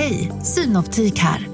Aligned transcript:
Hej, 0.00 0.32
Synoptik 0.42 1.18
här. 1.18 1.48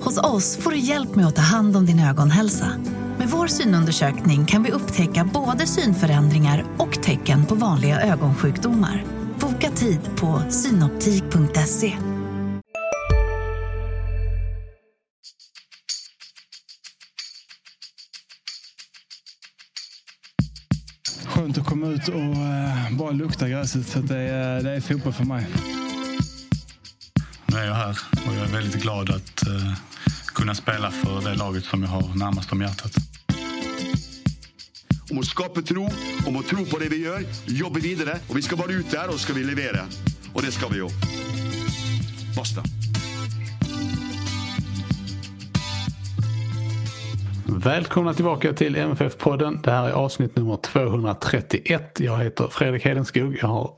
Hos 0.00 0.18
oss 0.18 0.56
får 0.56 0.70
du 0.70 0.78
hjälp 0.78 1.14
med 1.14 1.26
att 1.26 1.36
ta 1.36 1.42
hand 1.42 1.76
om 1.76 1.86
din 1.86 2.00
ögonhälsa. 2.00 2.72
Med 3.18 3.28
vår 3.28 3.46
synundersökning 3.46 4.46
kan 4.46 4.62
vi 4.62 4.70
upptäcka 4.70 5.30
både 5.34 5.66
synförändringar 5.66 6.64
och 6.78 7.02
tecken 7.02 7.46
på 7.46 7.54
vanliga 7.54 8.00
ögonsjukdomar. 8.00 9.04
Boka 9.40 9.70
tid 9.70 10.00
på 10.16 10.42
synoptik.se. 10.50 11.92
Skönt 21.26 21.58
att 21.58 21.66
komma 21.66 21.86
ut 21.86 22.08
och 22.08 22.20
eh, 22.20 22.98
bara 22.98 23.10
lukta 23.10 23.48
gräset. 23.48 23.86
Så 23.86 23.98
det, 23.98 24.18
är, 24.18 24.62
det 24.62 24.70
är 24.70 24.80
fotboll 24.80 25.12
för 25.12 25.24
mig. 25.24 25.46
Är 27.60 27.64
jag 27.64 27.74
här 27.74 27.98
och 28.26 28.34
jag 28.34 28.48
är 28.48 28.52
väldigt 28.52 28.82
glad 28.82 29.10
att 29.10 29.48
uh, 29.48 29.72
kunna 30.26 30.54
spela 30.54 30.90
för 30.90 31.20
det 31.20 31.34
laget 31.34 31.64
som 31.64 31.82
jag 31.82 31.90
har 31.90 32.14
närmast 32.14 32.52
om 32.52 32.60
hjärtat. 32.60 32.92
Om 35.10 35.18
att 35.18 35.26
skapa 35.26 35.62
tro, 35.62 35.90
om 36.26 36.36
att 36.36 36.46
tro 36.46 36.66
på 36.66 36.78
det 36.78 36.88
vi 36.88 37.04
gör, 37.04 37.24
jobba 37.46 37.80
vidare 37.80 38.18
och 38.28 38.36
vi 38.36 38.42
ska 38.42 38.56
vara 38.56 38.72
ute 38.72 38.96
där 38.96 39.08
och 39.08 39.20
ska 39.20 39.32
vi 39.32 39.44
leverera. 39.44 39.84
Och 40.32 40.42
det 40.42 40.52
ska 40.52 40.68
vi 40.68 40.76
ju. 40.76 40.88
Basta. 42.36 42.62
Välkomna 47.58 48.14
tillbaka 48.14 48.52
till 48.52 48.76
MFF-podden. 48.76 49.62
Det 49.62 49.70
här 49.70 49.88
är 49.88 49.92
avsnitt 49.92 50.36
nummer 50.36 50.56
231. 50.56 52.00
Jag 52.00 52.18
heter 52.18 52.48
Fredrik 52.48 52.84
Hedenskog. 52.84 53.38
Jag 53.42 53.48
har 53.48 53.74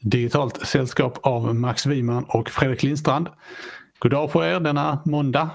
digitalt 0.00 0.66
sällskap 0.66 1.18
av 1.22 1.54
Max 1.54 1.86
Wiman 1.86 2.24
och 2.28 2.50
Fredrik 2.50 2.82
Lindstrand. 2.82 3.28
God 3.98 4.10
dag 4.10 4.32
på 4.32 4.44
er 4.44 4.60
denna 4.60 5.02
måndag. 5.04 5.50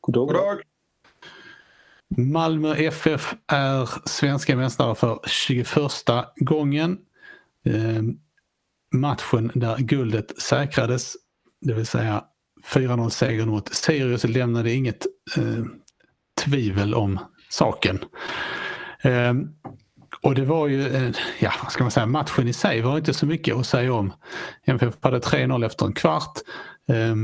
God 0.00 0.14
dag. 0.14 0.26
God 0.26 0.36
dag. 0.36 0.60
Malmö 2.16 2.74
FF 2.74 3.34
är 3.46 4.08
svenska 4.08 4.56
mästare 4.56 4.94
för 4.94 5.20
21 5.26 5.68
gången. 6.36 6.98
Eh, 7.64 8.02
matchen 8.94 9.50
där 9.54 9.78
guldet 9.78 10.42
säkrades, 10.42 11.16
det 11.60 11.74
vill 11.74 11.86
säga 11.86 12.24
4-0 12.74 13.08
seger 13.08 13.46
mot 13.46 13.74
Sirius 13.74 14.24
lämnade 14.24 14.72
inget 14.72 15.06
eh, 15.36 15.64
tvivel 16.38 16.94
om 16.94 17.18
saken. 17.48 18.04
Eh, 19.02 19.34
och 20.20 20.34
det 20.34 20.44
var 20.44 20.68
ju, 20.68 20.96
eh, 20.96 21.12
ja 21.38 21.52
vad 21.62 21.72
ska 21.72 21.84
man 21.84 21.90
säga, 21.90 22.06
matchen 22.06 22.48
i 22.48 22.52
sig 22.52 22.80
var 22.80 22.98
inte 22.98 23.14
så 23.14 23.26
mycket 23.26 23.56
att 23.56 23.66
säga 23.66 23.92
om. 23.92 24.12
MFF 24.64 24.94
hade 25.00 25.18
3-0 25.20 25.66
efter 25.66 25.86
en 25.86 25.92
kvart. 25.92 26.38
Eh, 26.88 27.14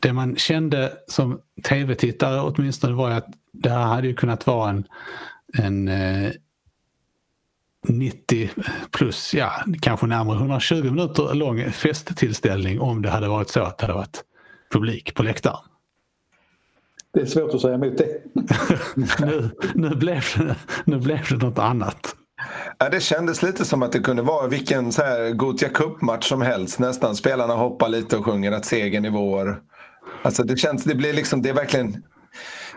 det 0.00 0.12
man 0.12 0.36
kände 0.36 0.92
som 1.08 1.40
tv-tittare 1.68 2.40
åtminstone 2.40 2.94
var 2.94 3.10
att 3.10 3.26
det 3.52 3.70
här 3.70 3.86
hade 3.86 4.08
ju 4.08 4.14
kunnat 4.14 4.46
vara 4.46 4.70
en, 4.70 4.84
en 5.58 5.88
eh, 5.88 6.32
90 7.88 8.50
plus, 8.90 9.34
ja 9.34 9.52
kanske 9.80 10.06
närmare 10.06 10.36
120 10.36 10.84
minuter 10.84 11.34
lång 11.34 11.70
festtillställning 11.70 12.80
om 12.80 13.02
det 13.02 13.10
hade 13.10 13.28
varit 13.28 13.48
så 13.48 13.60
att 13.60 13.78
det 13.78 13.86
hade 13.86 13.98
varit 13.98 14.24
publik 14.72 15.14
på 15.14 15.22
läktaren. 15.22 15.69
Det 17.12 17.20
är 17.20 17.26
svårt 17.26 17.54
att 17.54 17.60
säga 17.60 17.74
emot 17.74 17.98
det. 17.98 18.22
nu, 19.26 19.50
nu, 19.74 19.88
blev 19.94 20.24
det, 20.36 20.56
nu 20.84 20.98
blev 20.98 21.26
det 21.30 21.36
något 21.36 21.58
annat. 21.58 22.16
Ja, 22.78 22.88
det 22.88 23.00
kändes 23.00 23.42
lite 23.42 23.64
som 23.64 23.82
att 23.82 23.92
det 23.92 23.98
kunde 23.98 24.22
vara 24.22 24.46
vilken 24.46 24.92
så 24.92 25.02
här 25.02 25.30
Gothia 25.30 25.68
Cup-match 25.68 26.28
som 26.28 26.42
helst 26.42 26.78
nästan. 26.78 27.16
Spelarna 27.16 27.54
hoppar 27.54 27.88
lite 27.88 28.16
och 28.16 28.24
sjunger 28.24 28.52
att 28.52 28.64
segern 28.64 29.04
är 29.04 29.10
vår. 29.10 29.62
Alltså 30.22 30.42
det 30.42 30.56
känns, 30.56 30.84
det 30.84 30.94
blir 30.94 31.12
liksom, 31.12 31.42
det 31.42 31.48
är 31.48 31.54
verkligen 31.54 32.02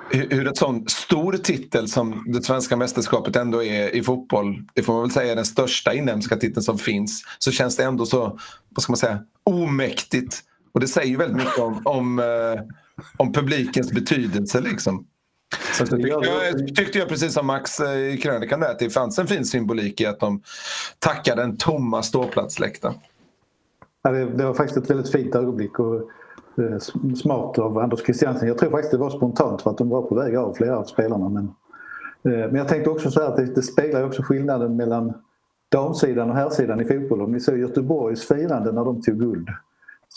hur 0.09 0.47
ett 0.47 0.58
sån 0.58 0.88
stor 0.88 1.34
titel 1.34 1.88
som 1.88 2.23
det 2.28 2.44
svenska 2.44 2.78
mästerskapet 2.78 3.36
ändå 3.36 3.64
är 3.64 3.95
i 3.95 4.03
fotboll, 4.03 4.56
det 4.74 4.84
får 4.84 4.94
man 4.94 5.02
väl 5.02 5.12
säga 5.12 5.35
den 5.35 5.46
största 5.46 5.94
inhemska 5.94 6.35
titeln 6.35 6.63
som 6.63 6.78
finns, 6.78 7.24
så 7.40 7.52
känns 7.52 7.75
det 7.75 7.84
ändå 7.84 8.06
så, 8.06 8.40
vad 8.69 8.84
ska 8.84 8.91
man 8.91 8.97
säga, 8.97 9.19
omäktigt. 9.44 10.40
Och 10.74 10.79
det 10.79 10.88
säger 10.88 11.08
ju 11.08 11.18
väldigt 11.18 11.38
mycket 11.38 11.59
om, 11.59 11.81
om, 11.85 12.19
eh, 12.19 12.62
om 13.18 13.34
publikens 13.34 13.92
betydelse 13.92 14.62
liksom. 14.62 15.08
Så 15.74 15.86
tyckte 15.86 16.08
jag, 16.08 16.76
tyckte 16.76 17.00
jag 17.00 17.09
precis 17.09 17.34
som 17.34 17.48
Max 17.48 17.80
eh, 17.80 18.14
i 18.14 18.18
krönikan 18.18 18.59
där, 18.59 18.72
att 18.72 18.80
det 18.80 18.90
fanns 18.90 19.20
en 19.20 19.28
fin 19.28 19.46
symbolik 19.46 20.02
i 20.02 20.06
att 20.06 20.20
de 20.20 20.42
tackade 21.00 21.44
en 21.44 21.58
tomma 21.58 22.03
ståplatsläktaren. 22.03 22.96
Ja, 24.02 24.12
det, 24.12 24.26
det 24.26 24.46
var 24.46 24.53
faktiskt 24.53 24.78
ett 24.78 24.90
väldigt 24.90 25.12
fint 25.12 25.36
ögonblick. 25.36 25.80
Och 25.80 26.09
Eh, 26.58 26.78
smart 27.16 27.59
av 27.59 27.78
Anders 27.78 28.06
Christiansen. 28.06 28.48
Jag 28.48 28.58
tror 28.58 28.72
faktiskt 28.72 28.92
det 28.92 28.98
var 28.98 29.09
spontant 29.09 29.62
för 29.62 29.70
att 29.70 29.78
de 29.78 29.90
var 29.90 30.02
på 30.02 30.16
väg 30.16 30.36
av 30.36 30.53
flera 30.53 30.78
av 30.78 30.84
spelarna. 30.84 31.30
Men, 31.30 31.44
eh, 32.34 32.48
men 32.48 32.56
jag 32.56 32.68
tänkte 32.68 32.90
också 32.90 33.12
så 33.12 33.22
att 33.22 33.36
det, 33.36 33.46
det 33.46 33.62
speglar 33.62 34.03
också 34.03 34.22
skillnaden 34.22 34.76
mellan 34.76 35.14
damsidan 35.70 36.30
och 36.30 36.36
herrsidan 36.36 36.82
i 36.82 36.86
fotboll. 36.86 37.22
Om 37.22 37.32
ni 37.32 37.40
såg 37.40 37.58
Göteborgs 37.58 38.28
firande 38.28 38.72
när 38.72 38.86
de 38.86 39.02
tog 39.02 39.20
guld 39.20 39.50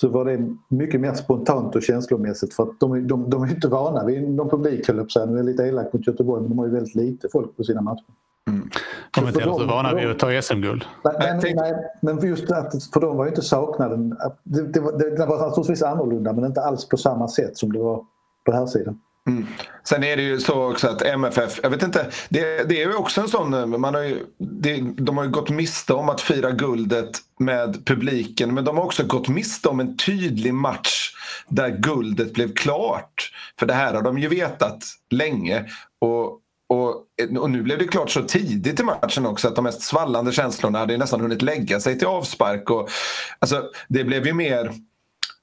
så 0.00 0.08
var 0.08 0.24
det 0.24 0.54
mycket 0.68 1.00
mer 1.00 1.14
spontant 1.14 1.76
och 1.76 1.82
känslomässigt 1.82 2.54
för 2.54 2.62
att 2.62 2.80
de, 2.80 3.06
de, 3.06 3.30
de 3.30 3.42
är 3.42 3.50
inte 3.50 3.68
vana 3.68 4.04
vid 4.04 4.30
någon 4.30 4.48
publik 4.48 4.88
höll 4.88 5.06
jag 5.14 5.28
Nu 5.28 5.38
är 5.38 5.42
lite 5.42 5.62
elak 5.62 5.92
mot 5.92 6.06
Göteborg 6.06 6.40
men 6.40 6.50
de 6.50 6.58
har 6.58 6.66
ju 6.66 6.72
väldigt 6.72 6.94
lite 6.94 7.28
folk 7.32 7.56
på 7.56 7.64
sina 7.64 7.80
matcher. 7.80 8.04
Mm. 8.50 8.70
De 9.14 9.24
är 9.24 9.28
inte 9.28 9.40
heller 9.40 9.52
så 9.52 9.66
vana 9.66 9.94
vid 9.94 10.10
att 10.10 10.18
ta 10.18 10.42
SM-guld. 10.42 10.84
Men, 11.04 11.12
nej, 11.18 11.74
men 12.00 12.28
just 12.28 12.50
att 12.50 12.84
för 12.92 13.00
dem 13.00 13.16
var 13.16 13.24
ju 13.24 13.28
inte 13.28 13.42
saknaden... 13.42 14.16
Det, 14.42 14.62
det, 14.62 14.98
det, 14.98 15.16
det 15.16 15.26
var 15.26 15.38
naturligtvis 15.38 15.82
annorlunda 15.82 16.32
men 16.32 16.44
inte 16.44 16.60
alls 16.60 16.88
på 16.88 16.96
samma 16.96 17.28
sätt 17.28 17.56
som 17.56 17.72
det 17.72 17.78
var 17.78 18.04
på 18.44 18.52
här 18.52 18.66
sidan. 18.66 19.00
Mm. 19.26 19.46
Sen 19.84 20.04
är 20.04 20.16
det 20.16 20.22
ju 20.22 20.40
så 20.40 20.70
också 20.70 20.88
att 20.88 21.02
MFF, 21.02 21.60
jag 21.62 21.70
vet 21.70 21.82
inte, 21.82 22.10
det, 22.28 22.68
det 22.68 22.82
är 22.82 22.88
ju 22.88 22.94
också 22.94 23.20
en 23.20 23.28
sån, 23.28 23.80
man 23.80 23.94
har 23.94 24.02
ju, 24.02 24.26
det, 24.38 24.80
de 24.96 25.16
har 25.16 25.24
ju 25.24 25.30
gått 25.30 25.50
miste 25.50 25.92
om 25.92 26.08
att 26.08 26.20
fira 26.20 26.50
guldet 26.50 27.10
med 27.38 27.86
publiken 27.86 28.54
men 28.54 28.64
de 28.64 28.76
har 28.76 28.84
också 28.84 29.06
gått 29.06 29.28
miste 29.28 29.68
om 29.68 29.80
en 29.80 29.96
tydlig 29.96 30.54
match 30.54 31.12
där 31.48 31.68
guldet 31.68 32.32
blev 32.32 32.54
klart. 32.54 33.32
För 33.58 33.66
det 33.66 33.74
här 33.74 33.94
har 33.94 34.02
de 34.02 34.18
ju 34.18 34.28
vetat 34.28 34.84
länge. 35.10 35.64
Och 35.98 36.40
och, 36.68 37.04
och 37.38 37.50
nu 37.50 37.62
blev 37.62 37.78
det 37.78 37.86
klart 37.86 38.10
så 38.10 38.22
tidigt 38.22 38.80
i 38.80 38.82
matchen 38.82 39.26
också 39.26 39.48
att 39.48 39.54
de 39.56 39.64
mest 39.64 39.82
svallande 39.82 40.32
känslorna 40.32 40.78
hade 40.78 40.96
nästan 40.96 41.20
hunnit 41.20 41.42
lägga 41.42 41.80
sig 41.80 41.98
till 41.98 42.06
avspark. 42.06 42.70
Och, 42.70 42.88
alltså, 43.38 43.70
det 43.88 44.04
blev 44.04 44.26
ju 44.26 44.32
mer... 44.32 44.72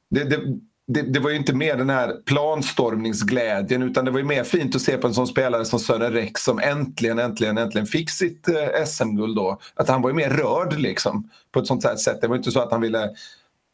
Det, 0.10 0.24
det, 0.24 0.40
det, 0.88 1.02
det, 1.02 1.20
var 1.20 1.30
ju 1.30 1.36
inte 1.36 1.54
mer 1.54 1.78
den 1.78 1.90
här 1.90 2.14
planstormningsglädjen 2.26 3.84
utan 3.84 4.06
det 4.06 4.12
var 4.12 4.20
ju 4.20 4.26
mer 4.26 4.44
fint 4.44 4.76
att 4.76 4.82
se 4.82 4.98
på 4.98 5.08
en 5.08 5.14
sån 5.14 5.28
spelare 5.28 5.66
som 5.66 5.80
Sören 5.80 6.14
Rex 6.14 6.44
som 6.44 6.60
äntligen, 6.60 7.20
äntligen, 7.20 7.58
äntligen 7.58 7.88
fick 7.88 8.10
sitt 8.10 8.48
eh, 8.48 8.86
SM-guld 8.86 9.36
då. 9.36 9.60
Att 9.76 9.90
han 9.90 10.02
var 10.02 10.10
ju 10.10 10.16
mer 10.16 10.30
rörd 10.30 10.80
liksom 10.80 11.30
på 11.52 11.60
ett 11.60 11.68
sånt 11.68 11.84
här 11.84 11.96
sätt. 11.96 12.22
Det 12.22 12.28
var 12.28 12.36
inte 12.36 12.52
så 12.52 12.60
att 12.60 12.72
han 12.72 12.82
ville 12.82 13.10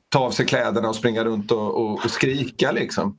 ta 0.10 0.20
av 0.20 0.32
sig 0.32 0.46
kläderna 0.46 0.90
och 0.90 0.96
springa 0.96 1.24
runt 1.24 1.52
och, 1.52 1.76
och, 1.76 2.06
och 2.06 2.12
skrika 2.12 2.72
liksom. 2.72 3.18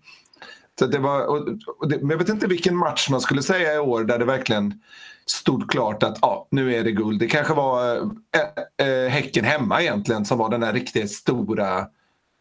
Så 0.78 0.86
det 0.86 0.98
var, 0.98 1.26
och, 1.26 1.48
och 1.80 1.88
det, 1.88 1.98
men 2.00 2.10
jag 2.10 2.18
vet 2.18 2.28
inte 2.28 2.46
vilken 2.46 2.76
match 2.76 3.08
man 3.10 3.20
skulle 3.20 3.42
säga 3.42 3.74
i 3.74 3.78
år 3.78 4.04
där 4.04 4.18
det 4.18 4.24
verkligen 4.24 4.80
stod 5.26 5.70
klart 5.70 6.02
att 6.02 6.18
ja, 6.22 6.46
nu 6.50 6.74
är 6.74 6.84
det 6.84 6.92
guld. 6.92 7.20
Det 7.20 7.26
kanske 7.26 7.54
var 7.54 7.96
äh, 7.96 8.86
äh, 8.86 9.08
Häcken 9.08 9.44
hemma 9.44 9.82
egentligen 9.82 10.24
som 10.24 10.38
var 10.38 10.50
den 10.50 10.60
där 10.60 10.72
riktigt 10.72 11.10
stora 11.10 11.86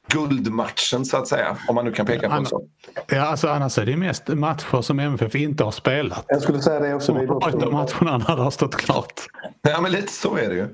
guldmatchen 0.10 1.06
så 1.06 1.18
att 1.18 1.28
säga. 1.28 1.58
Om 1.68 1.76
man 1.76 1.86
nu 1.86 1.92
kan 1.92 2.06
peka 2.06 2.30
på 2.30 2.36
en 2.36 2.46
så. 2.46 2.62
Ja, 3.08 3.22
alltså 3.22 3.48
annars 3.48 3.78
är 3.78 3.86
det 3.86 3.98
mest 3.98 4.28
matcher 4.28 4.82
som 4.82 5.00
MFF 5.00 5.36
inte 5.36 5.64
har 5.64 5.72
spelat. 5.72 6.26
Jag 6.28 6.42
skulle 6.42 6.62
säga 6.62 6.80
det 6.80 6.94
också. 6.94 7.14
De 7.14 7.74
matcherna 7.74 8.18
när 8.18 8.36
det 8.36 8.42
har 8.42 8.52
stått 8.52 8.76
klart. 8.76 9.14
Ja, 9.62 9.82
men 9.82 9.92
lite 9.92 10.14
så 10.14 10.38
är 10.38 10.50
det 10.50 10.56
ju. 10.56 10.68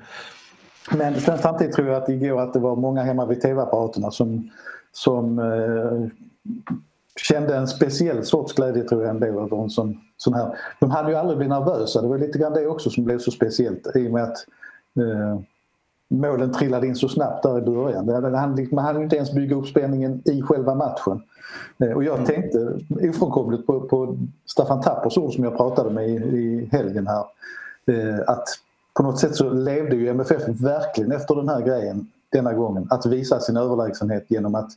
Men 0.92 1.22
sen 1.22 1.38
samtidigt 1.38 1.76
tror 1.76 1.88
jag 1.88 2.04
att 2.04 2.10
igår 2.10 2.42
att 2.42 2.54
det 2.54 2.60
var 2.60 2.76
många 2.76 3.04
hemma 3.04 3.26
vid 3.26 3.42
tv-apparaterna 3.42 4.12
som, 4.12 4.50
som 4.92 5.40
eh, 5.40 6.10
kände 7.22 7.56
en 7.56 7.68
speciell 7.68 8.26
sorts 8.26 8.54
glädje 8.54 8.84
tror 8.84 9.02
jag 9.02 9.10
ändå 9.10 9.26
över 9.26 9.64
en 9.64 9.70
sån, 9.70 9.98
sån 10.18 10.34
här. 10.34 10.58
De 10.80 10.92
hann 10.92 11.10
ju 11.10 11.16
aldrig 11.16 11.38
bli 11.38 11.48
nervösa. 11.48 12.02
Det 12.02 12.08
var 12.08 12.18
lite 12.18 12.40
grann 12.40 12.54
det 12.54 12.68
också 12.68 12.90
som 12.90 13.04
blev 13.04 13.20
så 13.20 13.32
speciellt 13.32 13.96
i 13.96 14.08
och 14.08 14.12
med 14.12 14.24
att 14.24 14.38
eh, 14.98 15.40
målen 16.08 16.52
trillade 16.52 16.88
in 16.88 16.96
så 16.96 17.10
snabbt 17.10 17.44
där 17.44 17.58
i 17.58 17.62
början. 17.62 18.06
Det 18.06 18.38
hann, 18.38 18.68
man 18.72 18.86
hann 18.86 19.04
inte 19.04 19.16
ens 19.16 19.34
bygga 19.34 19.56
upp 19.56 19.68
spänningen 19.68 20.22
i 20.26 20.42
själva 20.42 20.76
matchen. 20.76 21.22
Eh, 21.78 21.92
och 21.92 22.04
jag 22.04 22.16
mm. 22.16 22.26
tänkte 22.26 22.80
ofrånkomligt 23.10 23.68
på, 23.68 23.82
på 23.82 24.18
Staffan 24.46 24.82
Tappers 24.82 25.18
ord 25.18 25.34
som 25.34 25.44
jag 25.44 25.58
pratade 25.58 25.90
med 25.90 26.10
i, 26.10 26.14
i 26.14 26.70
helgen 26.72 27.08
här. 27.08 27.26
Eh, 27.86 28.20
att 28.28 28.48
på 28.94 29.04
något 29.04 29.20
sätt 29.20 29.36
så 29.36 29.50
levde 29.50 29.96
ju 29.96 30.10
MFF 30.10 30.48
verkligen 30.48 31.12
efter 31.12 31.36
den 31.36 31.50
här 31.50 31.62
grejen 31.62 32.08
denna 32.32 32.54
gången. 32.54 32.88
Att 32.90 33.06
visa 33.06 33.40
sin 33.40 33.58
överlägsenhet 33.58 34.26
genom 34.28 34.56
att 34.56 34.70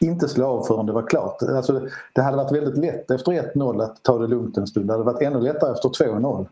inte 0.00 0.28
slå 0.28 0.46
av 0.46 0.62
förrän 0.62 0.86
det 0.86 0.92
var 0.92 1.02
klart. 1.02 1.42
Alltså, 1.42 1.88
det 2.12 2.22
hade 2.22 2.36
varit 2.36 2.52
väldigt 2.52 2.76
lätt 2.76 3.10
efter 3.10 3.32
1-0 3.32 3.82
att 3.84 4.02
ta 4.02 4.18
det 4.18 4.26
lugnt 4.26 4.56
en 4.56 4.66
stund. 4.66 4.86
Det 4.86 4.92
hade 4.92 5.04
varit 5.04 5.22
ännu 5.22 5.40
lättare 5.40 5.72
efter 5.72 5.88
2-0. 5.88 6.46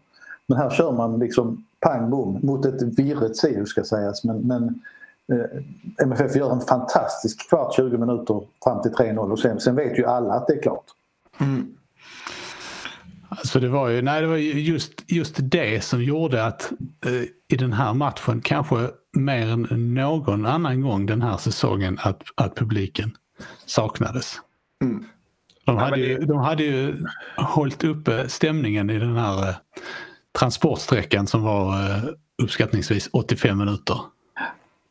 Men 0.47 0.59
här 0.59 0.71
kör 0.71 0.93
man 0.93 1.19
liksom 1.19 1.65
pang 1.81 2.11
bom 2.11 2.39
mot 2.43 2.67
ett 2.67 2.83
virret 2.99 3.37
Sirius 3.37 3.69
ska 3.69 3.85
sägas. 3.85 4.25
Men, 4.25 4.41
men 4.41 4.83
eh, 5.33 5.63
MFF 6.03 6.37
gör 6.37 6.53
en 6.53 6.61
fantastisk 6.61 7.49
kvart, 7.49 7.75
20 7.75 7.99
minuter 7.99 8.43
fram 8.65 8.83
till 8.83 8.93
3-0 8.93 9.31
och 9.31 9.39
sen, 9.39 9.61
sen 9.61 9.77
vet 9.77 9.99
ju 9.99 10.07
alla 10.07 10.35
att 10.35 10.47
det 10.47 10.53
är 10.53 10.63
klart. 10.63 10.85
Mm. 11.41 11.75
Alltså 13.29 13.61
det 13.61 13.69
var 13.69 13.89
ju, 13.89 14.03
nej, 14.03 14.21
det 14.21 14.27
var 14.27 14.37
just, 14.37 14.93
just 15.07 15.35
det 15.39 15.85
som 15.85 16.03
gjorde 16.03 16.45
att 16.45 16.73
eh, 17.07 17.23
i 17.49 17.57
den 17.57 17.73
här 17.73 17.95
matchen, 17.95 18.41
kanske 18.41 18.91
mer 19.13 19.47
än 19.47 19.95
någon 19.95 20.47
annan 20.47 20.83
gång 20.83 21.07
den 21.07 21.23
här 21.23 21.37
säsongen, 21.37 21.99
att, 22.03 22.23
att 22.35 22.55
publiken 22.55 23.11
saknades. 23.67 24.37
Mm. 24.85 25.05
De, 25.65 25.77
hade 25.77 26.01
ju, 26.01 26.19
de 26.19 26.39
hade 26.39 26.63
ju 26.63 27.05
hållit 27.37 27.85
uppe 27.85 28.29
stämningen 28.29 28.91
i 28.91 28.99
den 28.99 29.17
här 29.17 29.49
eh, 29.49 29.55
transportsträckan 30.39 31.27
som 31.27 31.43
var 31.43 31.91
eh, 31.91 32.03
uppskattningsvis 32.43 33.11
85 33.13 33.59
minuter. 33.59 34.01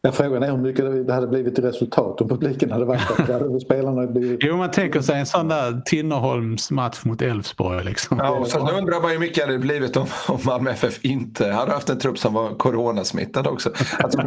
Ja, 0.01 0.11
frågan 0.11 0.43
är 0.43 0.51
hur 0.51 0.57
mycket 0.57 1.07
det 1.07 1.13
hade 1.13 1.27
blivit 1.27 1.59
i 1.59 1.61
resultat 1.61 2.21
om 2.21 2.29
publiken 2.29 2.71
hade 2.71 2.85
varit 2.85 3.27
där. 3.27 3.59
spelarna 3.59 4.07
blivit... 4.07 4.39
Jo, 4.43 4.57
man 4.57 4.71
tänker 4.71 5.01
sig 5.01 5.19
en 5.19 5.25
sån 5.25 5.47
där 5.47 5.81
Tinnerholms 5.85 6.71
match 6.71 7.05
mot 7.05 7.21
Elfsborg. 7.21 7.83
Liksom. 7.83 8.17
Ja, 8.17 8.29
och 8.29 8.47
sen 8.47 8.61
undrar 8.61 9.01
man 9.01 9.11
hur 9.11 9.19
mycket 9.19 9.43
hade 9.43 9.53
det 9.53 9.59
blivit 9.59 9.97
om, 9.97 10.05
om 10.27 10.39
Malmö 10.45 10.71
FF 10.71 11.05
inte 11.05 11.47
hade 11.47 11.71
haft 11.71 11.89
en 11.89 11.99
trupp 11.99 12.17
som 12.17 12.33
var 12.33 12.49
coronasmittad 12.49 13.47
också. 13.47 13.69
Alltså, 13.99 14.21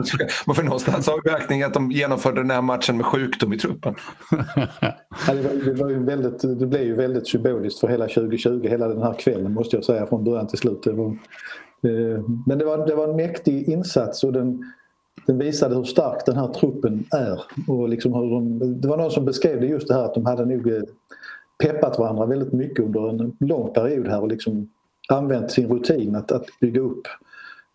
man 0.46 0.54
får 0.54 0.62
någonstans 0.62 1.06
ha 1.06 1.18
i 1.18 1.20
beaktning 1.24 1.62
att 1.62 1.74
de 1.74 1.90
genomförde 1.90 2.40
den 2.40 2.50
här 2.50 2.62
matchen 2.62 2.96
med 2.96 3.06
sjukdom 3.06 3.52
i 3.52 3.58
truppen. 3.58 3.94
Ja, 4.30 5.34
det, 5.34 5.42
var, 5.42 5.64
det, 5.64 5.74
var 5.74 5.90
ju 5.90 6.04
väldigt, 6.04 6.58
det 6.60 6.66
blev 6.66 6.82
ju 6.82 6.94
väldigt 6.94 7.28
symboliskt 7.28 7.80
för 7.80 7.88
hela 7.88 8.08
2020, 8.08 8.68
hela 8.68 8.88
den 8.88 9.02
här 9.02 9.14
kvällen 9.18 9.52
måste 9.52 9.76
jag 9.76 9.84
säga 9.84 10.06
från 10.06 10.24
början 10.24 10.46
till 10.46 10.58
slut. 10.58 10.82
Det 10.82 10.92
var, 10.92 11.06
eh, 11.06 12.24
men 12.46 12.58
det 12.58 12.64
var, 12.64 12.86
det 12.86 12.94
var 12.94 13.08
en 13.08 13.16
mäktig 13.16 13.68
insats 13.68 14.24
och 14.24 14.32
den 14.32 14.64
den 15.26 15.38
visade 15.38 15.74
hur 15.74 15.84
stark 15.84 16.26
den 16.26 16.36
här 16.36 16.48
truppen 16.48 17.04
är. 17.10 17.42
Och 17.68 17.88
liksom 17.88 18.14
hur 18.14 18.30
de, 18.30 18.80
det 18.80 18.88
var 18.88 18.96
någon 18.96 19.10
som 19.10 19.24
beskrev 19.24 19.60
det 19.60 19.66
just 19.66 19.88
det 19.88 19.94
här 19.94 20.04
att 20.04 20.14
de 20.14 20.26
hade 20.26 20.44
nog 20.44 20.72
eh, 20.72 20.82
peppat 21.62 21.98
varandra 21.98 22.26
väldigt 22.26 22.52
mycket 22.52 22.84
under 22.84 23.08
en 23.08 23.36
lång 23.40 23.72
period 23.72 24.08
här 24.08 24.20
och 24.20 24.28
liksom 24.28 24.70
använt 25.08 25.50
sin 25.50 25.68
rutin 25.68 26.16
att, 26.16 26.32
att 26.32 26.46
bygga 26.60 26.80
upp 26.80 27.06
eh, 27.06 27.12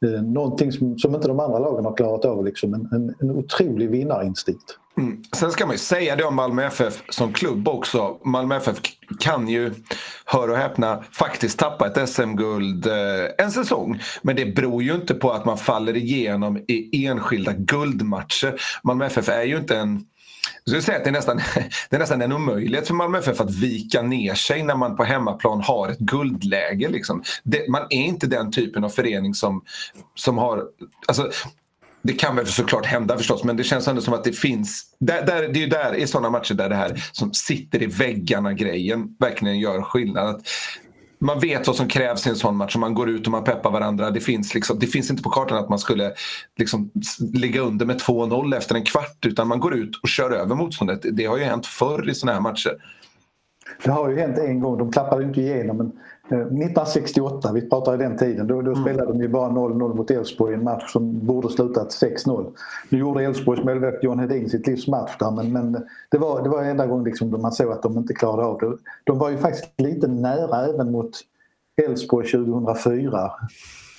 Eh, 0.05 0.21
någonting 0.23 0.71
som, 0.71 0.97
som 0.97 1.15
inte 1.15 1.27
de 1.27 1.39
andra 1.39 1.59
lagen 1.59 1.85
har 1.85 1.97
klarat 1.97 2.25
av. 2.25 2.45
Liksom. 2.45 2.73
En, 2.73 2.89
en, 2.91 3.15
en 3.19 3.31
otrolig 3.31 3.89
vinnarinstinkt. 3.89 4.77
Mm. 4.97 5.23
Sen 5.35 5.51
ska 5.51 5.65
man 5.65 5.73
ju 5.73 5.79
säga 5.79 6.15
det 6.15 6.23
om 6.23 6.35
Malmö 6.35 6.65
FF 6.65 7.03
som 7.09 7.33
klubb 7.33 7.67
också. 7.67 8.17
Malmö 8.23 8.55
FF 8.55 8.81
kan 9.19 9.47
ju, 9.47 9.73
hör 10.25 10.49
och 10.49 10.57
häpna, 10.57 11.03
faktiskt 11.11 11.59
tappa 11.59 11.87
ett 11.87 12.09
SM-guld 12.09 12.87
eh, 12.87 13.45
en 13.45 13.51
säsong. 13.51 14.01
Men 14.21 14.35
det 14.35 14.45
beror 14.45 14.83
ju 14.83 14.95
inte 14.95 15.13
på 15.13 15.31
att 15.31 15.45
man 15.45 15.57
faller 15.57 15.97
igenom 15.97 16.57
i 16.57 17.05
enskilda 17.05 17.53
guldmatcher. 17.53 18.61
Malmö 18.83 19.05
FF 19.05 19.29
är 19.29 19.43
ju 19.43 19.57
inte 19.57 19.77
en 19.77 20.05
jag 20.63 20.69
skulle 20.71 20.81
säga 20.81 20.97
att 20.97 21.03
det 21.03 21.09
är, 21.09 21.11
nästan, 21.11 21.37
det 21.89 21.95
är 21.95 21.99
nästan 21.99 22.21
en 22.21 22.31
omöjlighet 22.31 22.87
för 22.87 22.93
Malmö 22.93 23.17
FF 23.17 23.41
att 23.41 23.55
vika 23.55 24.01
ner 24.01 24.35
sig 24.35 24.63
när 24.63 24.75
man 24.75 24.95
på 24.95 25.03
hemmaplan 25.03 25.61
har 25.61 25.89
ett 25.89 25.99
guldläge. 25.99 26.89
Liksom. 26.89 27.23
Det, 27.43 27.69
man 27.69 27.81
är 27.89 28.01
inte 28.01 28.27
den 28.27 28.51
typen 28.51 28.83
av 28.83 28.89
förening 28.89 29.33
som, 29.33 29.61
som 30.15 30.37
har... 30.37 30.63
Alltså, 31.07 31.31
det 32.01 32.13
kan 32.13 32.35
väl 32.35 32.47
såklart 32.47 32.85
hända 32.85 33.17
förstås 33.17 33.43
men 33.43 33.57
det 33.57 33.63
känns 33.63 33.87
ändå 33.87 34.01
som 34.01 34.13
att 34.13 34.23
det 34.23 34.31
finns. 34.31 34.95
Där, 34.99 35.25
där, 35.25 35.41
det 35.41 35.59
är 35.59 35.61
ju 35.61 35.67
där 35.67 35.95
i 35.95 36.07
sådana 36.07 36.29
matcher 36.29 36.53
där 36.53 36.69
det 36.69 36.75
här 36.75 37.03
som 37.11 37.33
sitter 37.33 37.83
i 37.83 37.85
väggarna 37.85 38.53
grejen 38.53 39.15
verkligen 39.19 39.59
gör 39.59 39.81
skillnad. 39.81 40.29
Att 40.29 40.41
man 41.19 41.39
vet 41.39 41.67
vad 41.67 41.75
som 41.75 41.87
krävs 41.87 42.27
i 42.27 42.29
en 42.29 42.35
sån 42.35 42.57
match 42.57 42.75
man 42.75 42.93
går 42.93 43.09
ut 43.09 43.25
och 43.25 43.31
man 43.31 43.43
peppar 43.43 43.71
varandra. 43.71 44.11
Det 44.11 44.19
finns, 44.19 44.53
liksom, 44.53 44.79
det 44.79 44.87
finns 44.87 45.09
inte 45.11 45.23
på 45.23 45.29
kartan 45.29 45.57
att 45.57 45.69
man 45.69 45.79
skulle 45.79 46.13
liksom 46.57 46.91
ligga 47.33 47.61
under 47.61 47.85
med 47.85 48.01
2-0 48.01 48.57
efter 48.57 48.75
en 48.75 48.83
kvart 48.83 49.25
utan 49.25 49.47
man 49.47 49.59
går 49.59 49.75
ut 49.75 49.99
och 50.03 50.09
kör 50.09 50.31
över 50.31 50.55
motståndet. 50.55 50.99
Det 51.11 51.25
har 51.25 51.37
ju 51.37 51.43
hänt 51.43 51.65
förr 51.65 52.09
i 52.09 52.13
såna 52.13 52.33
här 52.33 52.41
matcher. 52.41 52.71
Det 53.83 53.91
har 53.91 54.09
ju 54.09 54.19
hänt 54.19 54.37
en 54.37 54.59
gång, 54.59 54.77
de 54.77 54.91
klappade 54.91 55.23
inte 55.23 55.41
igenom 55.41 55.77
men 55.77 55.91
1968, 56.27 57.47
eh, 57.47 57.53
vi 57.53 57.69
pratar 57.69 57.93
i 57.93 57.97
den 57.97 58.17
tiden, 58.17 58.47
då, 58.47 58.61
då 58.61 58.71
mm. 58.71 58.83
spelade 58.83 59.11
de 59.11 59.21
ju 59.21 59.27
bara 59.27 59.49
0-0 59.49 59.95
mot 59.95 60.11
Elfsborg 60.11 60.53
i 60.53 60.55
en 60.55 60.63
match 60.63 60.91
som 60.91 61.25
borde 61.25 61.49
slutat 61.49 61.89
6-0. 61.89 62.45
Nu 62.89 62.97
gjorde 62.97 63.23
Elfsborgs 63.23 63.63
målvakt 63.63 64.03
John 64.03 64.19
Hedin 64.19 64.49
sitt 64.49 64.67
livs 64.67 64.87
match 64.87 65.11
där 65.19 65.31
men, 65.31 65.53
men 65.53 65.71
det, 66.11 66.17
var, 66.17 66.43
det 66.43 66.49
var 66.49 66.63
enda 66.63 66.87
gången 66.87 67.05
liksom 67.05 67.31
då 67.31 67.37
man 67.37 67.51
såg 67.51 67.71
att 67.71 67.83
de 67.83 67.97
inte 67.97 68.13
klarade 68.13 68.43
av 68.43 68.57
det. 68.59 68.77
De 69.03 69.19
var 69.19 69.29
ju 69.29 69.37
faktiskt 69.37 69.71
lite 69.77 70.07
nära 70.07 70.65
även 70.65 70.91
mot 70.91 71.11
Elfsborg 71.81 72.27
2004 72.27 73.31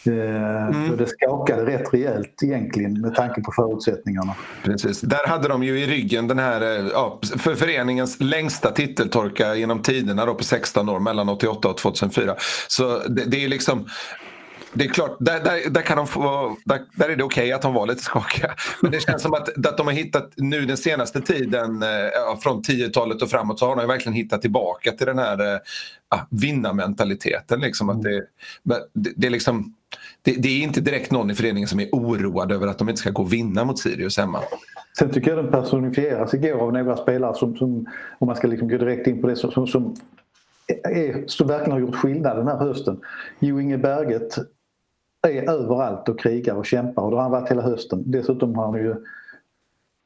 Eh, 0.06 0.66
mm. 0.66 0.96
Det 0.96 1.06
skakade 1.06 1.66
rätt 1.66 1.94
rejält 1.94 2.42
egentligen 2.42 3.00
med 3.00 3.14
tanke 3.14 3.40
på 3.40 3.52
förutsättningarna. 3.52 4.34
Precis. 4.62 5.00
Där 5.00 5.26
hade 5.26 5.48
de 5.48 5.62
ju 5.62 5.80
i 5.80 5.86
ryggen 5.86 6.28
den 6.28 6.38
här 6.38 6.60
eh, 6.60 6.86
ja, 6.92 7.20
för 7.38 7.54
föreningens 7.54 8.20
längsta 8.20 8.70
titeltorka 8.70 9.54
genom 9.54 9.82
tiderna 9.82 10.26
då 10.26 10.34
på 10.34 10.44
16 10.44 10.88
år 10.88 11.00
mellan 11.00 11.28
88 11.28 11.68
och 11.68 11.76
2004. 11.76 12.34
Så 12.68 12.98
det, 13.08 13.24
det 13.24 13.44
är 13.44 13.48
liksom 13.48 13.86
det 14.76 14.84
är 14.84 14.88
klart, 14.88 15.16
där, 15.20 15.40
där, 15.40 15.70
där, 15.70 15.82
kan 15.82 15.96
de 15.96 16.06
få, 16.06 16.56
där, 16.64 16.80
där 16.92 17.08
är 17.08 17.16
det 17.16 17.24
okej 17.24 17.42
okay 17.42 17.52
att 17.52 17.62
de 17.62 17.74
var 17.74 17.86
lite 17.86 18.02
skakiga. 18.02 18.54
Men 18.82 18.90
det 18.90 19.00
känns 19.00 19.22
som 19.22 19.34
att, 19.34 19.66
att 19.66 19.76
de 19.76 19.86
har 19.86 19.94
hittat 19.94 20.32
nu 20.36 20.66
den 20.66 20.76
senaste 20.76 21.20
tiden, 21.20 21.82
eh, 21.82 22.38
från 22.42 22.62
10-talet 22.62 23.22
och 23.22 23.30
framåt, 23.30 23.58
så 23.58 23.66
har 23.66 23.76
de 23.76 23.86
verkligen 23.86 24.14
hittat 24.14 24.42
tillbaka 24.42 24.92
till 24.92 25.06
den 25.06 25.18
här 25.18 25.54
eh, 25.54 25.60
vinnarmentaliteten. 26.30 27.60
Liksom, 27.60 27.88
att 27.88 28.02
det, 28.02 28.22
det, 28.62 29.12
det, 29.16 29.26
är 29.26 29.30
liksom, 29.30 29.74
det, 30.26 30.32
det, 30.42 30.48
är 30.48 30.62
inte 30.62 30.80
direkt 30.80 31.12
någon 31.12 31.30
i 31.30 31.34
föreningen 31.34 31.68
som 31.68 31.80
är 31.80 31.88
oroad 31.92 32.52
över 32.52 32.66
att 32.66 32.78
de 32.78 32.88
inte 32.88 33.00
ska 33.00 33.10
gå 33.10 33.22
och 33.22 33.32
vinna 33.32 33.64
mot 33.64 33.78
Sirius 33.78 34.18
hemma. 34.18 34.40
Sen 34.98 35.10
tycker 35.10 35.30
jag 35.30 35.44
den 35.44 35.52
personifieras 35.52 36.34
igår 36.34 36.58
av 36.58 36.72
några 36.72 36.96
spelare 36.96 37.34
som, 37.34 37.56
som 37.56 37.86
om 38.18 38.26
man 38.26 38.36
ska 38.36 38.48
liksom 38.48 38.68
gå 38.68 38.76
direkt 38.76 39.06
in 39.06 39.20
på 39.20 39.26
det, 39.26 39.36
som, 39.36 39.66
som 39.66 39.96
är, 40.84 41.24
som 41.26 41.48
verkligen 41.48 41.72
har 41.72 41.78
gjort 41.78 41.94
skillnad 41.94 42.36
den 42.36 42.46
här 42.46 42.58
hösten. 42.58 43.00
Jo 43.38 43.60
Inge 43.60 43.78
Berget 43.78 44.36
är 45.22 45.50
överallt 45.50 46.08
och 46.08 46.20
krigar 46.20 46.54
och 46.54 46.66
kämpar 46.66 47.02
och 47.02 47.10
det 47.10 47.16
har 47.16 47.22
han 47.22 47.32
varit 47.32 47.50
hela 47.50 47.62
hösten. 47.62 48.02
Dessutom 48.06 48.54
har 48.54 48.72
han 48.72 48.80
ju 48.80 48.94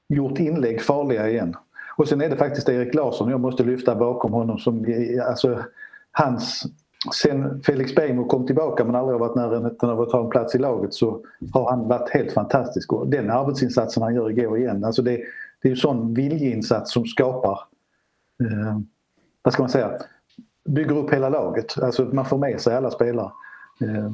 gjort 0.09 0.39
inlägg 0.39 0.83
farliga 0.83 1.29
igen. 1.29 1.57
Och 1.97 2.09
sen 2.09 2.21
är 2.21 2.29
det 2.29 2.37
faktiskt 2.37 2.69
Erik 2.69 2.95
Larsson 2.95 3.31
jag 3.31 3.41
måste 3.41 3.63
lyfta 3.63 3.95
bakom 3.95 4.33
honom 4.33 4.59
som 4.59 4.85
alltså 5.29 5.65
hans 6.13 6.67
Sen 7.14 7.62
Felix 7.62 7.94
Beijmo 7.94 8.25
kom 8.25 8.47
tillbaka 8.47 8.85
men 8.85 8.94
aldrig 8.94 9.19
varit 9.19 9.37
nära 9.37 9.93
av 9.93 10.00
att 10.00 10.11
ta 10.11 10.25
en 10.25 10.31
plats 10.31 10.55
i 10.55 10.58
laget 10.58 10.94
så 10.94 11.25
har 11.52 11.70
han 11.70 11.88
varit 11.88 12.11
helt 12.11 12.32
fantastisk. 12.32 12.93
Och 12.93 13.08
den 13.08 13.31
arbetsinsatsen 13.31 14.02
han 14.02 14.14
gör 14.14 14.31
igår 14.31 14.58
igen, 14.58 14.85
alltså 14.85 15.02
det, 15.02 15.11
det 15.62 15.69
är 15.69 15.70
ju 15.70 15.76
sån 15.76 16.14
viljeinsats 16.14 16.93
som 16.93 17.06
skapar, 17.06 17.61
eh, 18.41 18.81
vad 19.43 19.52
ska 19.52 19.62
man 19.62 19.71
säga, 19.71 19.99
bygger 20.69 20.97
upp 20.97 21.12
hela 21.12 21.28
laget. 21.28 21.83
Alltså 21.83 22.04
man 22.04 22.25
får 22.25 22.38
med 22.38 22.61
sig 22.61 22.76
alla 22.76 22.90
spelare. 22.90 23.30
Eh, 23.80 24.11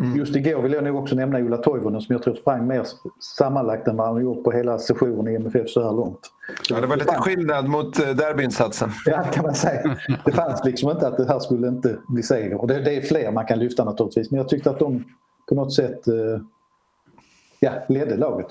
Mm. 0.00 0.18
Just 0.18 0.36
igår 0.36 0.62
vill 0.62 0.72
jag 0.72 0.84
nog 0.84 0.96
också 0.96 1.14
nämna 1.14 1.38
Ola 1.38 1.56
Toivonen 1.56 2.00
som 2.00 2.12
jag 2.12 2.22
tror 2.22 2.34
sprang 2.34 2.66
mer 2.66 2.86
sammanlagt 3.38 3.88
än 3.88 3.96
vad 3.96 4.06
han 4.06 4.16
har 4.16 4.22
gjort 4.22 4.44
på 4.44 4.52
hela 4.52 4.78
sessionen 4.78 5.28
i 5.28 5.36
MFF 5.36 5.68
så 5.68 5.82
här 5.82 5.92
långt. 5.92 6.20
Ja, 6.68 6.80
det 6.80 6.86
var 6.86 6.96
lite 6.96 7.14
skillnad 7.14 7.68
mot 7.68 7.98
eh, 7.98 8.08
derbyinsatsen. 8.08 8.90
Ja, 9.06 9.22
kan 9.22 9.44
man 9.44 9.54
säga. 9.54 9.96
Det 10.24 10.32
fanns 10.32 10.64
liksom 10.64 10.90
inte 10.90 11.08
att 11.08 11.16
det 11.16 11.28
här 11.28 11.38
skulle 11.38 11.68
inte 11.68 11.98
bli 12.08 12.22
seger. 12.22 12.60
Och 12.60 12.66
det, 12.66 12.80
det 12.80 12.96
är 12.96 13.00
fler 13.00 13.32
man 13.32 13.46
kan 13.46 13.58
lyfta 13.58 13.84
naturligtvis, 13.84 14.30
men 14.30 14.38
jag 14.38 14.48
tyckte 14.48 14.70
att 14.70 14.78
de 14.78 15.04
på 15.48 15.54
något 15.54 15.74
sätt 15.74 16.08
eh, 16.08 16.14
ja, 17.60 17.72
ledde 17.88 18.16
laget. 18.16 18.46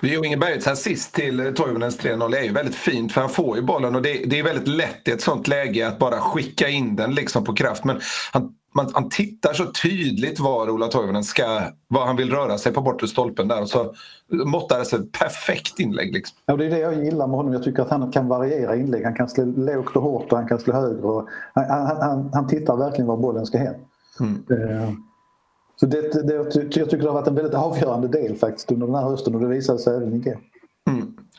Jo, 0.00 0.24
Inge 0.24 0.36
Bergets 0.36 0.66
assist 0.66 1.14
till 1.14 1.54
Toivonens 1.54 2.00
3-0 2.00 2.36
är 2.36 2.42
ju 2.42 2.52
väldigt 2.52 2.74
fint 2.74 3.12
för 3.12 3.20
han 3.20 3.30
får 3.30 3.56
ju 3.56 3.62
bollen 3.62 3.94
och 3.94 4.02
det, 4.02 4.24
det, 4.26 4.38
är 4.38 4.42
väldigt 4.42 4.68
lätt 4.68 5.08
i 5.08 5.10
ett 5.10 5.20
sånt 5.20 5.48
läge 5.48 5.88
att 5.88 5.98
bara 5.98 6.20
skicka 6.20 6.68
in 6.68 6.96
den 6.96 7.14
liksom 7.14 7.44
på 7.44 7.54
kraft. 7.54 7.84
Men 7.84 8.00
han 8.32 8.54
man, 8.72 8.90
han 8.92 9.08
tittar 9.08 9.52
så 9.52 9.64
tydligt 9.64 10.40
var 10.40 10.70
Ola 10.70 10.88
Toivonen 10.88 11.24
ska, 11.24 11.60
var 11.88 12.06
han 12.06 12.16
vill 12.16 12.30
röra 12.30 12.58
sig 12.58 12.72
på 12.72 12.80
bortre 12.80 13.08
stolpen 13.08 13.48
där 13.48 13.60
och 13.60 13.68
så 13.68 13.94
måttar 14.30 14.78
det 14.78 14.84
sig 14.84 15.10
perfekt 15.10 15.78
inlägg. 15.78 16.12
Liksom. 16.12 16.36
Ja, 16.46 16.56
det 16.56 16.66
är 16.66 16.70
det 16.70 16.78
jag 16.78 17.04
gillar 17.04 17.26
med 17.26 17.36
honom. 17.36 17.52
Jag 17.52 17.62
tycker 17.62 17.82
att 17.82 17.90
han 17.90 18.12
kan 18.12 18.28
variera 18.28 18.76
inlägg. 18.76 19.04
Han 19.04 19.14
kan 19.14 19.28
slå 19.28 19.44
lågt 19.44 19.96
och 19.96 20.02
hårt 20.02 20.32
och 20.32 20.38
han 20.38 20.48
kan 20.48 20.58
slå 20.58 20.74
högre. 20.74 21.02
Och 21.02 21.28
han, 21.54 21.86
han, 22.00 22.30
han 22.32 22.46
tittar 22.46 22.76
verkligen 22.76 23.06
var 23.06 23.16
bollen 23.16 23.46
ska 23.46 23.58
hem. 23.58 23.74
Mm. 24.20 24.44
Uh, 24.50 24.90
så 25.76 25.86
det, 25.86 26.28
det, 26.28 26.34
jag 26.34 26.52
tycker 26.52 26.96
det 26.96 27.06
har 27.06 27.14
varit 27.14 27.28
en 27.28 27.34
väldigt 27.34 27.54
avgörande 27.54 28.08
del 28.08 28.36
faktiskt 28.36 28.72
under 28.72 28.86
den 28.86 28.96
här 28.96 29.02
hösten 29.02 29.34
och 29.34 29.40
det 29.40 29.46
visade 29.46 29.78
sig 29.78 29.96
även 29.96 30.14
igår. 30.14 30.38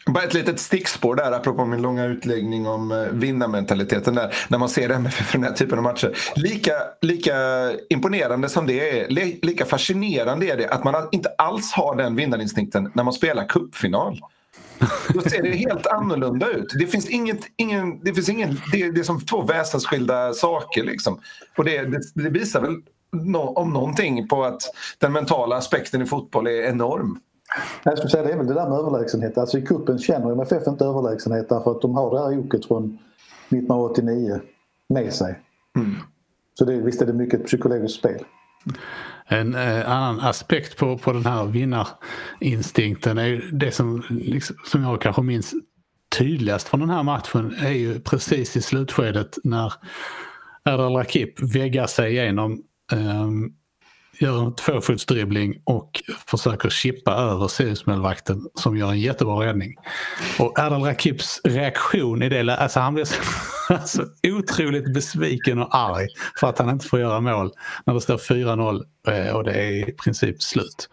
Bara 0.06 0.24
ett 0.24 0.34
litet 0.34 0.60
stickspår 0.60 1.16
där 1.16 1.32
apropå 1.32 1.66
min 1.66 1.82
långa 1.82 2.06
utläggning 2.06 2.68
om 2.68 2.92
eh, 2.92 2.98
vinnarmentaliteten 2.98 4.16
där. 4.16 4.36
När 4.48 4.58
man 4.58 4.70
ser 4.70 4.90
det 4.90 5.00
med 5.00 5.14
för 5.14 5.38
den 5.38 5.44
här 5.44 5.54
typen 5.54 5.78
av 5.78 5.84
matcher. 5.84 6.18
Lika, 6.36 6.74
lika 7.02 7.36
imponerande 7.90 8.50
som 8.50 8.68
det 8.68 9.00
är, 9.00 9.10
lika 9.46 9.66
fascinerande 9.66 10.46
är 10.46 10.58
det 10.58 10.70
att 10.70 10.84
man 10.84 11.10
inte 11.12 11.30
alls 11.38 11.72
har 11.72 11.96
den 11.96 12.16
vinnarinstinkten 12.16 12.92
när 12.94 13.04
man 13.04 13.14
spelar 13.14 13.48
cupfinal. 13.48 14.20
Då 15.14 15.22
ser 15.22 15.44
det 15.44 15.50
helt 15.50 15.88
annorlunda 15.88 16.50
ut. 16.50 16.74
Det 16.80 16.88
finns 16.88 17.10
inget, 17.10 17.40
ingen, 17.58 18.00
det, 18.04 18.14
finns 18.14 18.30
ingen, 18.30 18.62
det, 18.72 18.92
det 18.92 19.00
är 19.00 19.04
som 19.04 19.26
två 19.26 19.42
väsensskilda 19.42 20.34
saker. 20.34 20.84
Liksom. 20.84 21.20
Och 21.58 21.66
det, 21.66 21.82
det, 21.84 22.00
det 22.14 22.30
visar 22.30 22.62
väl 22.62 22.76
no, 23.12 23.38
om 23.38 23.74
någonting 23.74 24.28
på 24.28 24.44
att 24.44 24.62
den 24.98 25.12
mentala 25.12 25.56
aspekten 25.58 26.02
i 26.02 26.06
fotboll 26.06 26.48
är 26.48 26.64
enorm. 26.64 27.20
Jag 27.84 27.98
skulle 27.98 28.12
säga 28.12 28.24
det 28.24 28.32
är 28.32 28.38
väl 28.38 28.48
det 28.48 28.54
där 28.54 28.70
med 28.70 28.78
överlägsenhet. 28.78 29.38
Alltså 29.38 29.58
i 29.58 29.62
kuppen 29.62 30.00
känner 30.00 30.32
MFF 30.32 30.68
inte 30.68 30.86
överlägsenhet 30.86 31.50
därför 31.50 31.72
att 31.72 31.82
de 31.82 31.96
har 31.96 32.12
det 32.12 32.20
här 32.20 32.40
oket 32.40 32.66
från 32.66 32.84
1989 33.50 34.40
med 34.90 35.14
sig. 35.14 35.40
Mm. 35.78 35.96
Så 36.54 36.66
det, 36.66 36.82
visst 36.82 37.02
är 37.02 37.06
det 37.06 37.14
mycket 37.14 37.46
psykologiskt 37.46 38.00
spel. 38.00 38.24
En 39.26 39.56
eh, 39.56 39.92
annan 39.92 40.20
aspekt 40.20 40.78
på, 40.78 40.98
på 40.98 41.14
den 41.14 41.26
här 41.26 41.46
vinnarinstinkten 41.46 43.18
är 43.18 43.50
det 43.52 43.72
som, 43.72 44.04
liksom, 44.10 44.56
som 44.66 44.84
jag 44.84 45.02
kanske 45.02 45.22
minns 45.22 45.54
tydligast 46.18 46.68
från 46.68 46.80
den 46.80 46.90
här 46.90 47.04
matchen 47.04 47.56
är 47.60 47.72
ju 47.72 48.00
precis 48.00 48.58
i 48.58 48.62
slutskedet 48.62 49.38
när 49.44 49.74
Erdal 50.66 50.96
Rakip 50.96 51.40
väggar 51.56 51.88
sig 51.88 52.12
igenom 52.12 52.64
um, 52.94 53.54
gör 54.24 54.46
en 54.46 54.56
tvåfotsdribbling 54.56 55.62
och 55.64 56.04
försöker 56.28 56.70
chippa 56.70 57.12
över 57.14 57.48
seriesmålvakten 57.48 58.48
som 58.56 58.78
gör 58.78 58.90
en 58.90 59.00
jättebra 59.00 59.46
räddning. 59.46 59.76
Och 60.40 60.60
Erdal 60.60 60.84
Rakips 60.84 61.42
reaktion 61.44 62.24
i 62.24 62.30
det 62.30 62.56
alltså 62.56 62.80
han 62.80 62.94
blir 62.94 63.06
så, 63.06 63.16
alltså, 63.74 64.06
otroligt 64.40 64.94
besviken 64.94 65.60
och 65.60 65.76
arg 65.76 66.08
för 66.40 66.48
att 66.48 66.60
han 66.60 66.70
inte 66.70 66.86
får 66.86 67.00
göra 67.00 67.20
mål 67.20 67.52
när 67.86 67.94
det 67.94 68.02
står 68.02 68.18
4-0 68.18 68.84
eh, 69.08 69.36
och 69.36 69.44
det 69.44 69.54
är 69.54 69.90
i 69.90 69.92
princip 69.92 70.44
slut. 70.44 70.90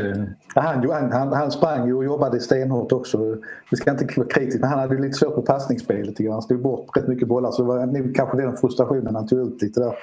Mm. 0.00 0.28
Han, 0.54 1.12
han, 1.12 1.32
han 1.32 1.50
sprang 1.50 1.86
ju 1.86 1.94
och 1.94 2.04
jobbade 2.04 2.40
stenhårt 2.40 2.92
också. 2.92 3.36
Vi 3.70 3.76
ska 3.76 3.90
inte 3.90 4.06
vara 4.16 4.28
kritiska 4.28 4.60
men 4.60 4.70
han 4.70 4.78
hade 4.78 4.98
lite 4.98 5.18
svårt 5.18 5.34
på 5.34 5.42
passningsspelet. 5.42 6.14
Han 6.30 6.42
slog 6.42 6.62
bort 6.62 6.96
rätt 6.96 7.08
mycket 7.08 7.28
bollar 7.28 7.50
så 7.50 7.62
det 7.62 7.68
var 7.68 8.14
kanske 8.14 8.36
den 8.36 8.56
frustrationen 8.56 9.14
han 9.14 9.26
tog 9.26 9.48
ut 9.48 9.62
lite 9.62 9.80
där. 9.80 9.94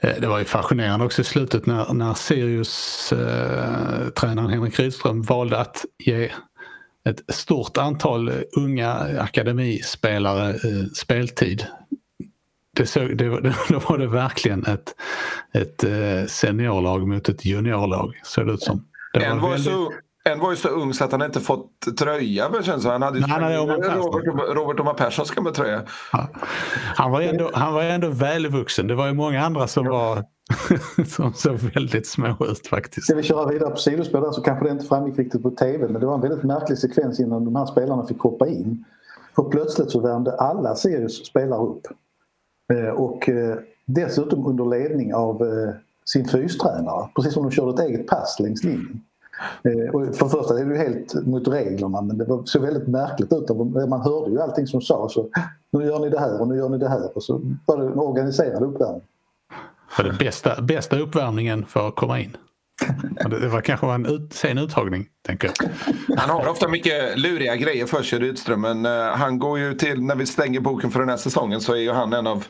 Eh, 0.00 0.20
det 0.20 0.26
var 0.26 0.38
ju 0.38 0.44
fascinerande 0.44 1.06
också 1.06 1.22
i 1.22 1.24
slutet 1.24 1.66
när, 1.66 1.92
när 1.92 2.14
Sirius 2.14 3.12
eh, 3.12 4.28
Henrik 4.48 4.78
Rydström 4.78 5.22
valde 5.22 5.58
att 5.58 5.84
ge 5.98 6.30
ett 7.08 7.34
stort 7.34 7.78
antal 7.78 8.32
unga 8.56 8.92
akademispelare 9.18 10.50
eh, 10.50 10.86
speltid. 10.94 11.66
Det, 12.76 12.86
såg, 12.86 13.16
det, 13.16 13.28
då 13.68 13.78
var 13.78 13.98
det 13.98 14.06
verkligen 14.06 14.66
ett, 14.66 14.94
ett 15.54 15.84
eh, 15.84 16.26
seniorlag 16.28 17.08
mot 17.08 17.28
ett 17.28 17.44
juniorlag 17.44 18.20
såg 18.24 18.46
det 18.46 18.52
ut 18.52 18.62
som. 18.62 18.84
Det 19.12 19.24
en, 19.24 19.40
var 19.40 19.50
väldigt... 19.50 19.72
så, 19.72 19.92
en 20.32 20.38
var 20.40 20.50
ju 20.50 20.56
så 20.56 20.68
ung 20.68 20.94
så 20.94 21.04
att 21.04 21.12
han 21.12 21.22
inte 21.22 21.40
fått 21.40 21.96
tröja. 21.98 22.48
Men 22.48 22.62
känns 22.62 22.84
Han 22.84 23.02
hade 23.02 23.18
ju 23.18 23.26
Nej, 23.26 23.56
Robert, 23.56 24.56
Robert 24.56 24.80
Omar 24.80 24.94
Perssons 24.94 25.30
gamla 25.30 25.50
tröja. 25.50 25.82
Ja. 26.12 26.28
Han, 26.96 27.10
var 27.10 27.20
ändå, 27.20 27.50
han 27.54 27.74
var 27.74 27.82
ändå 27.82 28.08
välvuxen. 28.08 28.86
Det 28.86 28.94
var 28.94 29.06
ju 29.06 29.12
många 29.12 29.44
andra 29.44 29.66
som 29.66 29.86
var 29.86 30.24
som 31.06 31.32
såg 31.32 31.54
väldigt 31.54 32.06
små 32.06 32.36
ut 32.40 32.66
faktiskt. 32.66 33.06
Ska 33.06 33.14
vi 33.14 33.22
köra 33.22 33.46
vidare 33.46 33.70
på 33.70 33.76
sidospår 33.76 34.20
där 34.20 34.30
så 34.30 34.40
kanske 34.40 34.64
det 34.64 34.70
inte 34.70 34.86
framgick 34.86 35.18
riktigt 35.18 35.42
på 35.42 35.50
tv 35.50 35.88
men 35.88 36.00
det 36.00 36.06
var 36.06 36.14
en 36.14 36.20
väldigt 36.20 36.42
märklig 36.42 36.78
sekvens 36.78 37.20
innan 37.20 37.44
de 37.44 37.56
här 37.56 37.66
spelarna 37.66 38.06
fick 38.06 38.20
hoppa 38.20 38.46
in. 38.46 38.84
För 39.36 39.42
plötsligt 39.42 39.90
så 39.90 40.00
värmde 40.00 40.32
alla 40.32 40.74
Sirius 40.74 41.26
spelare 41.26 41.60
upp. 41.60 41.86
Eh, 42.72 42.88
och 42.88 43.28
eh, 43.28 43.58
dessutom 43.86 44.46
under 44.46 44.64
ledning 44.64 45.14
av 45.14 45.42
eh, 45.42 45.74
sin 46.04 46.28
fystränare. 46.28 47.08
Precis 47.16 47.34
som 47.34 47.42
de 47.42 47.50
körde 47.50 47.82
ett 47.82 47.90
eget 47.90 48.06
pass 48.06 48.40
längs 48.40 48.64
linjen. 48.64 49.00
Och 49.92 50.16
för 50.16 50.24
det 50.24 50.30
första 50.30 50.60
är 50.60 50.64
det 50.64 50.74
ju 50.74 50.78
helt 50.78 51.26
mot 51.26 51.48
reglerna 51.48 52.00
men 52.00 52.18
det 52.18 52.42
såg 52.44 52.62
väldigt 52.62 52.88
märkligt 52.88 53.32
ut. 53.32 53.48
Man 53.88 54.00
hörde 54.00 54.30
ju 54.30 54.40
allting 54.40 54.66
som 54.66 54.80
sades. 54.80 55.12
Nu 55.72 55.84
gör 55.84 55.98
ni 55.98 56.10
det 56.10 56.20
här 56.20 56.40
och 56.40 56.48
nu 56.48 56.56
gör 56.56 56.68
ni 56.68 56.78
det 56.78 56.88
här. 56.88 57.16
Och 57.16 57.22
så 57.22 57.40
var 57.66 57.76
det 57.76 57.86
en 57.86 57.98
organiserad 57.98 58.62
uppvärmning. 58.62 59.02
För 59.90 60.04
den 60.04 60.16
bästa, 60.16 60.62
bästa 60.62 60.98
uppvärmningen 60.98 61.66
för 61.66 61.88
att 61.88 61.96
komma 61.96 62.20
in. 62.20 62.36
Det 63.30 63.48
var 63.48 63.60
kanske 63.60 63.86
en 63.86 64.06
ut, 64.06 64.32
sen 64.32 64.58
uttagning, 64.58 65.06
tänker 65.26 65.50
jag. 65.58 65.68
Han 66.16 66.30
har 66.30 66.50
ofta 66.50 66.68
mycket 66.68 67.18
luriga 67.18 67.56
grejer 67.56 67.86
för 67.86 68.02
sig, 68.02 68.18
Rydström. 68.18 68.60
Men 68.60 68.86
uh, 68.86 68.92
han 68.92 69.38
går 69.38 69.58
ju 69.58 69.74
till, 69.74 70.02
när 70.02 70.16
vi 70.16 70.26
stänger 70.26 70.60
boken 70.60 70.90
för 70.90 71.00
den 71.00 71.08
här 71.08 71.16
säsongen, 71.16 71.60
så 71.60 71.72
är 71.72 71.76
ju 71.76 71.90
han 71.92 72.12
en 72.12 72.26
av, 72.26 72.44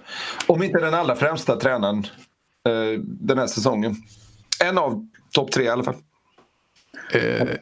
om 0.46 0.62
inte 0.62 0.78
den 0.78 0.94
allra 0.94 1.16
främsta 1.16 1.56
tränaren 1.56 1.98
uh, 1.98 3.00
den 3.04 3.38
här 3.38 3.46
säsongen. 3.46 3.94
En 4.64 4.78
av 4.78 5.06
topp 5.32 5.52
tre 5.52 5.64
i 5.64 5.68
alla 5.68 5.84
fall. 5.84 5.94
Uh, 7.14 7.54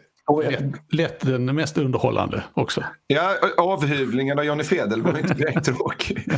Lätt, 0.42 0.64
lätt 0.92 1.20
den 1.20 1.54
mest 1.54 1.78
underhållande 1.78 2.44
också. 2.54 2.82
Ja, 3.06 3.34
avhyvlingen 3.56 4.38
av 4.38 4.44
Johnny 4.44 4.64
Fedel 4.64 5.02
var 5.02 5.18
inte 5.18 5.34
direkt 5.34 5.64
tråkig. 5.76 6.28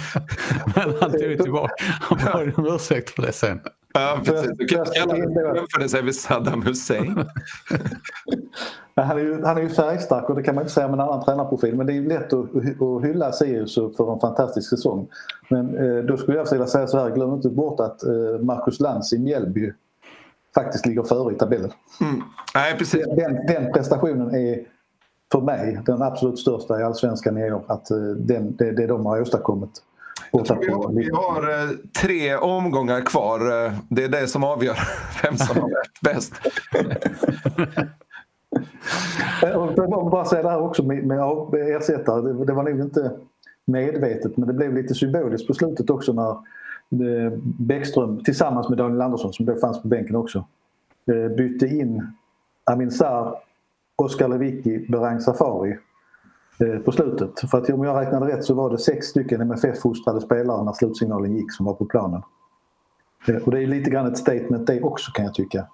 Men 0.75 0.95
han 1.01 1.11
tog 1.11 1.43
tillbaka. 1.43 1.75
Han 2.01 2.19
bad 2.25 2.53
om 2.57 2.75
ursäkt 2.75 3.11
för 3.11 3.23
det 3.23 3.33
sen. 3.33 3.61
Ja, 3.95 4.21
precis. 4.25 4.51
Du 4.59 4.67
kan 4.67 4.87
jämföra 4.95 5.89
sig 5.89 6.03
med 6.03 6.15
Saddam 6.15 6.63
Hussein. 6.63 7.15
han, 8.97 9.19
är 9.19 9.23
ju, 9.23 9.45
han 9.45 9.57
är 9.59 9.63
ju 9.63 9.69
färgstark 9.69 10.31
och 10.31 10.37
det 10.37 10.43
kan 10.43 10.55
man 10.55 10.63
inte 10.63 10.75
säga 10.75 10.89
med 10.89 10.95
en 10.95 11.01
annan 11.01 11.25
tränarprofil. 11.25 11.77
Men 11.77 11.87
det 11.87 11.93
är 11.93 11.95
ju 11.95 12.09
lätt 12.09 12.33
att, 12.33 12.57
att 12.83 13.05
hylla 13.05 13.33
Sirius 13.33 13.75
för 13.75 14.13
en 14.13 14.21
fantastisk 14.21 14.69
säsong. 14.71 15.09
Men 15.51 15.77
eh, 15.77 16.05
då 16.05 16.17
skulle 16.17 16.37
jag 16.37 16.51
vilja 16.51 16.67
säga 16.67 16.87
så 16.87 16.99
här, 16.99 17.11
glöm 17.11 17.35
inte 17.35 17.49
bort 17.49 17.81
att 17.81 18.03
eh, 18.03 18.41
Marcus 18.41 18.81
Lantz 18.81 19.13
i 19.13 19.19
Mjällby 19.19 19.73
faktiskt 20.55 20.87
ligger 20.87 21.03
före 21.03 21.35
i 21.35 21.37
tabellen. 21.37 21.73
Mm. 22.01 22.23
Nej, 22.55 22.79
precis. 22.79 23.07
Den, 23.07 23.47
den, 23.47 23.73
prestationen 23.73 24.35
är 24.35 24.61
för 25.33 25.41
mig 25.41 25.81
den 25.87 26.03
absolut 26.03 26.39
största 26.39 26.81
i 26.81 26.83
allsvenskan 26.83 27.39
i 27.39 27.53
år. 27.53 27.65
Att 27.67 27.91
eh, 27.91 27.99
den, 27.99 28.57
det, 28.57 28.73
det 28.73 28.87
de 28.87 29.07
har 29.07 29.21
åstadkommit. 29.21 29.71
Vi 30.33 30.39
har, 30.39 30.93
vi 30.93 31.11
har 31.13 31.63
eh, 31.63 31.71
tre 32.01 32.37
omgångar 32.37 33.01
kvar. 33.01 33.65
Eh, 33.67 33.73
det 33.89 34.05
är 34.05 34.09
det 34.09 34.27
som 34.27 34.45
avgör 34.45 34.79
vem 35.23 35.37
som 35.37 35.57
har 35.57 35.63
varit 35.63 36.01
bäst. 36.03 36.35
Jag 39.43 40.11
bara 40.11 40.25
säga 40.25 40.43
det 40.43 40.51
här 40.51 40.61
också 40.61 40.83
med, 40.83 41.07
med 41.07 41.19
ersättare. 41.77 42.21
Det, 42.21 42.45
det 42.45 42.53
var 42.53 42.63
nog 42.63 42.81
inte 42.81 43.11
medvetet 43.65 44.37
men 44.37 44.49
det 44.49 44.55
blev 44.55 44.75
lite 44.75 44.95
symboliskt 44.95 45.47
på 45.47 45.55
slutet 45.55 45.91
också 45.91 46.13
när 46.13 46.37
Bäckström 47.59 48.25
tillsammans 48.25 48.69
med 48.69 48.79
Daniel 48.79 49.01
Andersson 49.01 49.33
som 49.33 49.47
då 49.47 49.57
fanns 49.57 49.83
på 49.83 49.89
bänken 49.89 50.17
också 50.17 50.45
eh, 51.07 51.37
bytte 51.37 51.67
in 51.67 52.07
Amin 52.65 52.91
Sarr, 52.91 53.35
Oskar 53.97 54.29
Lewicki, 54.29 54.87
Berang 54.89 55.21
Safari 55.21 55.79
eh, 56.61 56.79
på 56.79 56.93
slutet. 56.93 57.51
För 57.51 57.59
att 57.59 57.71
om 57.71 57.85
jag 57.85 58.01
räknade 58.01 58.27
rätt 58.27 58.45
så 58.45 58.55
var 58.55 58.71
det 58.71 58.79
sex 58.79 59.07
stycken 59.07 59.41
MFF-fostrade 59.41 60.21
spelare 60.21 60.65
när 60.65 60.73
slutsignalen 60.73 61.37
gick 61.37 61.53
som 61.53 61.67
var 61.67 61.75
på 61.75 61.85
planen. 61.85 62.23
Eh, 63.29 63.37
och 63.37 63.51
det 63.51 63.63
är 63.63 63.67
lite 63.67 63.91
grann 63.91 64.07
ett 64.07 64.19
statement 64.19 64.67
det 64.67 64.83
också 64.83 65.13
kan 65.13 65.25
jag 65.25 65.35
tycka. 65.35 65.67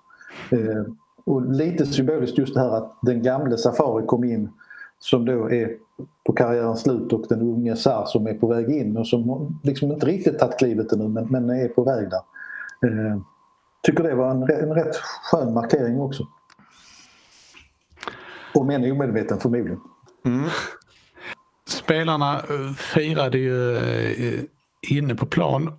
Och 1.27 1.43
lite 1.43 1.87
symboliskt 1.87 2.39
just 2.39 2.55
det 2.55 2.61
här 2.61 2.77
att 2.77 2.99
den 3.03 3.23
gamle 3.23 3.57
Safari 3.57 4.07
kom 4.07 4.25
in 4.25 4.51
som 4.99 5.25
då 5.25 5.51
är 5.51 5.77
på 6.27 6.33
karriärens 6.33 6.83
slut 6.83 7.13
och 7.13 7.27
den 7.29 7.41
unge 7.41 7.77
Sar 7.77 8.05
som 8.07 8.27
är 8.27 8.35
på 8.35 8.47
väg 8.47 8.69
in 8.69 8.97
och 8.97 9.07
som 9.07 9.61
liksom 9.63 9.93
inte 9.93 10.07
riktigt 10.07 10.39
tagit 10.39 10.59
klivet 10.59 10.93
ännu 10.93 11.09
men, 11.09 11.27
men 11.31 11.51
är 11.51 11.69
på 11.69 11.85
väg 11.85 12.11
där. 12.11 12.23
Eh, 12.89 13.21
tycker 13.83 14.05
det 14.05 14.15
var 14.15 14.31
en, 14.31 14.43
en 14.43 14.75
rätt 14.75 14.97
skön 14.97 15.55
markering 15.55 16.01
också. 16.01 16.27
Om 18.55 18.71
än 18.71 18.93
omedveten 18.93 19.39
förmodligen. 19.39 19.81
Mm. 20.27 20.49
Spelarna 21.69 22.35
eh, 22.35 22.73
firade 22.77 23.39
ju 23.39 23.77
eh, 23.77 24.41
inne 24.91 25.15
på 25.15 25.27
plan 25.27 25.73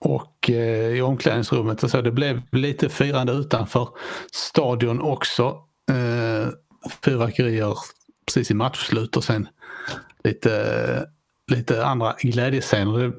och 0.00 0.50
eh, 0.50 0.96
i 0.96 1.02
omklädningsrummet 1.02 1.82
och 1.82 1.90
så. 1.90 2.00
Det 2.00 2.12
blev 2.12 2.42
lite 2.52 2.88
firande 2.88 3.32
utanför 3.32 3.88
stadion 4.32 5.00
också. 5.00 5.62
Fyrverkerier 7.04 7.74
precis 8.26 8.50
i 8.50 8.54
matchslut 8.54 9.16
och 9.16 9.24
sen 9.24 9.48
lite, 10.24 11.06
lite 11.50 11.86
andra 11.86 12.14
glädjescener. 12.20 12.98
Det 12.98 13.14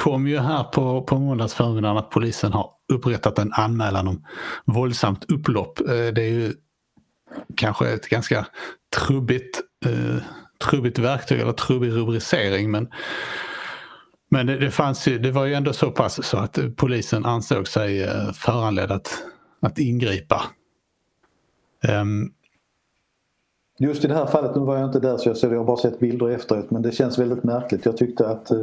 kom 0.00 0.26
ju 0.26 0.38
här 0.38 0.64
på, 0.64 1.02
på 1.02 1.18
måndagsförmiddagen 1.18 1.96
att 1.96 2.10
polisen 2.10 2.52
har 2.52 2.70
upprättat 2.92 3.38
en 3.38 3.52
anmälan 3.52 4.08
om 4.08 4.24
våldsamt 4.64 5.32
upplopp. 5.32 5.80
Eh, 5.80 5.86
det 5.86 6.22
är 6.22 6.30
ju 6.30 6.54
kanske 7.56 7.88
ett 7.88 8.08
ganska 8.08 8.46
trubbigt, 8.96 9.60
eh, 9.86 10.22
trubbigt 10.64 10.98
verktyg 10.98 11.40
eller 11.40 11.52
trubbig 11.52 11.90
rubricering 11.92 12.70
men 12.70 12.88
men 14.32 14.46
det, 14.46 14.58
det, 14.58 14.70
fanns 14.70 15.08
ju, 15.08 15.18
det 15.18 15.30
var 15.30 15.44
ju 15.44 15.54
ändå 15.54 15.72
så 15.72 15.90
pass 15.90 16.26
så 16.26 16.36
att 16.36 16.58
polisen 16.76 17.24
ansåg 17.24 17.68
sig 17.68 18.02
eh, 18.02 18.32
föranledd 18.32 18.90
att, 18.90 19.22
att 19.62 19.78
ingripa. 19.78 20.42
Um, 21.88 22.32
Just 23.78 24.04
i 24.04 24.08
det 24.08 24.14
här 24.14 24.26
fallet, 24.26 24.54
nu 24.56 24.60
var 24.60 24.76
jag 24.76 24.88
inte 24.88 25.00
där 25.00 25.16
så 25.16 25.28
jag, 25.28 25.36
så 25.36 25.46
jag 25.46 25.58
har 25.58 25.64
bara 25.64 25.76
sett 25.76 25.98
bilder 25.98 26.30
efteråt 26.30 26.70
men 26.70 26.82
det 26.82 26.92
känns 26.92 27.18
väldigt 27.18 27.44
märkligt. 27.44 27.86
Jag 27.86 27.96
tyckte 27.96 28.28
att 28.28 28.50
eh, 28.50 28.60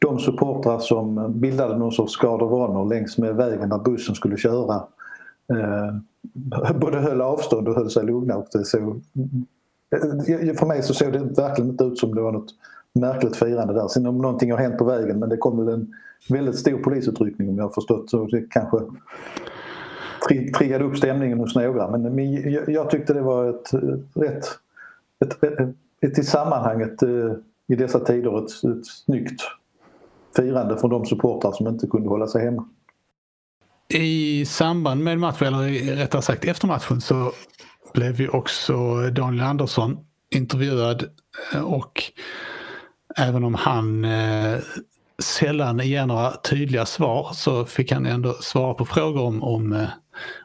de 0.00 0.18
supportrar 0.18 0.78
som 0.78 1.32
bildade 1.40 1.78
någon 1.78 1.92
sorts 1.92 2.12
skadevånor 2.12 2.88
längs 2.88 3.18
med 3.18 3.36
vägen 3.36 3.68
där 3.68 3.78
bussen 3.78 4.14
skulle 4.14 4.36
köra 4.36 4.74
eh, 5.52 6.74
både 6.80 6.98
höll 6.98 7.20
avstånd 7.20 7.68
och 7.68 7.74
höll 7.74 7.90
sig 7.90 8.04
lugna. 8.04 8.36
Och 8.36 8.46
det 8.52 8.64
så, 8.64 8.78
eh, 8.78 10.48
eh, 10.48 10.54
för 10.54 10.66
mig 10.66 10.82
så 10.82 10.94
såg 10.94 11.12
det 11.12 11.18
verkligen 11.18 11.70
inte 11.70 11.84
ut 11.84 11.98
som 11.98 12.14
det 12.14 12.20
var 12.20 12.32
något 12.32 12.54
märkligt 12.92 13.36
firande 13.36 13.74
där. 13.74 13.88
Sen 13.88 14.06
om 14.06 14.18
någonting 14.18 14.52
har 14.52 14.58
hänt 14.58 14.78
på 14.78 14.84
vägen 14.84 15.18
men 15.18 15.28
det 15.28 15.36
kom 15.36 15.64
väl 15.64 15.74
en 15.74 15.94
väldigt 16.28 16.58
stor 16.58 16.78
polisutryckning 16.78 17.48
om 17.48 17.56
jag 17.56 17.64
har 17.64 17.70
förstått 17.70 18.10
så 18.10 18.26
det 18.26 18.46
kanske 18.50 18.78
triggade 20.28 20.84
upp 20.84 20.96
stämningen 20.96 21.38
hos 21.38 21.54
några. 21.54 21.98
Men 21.98 22.32
jag 22.72 22.90
tyckte 22.90 23.12
det 23.12 23.22
var 23.22 23.50
ett, 23.50 23.70
rätt, 24.14 24.44
ett, 25.24 25.42
ett, 25.44 25.76
ett 26.00 26.18
i 26.18 26.22
sammanhanget 26.22 27.02
eh, 27.02 27.32
i 27.68 27.74
dessa 27.74 28.00
tider 28.00 28.38
ett, 28.38 28.50
ett 28.50 28.86
snyggt 28.86 29.42
firande 30.36 30.78
från 30.78 30.90
de 30.90 31.06
supportrar 31.06 31.52
som 31.52 31.66
inte 31.66 31.86
kunde 31.86 32.08
hålla 32.08 32.26
sig 32.26 32.44
hemma. 32.44 32.68
I 33.88 34.44
samband 34.46 35.04
med 35.04 35.18
matchen, 35.18 35.46
eller 35.46 35.96
rättare 35.96 36.22
sagt 36.22 36.44
efter 36.44 36.66
matchen, 36.66 37.00
så 37.00 37.32
blev 37.94 38.20
ju 38.20 38.28
också 38.28 38.96
Daniel 39.10 39.44
Andersson 39.44 39.96
intervjuad 40.30 41.04
eh, 41.54 41.62
och 41.62 42.02
även 43.16 43.44
om 43.44 43.54
han 43.54 44.04
eh, 44.04 44.58
sällan 45.22 45.78
ger 45.78 46.06
några 46.06 46.30
tydliga 46.30 46.86
svar 46.86 47.30
så 47.32 47.64
fick 47.64 47.92
han 47.92 48.06
ändå 48.06 48.32
svara 48.32 48.74
på 48.74 48.84
frågor 48.84 49.22
om, 49.22 49.42
om, 49.42 49.72
eh, 49.72 49.88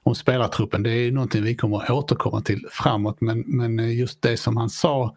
om 0.03 0.15
spelartruppen. 0.15 0.83
Det 0.83 0.89
är 0.89 1.11
någonting 1.11 1.43
vi 1.43 1.55
kommer 1.55 1.83
att 1.83 1.89
återkomma 1.89 2.41
till 2.41 2.67
framåt 2.71 3.21
men, 3.21 3.43
men 3.47 3.97
just 3.97 4.21
det 4.21 4.37
som 4.37 4.57
han 4.57 4.69
sa 4.69 5.15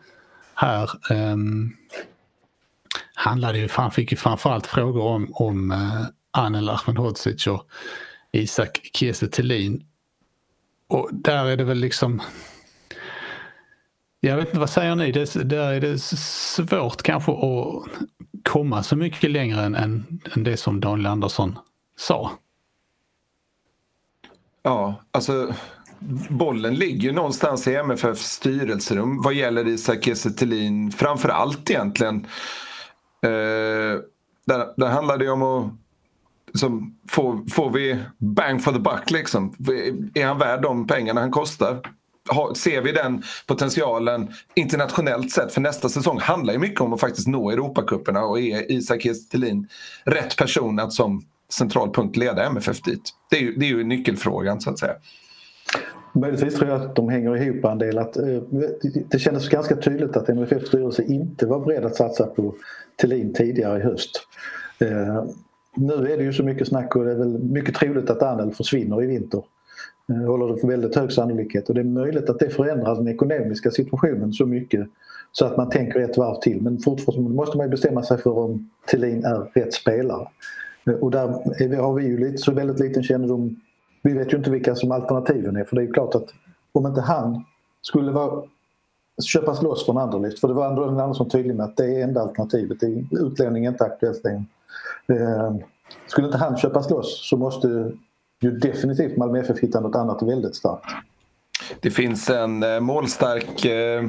här 0.54 0.90
um, 1.10 1.76
handlade 3.14 3.58
ju, 3.58 3.68
han 3.72 3.90
fick 3.90 4.10
ju 4.10 4.16
framförallt 4.16 4.66
frågor 4.66 5.02
om, 5.02 5.28
om 5.32 5.70
uh, 5.70 6.06
Anel 6.30 6.68
Ahmedhodzic 6.68 7.46
och 7.46 7.66
Isak 8.32 8.80
Kiese 8.94 9.26
Thelin. 9.28 9.84
Och 10.88 11.08
där 11.12 11.46
är 11.46 11.56
det 11.56 11.64
väl 11.64 11.78
liksom 11.78 12.22
jag 14.20 14.36
vet 14.36 14.46
inte, 14.46 14.58
vad 14.58 14.70
säger 14.70 14.94
ni? 14.94 15.12
Det, 15.12 15.48
där 15.48 15.72
är 15.72 15.80
det 15.80 15.98
svårt 15.98 17.02
kanske 17.02 17.32
att 17.32 17.84
komma 18.42 18.82
så 18.82 18.96
mycket 18.96 19.30
längre 19.30 19.64
än, 19.64 19.74
än, 19.74 20.20
än 20.34 20.44
det 20.44 20.56
som 20.56 20.80
Daniel 20.80 21.06
Andersson 21.06 21.58
sa. 21.96 22.30
Ja, 24.62 25.02
alltså 25.12 25.54
bollen 26.28 26.74
ligger 26.74 27.00
ju 27.00 27.12
någonstans 27.12 27.68
i 27.68 27.74
MFFs 27.74 28.32
styrelserum 28.32 29.22
vad 29.22 29.34
gäller 29.34 29.68
Isak 29.68 30.04
Kiese 30.04 30.30
framför 30.96 31.28
allt 31.28 31.70
egentligen. 31.70 32.26
Eh, 33.22 34.00
där, 34.46 34.74
där 34.76 34.88
handlar 34.88 35.18
det 35.18 35.28
om 35.30 35.42
att 35.42 35.72
liksom, 36.46 36.98
får, 37.08 37.50
får 37.50 37.70
vi 37.70 37.98
bang 38.18 38.64
for 38.64 38.72
the 38.72 38.78
buck 38.78 39.10
liksom? 39.10 39.54
Är 40.14 40.26
han 40.26 40.38
värd 40.38 40.62
de 40.62 40.86
pengarna 40.86 41.20
han 41.20 41.30
kostar? 41.30 41.80
ser 42.56 42.82
vi 42.82 42.92
den 42.92 43.22
potentialen 43.46 44.32
internationellt 44.54 45.30
sett? 45.30 45.54
För 45.54 45.60
nästa 45.60 45.88
säsong 45.88 46.20
handlar 46.20 46.52
ju 46.52 46.58
mycket 46.58 46.80
om 46.80 46.92
att 46.92 47.00
faktiskt 47.00 47.28
nå 47.28 47.50
Europacuperna 47.50 48.22
och 48.22 48.40
är 48.40 48.72
Isak 48.72 49.02
Kiese 49.02 49.38
rätt 50.04 50.36
person 50.36 50.78
att 50.78 50.92
som 50.92 51.22
central 51.52 51.90
punkt 51.90 52.16
leda 52.16 52.44
MFF 52.44 52.82
dit? 52.82 53.02
Det 53.30 53.36
är 53.36 53.40
ju, 53.40 53.54
det 53.54 53.66
är 53.66 53.68
ju 53.68 53.84
nyckelfrågan 53.84 54.60
så 54.60 54.70
att 54.70 54.78
säga. 54.78 54.94
Möjligtvis 56.12 56.54
tror 56.54 56.70
jag 56.70 56.82
att 56.82 56.96
de 56.96 57.08
hänger 57.08 57.36
ihop 57.36 57.64
en 57.64 57.78
del. 57.78 57.98
Att, 57.98 58.16
eh, 58.16 58.42
det 59.10 59.18
kändes 59.18 59.48
ganska 59.48 59.76
tydligt 59.76 60.16
att 60.16 60.28
MFFs 60.28 60.68
styrelse 60.68 61.02
inte 61.02 61.46
var 61.46 61.60
beredd 61.60 61.84
att 61.84 61.96
satsa 61.96 62.26
på 62.26 62.54
Thelin 63.00 63.34
tidigare 63.34 63.78
i 63.78 63.82
höst. 63.82 64.10
Eh, 64.78 65.24
nu 65.76 66.12
är 66.12 66.16
det 66.16 66.22
ju 66.22 66.32
så 66.32 66.42
mycket 66.42 66.68
snack 66.68 66.96
och 66.96 67.04
det 67.04 67.10
är 67.10 67.16
väl 67.16 67.38
mycket 67.38 67.74
troligt 67.74 68.10
att 68.10 68.22
Anel 68.22 68.54
försvinner 68.54 69.02
i 69.02 69.06
vinter. 69.06 69.42
Eh, 70.08 70.26
håller 70.26 70.54
det 70.54 70.60
för 70.60 70.68
väldigt 70.68 70.96
hög 70.96 71.12
sannolikhet 71.12 71.68
och 71.68 71.74
det 71.74 71.80
är 71.80 71.84
möjligt 71.84 72.30
att 72.30 72.38
det 72.38 72.50
förändrar 72.50 72.94
den 72.94 73.08
ekonomiska 73.08 73.70
situationen 73.70 74.32
så 74.32 74.46
mycket 74.46 74.88
så 75.32 75.44
att 75.46 75.56
man 75.56 75.70
tänker 75.70 76.00
ett 76.00 76.16
varv 76.16 76.40
till. 76.40 76.62
Men 76.62 76.78
fortfarande 76.78 77.30
måste 77.30 77.56
man 77.56 77.70
bestämma 77.70 78.02
sig 78.02 78.18
för 78.18 78.38
om 78.38 78.70
Thelin 78.90 79.24
är 79.24 79.50
rätt 79.54 79.74
spelare. 79.74 80.28
Eh, 80.86 80.94
och 80.94 81.10
där 81.10 81.76
har 81.76 81.94
vi 81.94 82.04
ju 82.04 82.18
lite, 82.18 82.38
så 82.38 82.52
väldigt 82.52 82.80
liten 82.80 83.02
kännedom. 83.02 83.60
Vi 84.02 84.12
vet 84.12 84.32
ju 84.32 84.36
inte 84.36 84.50
vilka 84.50 84.74
som 84.74 84.92
alternativen 84.92 85.56
är 85.56 85.64
för 85.64 85.76
det 85.76 85.82
är 85.82 85.86
ju 85.86 85.92
klart 85.92 86.14
att 86.14 86.26
om 86.72 86.86
inte 86.86 87.00
han 87.00 87.44
skulle 87.82 88.12
vara, 88.12 88.42
köpas 89.24 89.62
loss 89.62 89.84
från 89.84 89.98
Anderlecht, 89.98 90.38
för 90.38 90.48
det 90.48 90.54
var 90.54 90.66
Andreas 90.66 90.90
Andersson 90.90 91.28
tydlig 91.28 91.56
med 91.56 91.64
att 91.64 91.76
det 91.76 91.84
är 91.84 92.04
enda 92.04 92.20
alternativet. 92.20 92.78
utlänning 93.10 93.64
är 93.64 93.70
inte 93.70 93.84
aktuellt 93.84 94.24
längre. 94.24 94.44
Eh, 95.08 95.54
skulle 96.06 96.26
inte 96.26 96.38
han 96.38 96.56
köpas 96.56 96.90
loss 96.90 97.28
så 97.30 97.36
måste 97.36 97.92
ju 98.40 98.50
definitivt 98.50 99.16
Malmö 99.16 99.40
FF 99.40 99.58
hitta 99.58 99.80
något 99.80 99.96
annat 99.96 100.22
väldigt 100.22 100.54
starkt. 100.54 100.84
Det 101.80 101.90
finns 101.90 102.30
en 102.30 102.62
eh, 102.62 102.80
målstark 102.80 103.64
eh, 103.64 104.02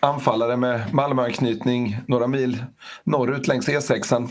anfallare 0.00 0.56
med 0.56 0.94
Malmöanknytning 0.94 1.96
några 2.06 2.26
mil 2.26 2.64
norrut 3.04 3.48
längs 3.48 3.68
E6. 3.68 4.28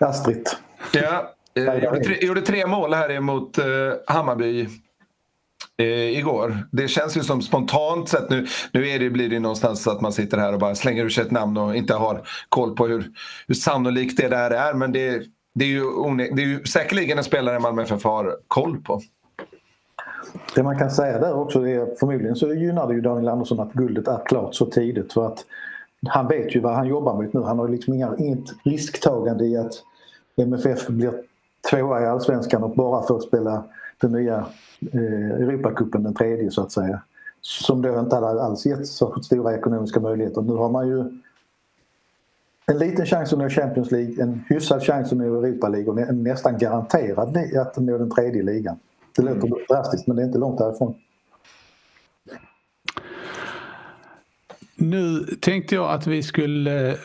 Astrid. 0.00 0.48
Ja, 0.92 1.34
eh, 1.54 1.84
gjorde, 1.84 2.04
tre, 2.04 2.26
gjorde 2.26 2.42
tre 2.42 2.66
mål 2.66 2.94
här 2.94 3.10
emot 3.10 3.58
eh, 3.58 3.64
Hammarby 4.06 4.68
eh, 5.76 6.18
igår. 6.18 6.68
Det 6.72 6.88
känns 6.88 7.16
ju 7.16 7.20
som 7.20 7.42
spontant 7.42 8.08
sett 8.08 8.30
nu. 8.30 8.46
Nu 8.72 8.88
är 8.88 8.98
det, 8.98 9.10
blir 9.10 9.28
det 9.28 9.40
någonstans 9.40 9.86
att 9.86 10.00
man 10.00 10.12
sitter 10.12 10.38
här 10.38 10.52
och 10.52 10.58
bara 10.58 10.74
slänger 10.74 11.04
ur 11.04 11.08
sig 11.08 11.24
ett 11.24 11.30
namn 11.30 11.56
och 11.56 11.76
inte 11.76 11.94
har 11.94 12.22
koll 12.48 12.76
på 12.76 12.86
hur, 12.86 13.04
hur 13.46 13.54
sannolikt 13.54 14.16
det 14.16 14.28
där 14.28 14.50
är. 14.50 14.74
Men 14.74 14.92
det 14.92 15.22
det 15.54 15.64
är 15.64 15.68
ju, 15.68 15.84
det 16.16 16.42
är 16.42 16.46
ju 16.46 16.64
säkerligen 16.64 17.18
en 17.18 17.24
spelare 17.24 17.58
Malmö 17.58 17.82
FF 17.82 18.04
har 18.04 18.36
koll 18.48 18.82
på. 18.82 19.00
Det 20.54 20.62
man 20.62 20.78
kan 20.78 20.90
säga 20.90 21.18
där 21.18 21.34
också 21.34 21.68
är 21.68 21.98
förmodligen 22.00 22.36
så 22.36 22.54
gynnar 22.54 22.88
det 22.88 22.94
ju 22.94 23.00
Daniel 23.00 23.28
Andersson 23.28 23.60
att 23.60 23.72
guldet 23.72 24.08
är 24.08 24.26
klart 24.26 24.54
så 24.54 24.66
tidigt 24.66 25.12
för 25.12 25.26
att 25.26 25.44
han 26.06 26.28
vet 26.28 26.56
ju 26.56 26.60
vad 26.60 26.74
han 26.74 26.86
jobbar 26.86 27.22
mot 27.22 27.32
nu. 27.32 27.40
Han 27.40 27.58
har 27.58 27.68
liksom 27.68 27.94
inga, 27.94 28.16
inget 28.18 28.44
risktagande 28.64 29.44
i 29.44 29.56
att 29.56 29.72
MFF 30.42 30.86
blir 30.86 31.12
tvåa 31.70 32.02
i 32.02 32.06
Allsvenskan 32.06 32.62
och 32.62 32.76
bara 32.76 33.06
får 33.06 33.20
spela 33.20 33.64
den 34.00 34.12
nya 34.12 34.46
eh, 34.92 35.30
Europacupen 35.30 36.02
den 36.02 36.14
tredje 36.14 36.50
så 36.50 36.62
att 36.62 36.72
säga. 36.72 37.02
Som 37.40 37.82
då 37.82 38.00
inte 38.00 38.16
alls 38.16 38.66
gett 38.66 38.86
så 38.86 39.22
stora 39.22 39.56
ekonomiska 39.56 40.00
möjligheter. 40.00 40.42
Nu 40.42 40.52
har 40.52 40.68
man 40.68 40.88
ju 40.88 41.04
en 42.66 42.78
liten 42.78 43.06
chans 43.06 43.32
att 43.32 43.38
nå 43.38 43.48
Champions 43.48 43.90
League, 43.90 44.22
en 44.22 44.44
hyfsad 44.48 44.82
chans 44.82 45.12
att 45.12 45.18
nå 45.18 45.24
Europa 45.24 45.68
League 45.68 45.92
och 45.92 45.98
en 45.98 46.22
nästan 46.22 46.58
garanterad 46.58 47.36
att 47.56 47.76
nå 47.76 47.98
den 47.98 48.10
tredje 48.10 48.42
ligan. 48.42 48.76
Det 49.16 49.22
låter 49.22 49.46
mm. 49.46 49.58
drastiskt 49.68 50.06
men 50.06 50.16
det 50.16 50.22
är 50.22 50.26
inte 50.26 50.38
långt 50.38 50.58
därifrån. 50.58 50.94
Nu 54.76 55.20
tänkte 55.40 55.74
jag 55.74 55.90
att 55.90 56.06
vi 56.06 56.22
skulle 56.22 56.96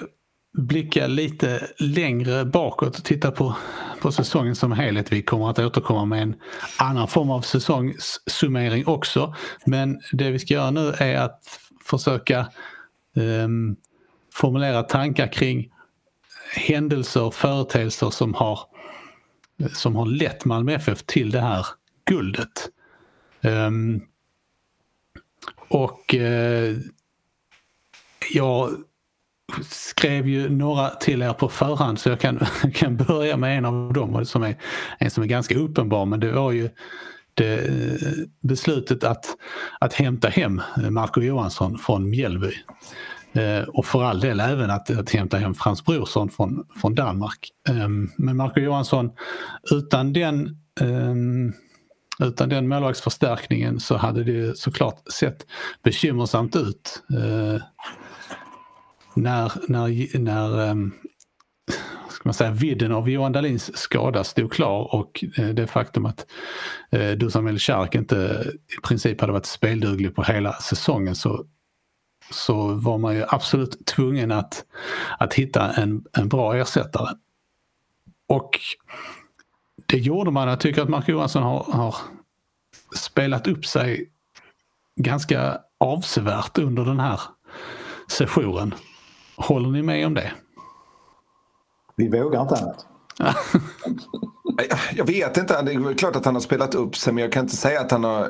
blicka 0.58 1.08
lite 1.08 1.68
längre 1.78 2.46
bakåt 2.46 2.98
och 2.98 3.04
titta 3.04 3.32
på, 3.32 3.56
på 4.02 4.12
säsongen 4.12 4.56
som 4.56 4.72
helhet. 4.72 5.12
Vi 5.12 5.22
kommer 5.22 5.50
att 5.50 5.60
återkomma 5.60 6.06
med 6.06 6.22
en 6.22 6.36
annan 6.78 7.08
form 7.08 7.30
av 7.30 7.42
säsongssummering 7.42 8.88
också. 8.88 9.36
Men 9.66 10.00
det 10.12 10.32
vi 10.32 10.40
ska 10.40 10.54
göra 10.54 10.72
nu 10.72 10.94
är 10.98 11.16
att 11.16 11.60
försöka 11.86 12.48
um, 13.16 13.76
formulera 14.34 14.84
tankar 14.84 15.28
kring 15.28 15.72
händelser 16.56 17.24
och 17.24 17.36
företeelser 17.36 18.10
som 18.10 18.34
har, 18.34 18.60
som 19.74 19.96
har 19.96 20.06
lett 20.06 20.46
Malmö 20.46 20.74
FF 20.74 21.04
till 21.04 21.32
det 21.32 21.42
här 21.42 21.66
guldet. 22.06 22.70
Um, 23.42 24.02
och 25.68 26.16
uh, 26.18 26.78
jag 28.34 28.70
skrev 29.70 30.28
ju 30.28 30.50
några 30.50 30.90
till 30.90 31.22
er 31.22 31.34
på 31.34 31.50
förhand 31.50 32.00
så 32.00 32.10
jag 32.10 32.20
kan, 32.20 32.40
kan 32.74 32.98
börja 32.98 33.38
med 33.38 33.58
en 33.58 33.66
av 33.66 33.94
dem 33.94 34.26
som 34.26 34.44
är, 34.44 34.58
en 35.00 35.12
som 35.12 35.24
är 35.24 35.28
ganska 35.28 35.56
uppenbar 35.56 36.06
men 36.06 36.20
det 36.20 36.32
var 36.32 36.52
ju 36.52 36.70
det, 37.34 37.68
eh, 37.68 38.12
beslutet 38.42 39.04
att, 39.04 39.26
att 39.80 39.94
hämta 39.94 40.28
hem 40.28 40.62
eh, 40.78 40.90
Marco 40.90 41.22
Johansson 41.22 41.78
från 41.78 42.10
Mjällby. 42.10 42.52
Eh, 43.34 43.62
och 43.62 43.86
för 43.86 44.04
all 44.04 44.20
del 44.20 44.40
även 44.40 44.70
att, 44.70 44.90
att 44.90 45.10
hämta 45.10 45.38
hem 45.38 45.54
Frans 45.54 45.86
Brorsson 45.86 46.30
från, 46.30 46.66
från 46.82 46.96
Danmark. 46.96 47.50
Eh, 47.70 47.90
men 48.18 48.38
Marco 48.38 48.60
Johansson, 48.60 49.12
utan 49.72 50.14
den 50.14 50.46
eh, 50.82 51.16
utan 52.20 52.50
den 52.50 52.68
målvaktsförstärkningen 52.68 53.80
så 53.80 53.98
hade 53.98 54.24
det 54.24 54.58
såklart 54.58 55.12
sett 55.12 55.46
bekymmersamt 55.84 56.56
ut. 56.56 57.04
Eh, 57.14 57.62
när 59.16 59.52
när, 59.68 60.20
när 60.20 60.70
um, 60.72 60.94
ska 62.10 62.22
man 62.24 62.34
säga, 62.34 62.52
vidden 62.52 62.92
av 62.92 63.10
Johan 63.10 63.32
Dahlins 63.32 63.78
skada 63.78 64.24
stod 64.24 64.52
klar 64.52 64.96
och 64.96 65.24
eh, 65.38 65.48
det 65.48 65.68
faktum 65.68 66.06
att 66.06 66.26
eh, 66.92 67.12
Dusan 67.12 67.44
Melchak 67.44 67.96
inte 67.96 68.46
i 68.78 68.88
princip 68.88 69.22
hade 69.22 69.34
varit 69.34 69.46
spelduglig 69.46 70.16
på 70.16 70.24
hela 70.24 70.54
säsongen 70.54 71.16
så 71.16 71.46
så 72.32 72.74
var 72.74 72.98
man 72.98 73.16
ju 73.16 73.26
absolut 73.28 73.86
tvungen 73.86 74.32
att, 74.32 74.66
att 75.20 75.34
hitta 75.34 75.72
en, 75.74 76.06
en 76.18 76.30
bra 76.30 76.56
ersättare. 76.56 77.16
Och 78.28 78.50
det 79.86 79.98
gjorde 79.98 80.32
man. 80.32 80.48
Jag 80.48 80.60
tycker 80.60 80.82
att 80.82 80.90
Mark 80.90 81.08
Johansson 81.08 81.44
har, 81.44 81.64
har 81.64 81.96
spelat 82.96 83.48
upp 83.48 83.66
sig 83.66 84.10
ganska 84.96 85.58
avsevärt 85.78 86.58
under 86.58 86.86
den 86.86 87.00
här 87.00 87.20
sessionen. 88.12 88.76
Håller 89.36 89.70
ni 89.70 89.82
med 89.82 90.08
om 90.08 90.14
det? 90.14 90.32
Vi 91.96 92.10
vågar 92.10 92.42
inte 92.42 92.56
annat. 92.56 92.86
Jag 94.96 95.06
vet 95.06 95.38
inte, 95.38 95.62
det 95.62 95.72
är 95.72 95.94
klart 95.94 96.16
att 96.16 96.26
han 96.26 96.34
har 96.34 96.42
spelat 96.42 96.76
upp 96.76 96.98
sig 96.98 97.14
men 97.14 97.22
jag 97.22 97.32
kan 97.32 97.44
inte 97.44 97.56
säga 97.56 97.82
att 97.82 97.92
han 97.92 98.04
har... 98.04 98.30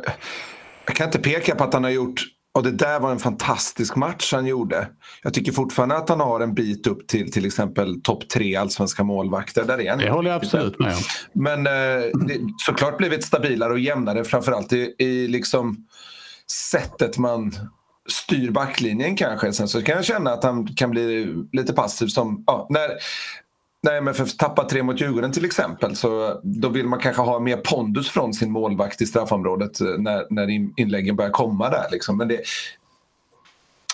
Jag 0.85 0.95
kan 0.95 1.05
inte 1.05 1.19
peka 1.19 1.55
på 1.55 1.63
att 1.63 1.73
han 1.73 1.83
har 1.83 1.91
gjort 1.91 2.25
och 2.55 2.63
det 2.63 2.71
där 2.71 2.99
var 2.99 3.11
en 3.11 3.19
fantastisk 3.19 3.95
match 3.95 4.33
han 4.33 4.45
gjorde. 4.45 4.87
Jag 5.23 5.33
tycker 5.33 5.51
fortfarande 5.51 5.97
att 5.97 6.09
han 6.09 6.19
har 6.19 6.39
en 6.39 6.53
bit 6.53 6.87
upp 6.87 7.07
till 7.07 7.31
till 7.31 7.45
exempel 7.45 8.01
topp 8.01 8.29
tre 8.29 8.55
allsvenska 8.55 9.03
målvakter. 9.03 9.63
Där 9.63 9.81
är 9.81 9.89
han. 9.89 9.99
Det 9.99 10.09
håller 10.09 10.29
jag 10.29 10.37
absolut 10.37 10.79
med 10.79 10.93
om. 10.93 11.01
Men 11.33 11.67
eh, 11.67 12.03
det, 12.27 12.39
såklart 12.57 12.97
blivit 12.97 13.25
stabilare 13.25 13.73
och 13.73 13.79
jämnare 13.79 14.23
framförallt 14.23 14.73
i, 14.73 14.95
i 14.99 15.27
liksom 15.27 15.87
sättet 16.71 17.17
man 17.17 17.51
styr 18.09 18.51
backlinjen 18.51 19.15
kanske. 19.15 19.53
Sen 19.53 19.67
så 19.67 19.81
kan 19.81 19.95
jag 19.95 20.05
känna 20.05 20.31
att 20.31 20.43
han 20.43 20.67
kan 20.67 20.91
bli 20.91 21.35
lite 21.51 21.73
passiv 21.73 22.07
som, 22.07 22.43
ja, 22.47 22.67
när, 22.69 22.89
när 23.83 23.97
MFF 23.97 24.37
tappar 24.37 24.63
tre 24.63 24.83
mot 24.83 25.01
Djurgården 25.01 25.31
till 25.31 25.45
exempel 25.45 25.95
så 25.95 26.39
då 26.43 26.69
vill 26.69 26.87
man 26.87 26.99
kanske 26.99 27.21
ha 27.21 27.39
mer 27.39 27.57
pondus 27.57 28.09
från 28.09 28.33
sin 28.33 28.51
målvakt 28.51 29.01
i 29.01 29.05
straffområdet 29.05 29.81
eh, 29.81 29.87
när, 29.97 30.25
när 30.29 30.49
inläggen 30.79 31.15
börjar 31.15 31.31
komma 31.31 31.69
där. 31.69 31.85
Liksom. 31.91 32.17
Men 32.17 32.27
det, 32.27 32.41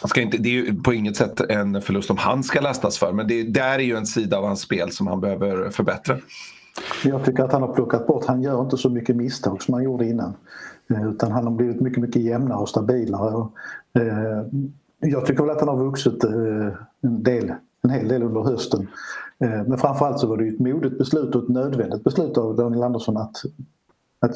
ska 0.08 0.21
inte, 0.21 0.38
det 0.38 0.50
är 0.50 0.54
ju 0.54 0.82
på 0.82 0.93
inget 0.93 1.15
sätt 1.15 1.41
en 1.41 1.82
förlust 1.82 2.08
som 2.08 2.17
han 2.17 2.43
ska 2.43 2.62
lastas 2.62 2.97
för 2.97 3.12
men 3.12 3.28
det 3.28 3.43
där 3.43 3.80
är 3.80 3.84
ju 3.84 3.97
en 3.97 4.06
sida 4.06 4.38
av 4.38 4.45
hans 4.45 4.62
spel 4.62 4.91
som 4.91 5.08
han 5.08 5.21
behöver 5.21 5.69
förbättra. 5.69 6.17
Jag 7.04 7.26
tycker 7.26 7.43
att 7.43 7.52
han 7.52 7.62
har 7.62 7.74
plockat 7.74 8.08
bort, 8.08 8.26
han 8.26 8.41
gör 8.41 8.62
inte 8.62 8.78
så 8.78 8.89
mycket 8.89 9.15
misstag 9.15 9.63
som 9.63 9.74
han 9.74 9.84
gjorde 9.84 10.06
innan. 10.06 10.34
Eh, 10.89 11.10
utan 11.10 11.32
han 11.32 11.43
har 11.43 11.52
blivit 11.52 11.82
mycket, 11.82 12.02
mycket 12.02 12.21
jämnare 12.21 12.60
och 12.60 12.69
stabilare. 12.69 13.36
Och, 13.36 13.54
Eh, 13.93 14.45
jag 14.99 15.25
tycker 15.25 15.43
väl 15.43 15.51
att 15.51 15.60
han 15.60 15.69
har 15.69 15.86
vuxit 15.86 16.23
eh, 16.23 16.73
en, 17.01 17.23
del, 17.23 17.54
en 17.84 17.89
hel 17.89 18.08
del 18.08 18.23
under 18.23 18.41
hösten. 18.41 18.88
Eh, 19.43 19.63
men 19.67 19.77
framförallt 19.77 20.19
så 20.19 20.27
var 20.27 20.38
det 20.38 20.47
ett 20.47 20.60
modigt 20.60 20.97
beslut 20.97 21.36
och 21.36 21.43
ett 21.43 21.49
nödvändigt 21.49 22.04
beslut 22.04 22.38
av 22.38 22.56
Daniel 22.56 22.84
Andersson 22.84 23.17
att, 23.17 23.36
att, 24.19 24.34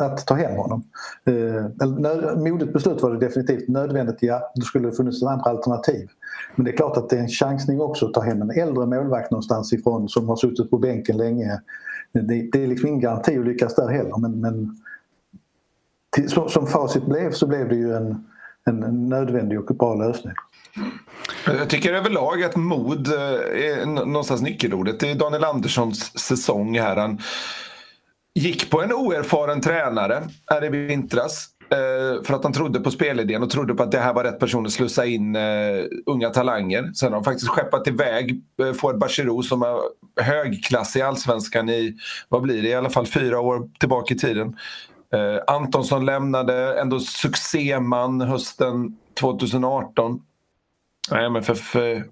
att, 0.00 0.26
ta 0.26 0.34
hem 0.34 0.56
honom. 0.56 0.82
Eh, 1.24 2.36
modigt 2.36 2.72
beslut 2.72 3.02
var 3.02 3.12
det 3.12 3.18
definitivt. 3.18 3.68
Nödvändigt, 3.68 4.18
ja. 4.20 4.52
Det 4.54 4.62
skulle 4.62 4.92
funnits 4.92 5.22
andra 5.22 5.50
alternativ. 5.50 6.08
Men 6.54 6.64
det 6.64 6.70
är 6.70 6.76
klart 6.76 6.96
att 6.96 7.08
det 7.08 7.16
är 7.16 7.20
en 7.20 7.28
chansning 7.28 7.80
också 7.80 8.06
att 8.06 8.14
ta 8.14 8.20
hem 8.20 8.42
en 8.42 8.50
äldre 8.50 8.86
målvakt 8.86 9.30
någonstans 9.30 9.72
ifrån 9.72 10.08
som 10.08 10.28
har 10.28 10.36
suttit 10.36 10.70
på 10.70 10.78
bänken 10.78 11.16
länge. 11.16 11.60
Det, 12.12 12.50
det 12.52 12.62
är 12.62 12.66
liksom 12.66 12.88
ingen 12.88 13.00
garanti 13.00 13.38
att 13.38 13.44
lyckas 13.44 13.74
där 13.74 13.88
heller 13.88 14.18
men, 14.18 14.40
men 14.40 14.76
till, 16.10 16.28
som 16.28 16.66
facit 16.66 17.06
blev 17.06 17.30
så 17.30 17.46
blev 17.46 17.68
det 17.68 17.76
ju 17.76 17.94
en, 17.94 18.24
en 18.66 19.08
nödvändig 19.08 19.58
och 19.58 19.76
bra 19.76 19.94
lösning. 19.94 20.34
Jag 21.46 21.70
tycker 21.70 21.92
överlag 21.92 22.42
att 22.42 22.56
mod 22.56 23.08
eh, 23.08 23.14
är 23.70 23.86
någonstans 23.86 24.42
nyckelordet. 24.42 25.00
Det 25.00 25.10
är 25.10 25.14
Daniel 25.14 25.44
Anderssons 25.44 26.18
säsong 26.18 26.78
här. 26.78 26.96
Han 26.96 27.18
gick 28.34 28.70
på 28.70 28.82
en 28.82 28.92
oerfaren 28.92 29.60
tränare 29.60 30.22
här 30.46 30.64
i 30.64 30.68
vintras. 30.68 31.48
Eh, 31.70 32.22
för 32.24 32.34
att 32.34 32.44
han 32.44 32.52
trodde 32.52 32.80
på 32.80 32.90
spelidén 32.90 33.42
och 33.42 33.50
trodde 33.50 33.74
på 33.74 33.82
att 33.82 33.92
det 33.92 33.98
här 33.98 34.14
var 34.14 34.24
rätt 34.24 34.38
person 34.38 34.66
att 34.66 34.72
slussa 34.72 35.06
in 35.06 35.36
eh, 35.36 35.84
unga 36.06 36.30
talanger. 36.30 36.92
Sen 36.94 37.08
har 37.08 37.16
han 37.16 37.24
faktiskt 37.24 37.48
skeppat 37.48 37.88
iväg 37.88 38.42
uh, 38.62 38.72
Fouad 38.72 38.98
Bachirou 38.98 39.42
som 39.42 39.62
är 39.62 39.76
högklassig 40.22 41.00
i 41.00 41.02
allsvenskan 41.02 41.68
i, 41.68 41.96
vad 42.28 42.42
blir 42.42 42.62
det, 42.62 42.68
i 42.68 42.74
alla 42.74 42.90
fall 42.90 43.06
fyra 43.06 43.40
år 43.40 43.70
tillbaka 43.78 44.14
i 44.14 44.18
tiden. 44.18 44.56
Eh, 45.16 45.42
Antonsson 45.46 46.06
lämnade, 46.06 46.80
ändå 46.80 47.00
succéman 47.00 48.20
hösten 48.20 48.96
2018. 49.20 50.20
MFF 51.12 51.76
eh, 51.76 52.02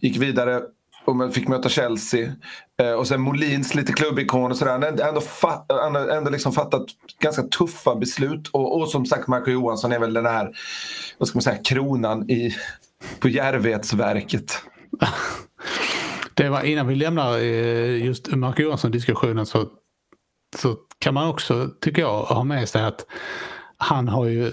gick 0.00 0.16
vidare 0.16 0.62
och 1.04 1.34
fick 1.34 1.48
möta 1.48 1.68
Chelsea. 1.68 2.32
Eh, 2.82 2.92
och 2.92 3.08
sen 3.08 3.20
Molins 3.20 3.74
lite 3.74 3.92
klubbikon 3.92 4.50
och 4.50 4.56
sådär. 4.56 4.72
Han 4.72 4.82
har 4.82 5.08
ändå, 5.08 5.20
fa 5.20 5.64
ändå 6.12 6.30
liksom 6.30 6.52
fattat 6.52 6.86
ganska 7.20 7.42
tuffa 7.42 7.94
beslut. 7.94 8.48
Och, 8.48 8.80
och 8.80 8.88
som 8.88 9.06
sagt 9.06 9.28
Marco 9.28 9.50
Johansson 9.50 9.92
är 9.92 9.98
väl 9.98 10.12
den 10.12 10.26
här, 10.26 10.50
vad 11.18 11.28
ska 11.28 11.36
man 11.36 11.42
säga, 11.42 11.62
kronan 11.62 12.30
i, 12.30 12.54
på 13.20 13.28
Järvhetsverket. 13.28 14.62
Det 16.34 16.48
var 16.48 16.62
innan 16.62 16.86
vi 16.86 16.94
lämnar 16.94 17.38
eh, 17.38 18.04
just 18.04 18.30
Marco 18.30 18.62
Johansson-diskussionen 18.62 19.46
så, 19.46 19.68
så 20.56 20.76
kan 20.98 21.14
man 21.14 21.28
också, 21.28 21.70
tycker 21.80 22.02
jag, 22.02 22.22
ha 22.22 22.44
med 22.44 22.68
sig 22.68 22.82
att 22.82 23.06
han 23.76 24.08
har 24.08 24.26
ju 24.26 24.52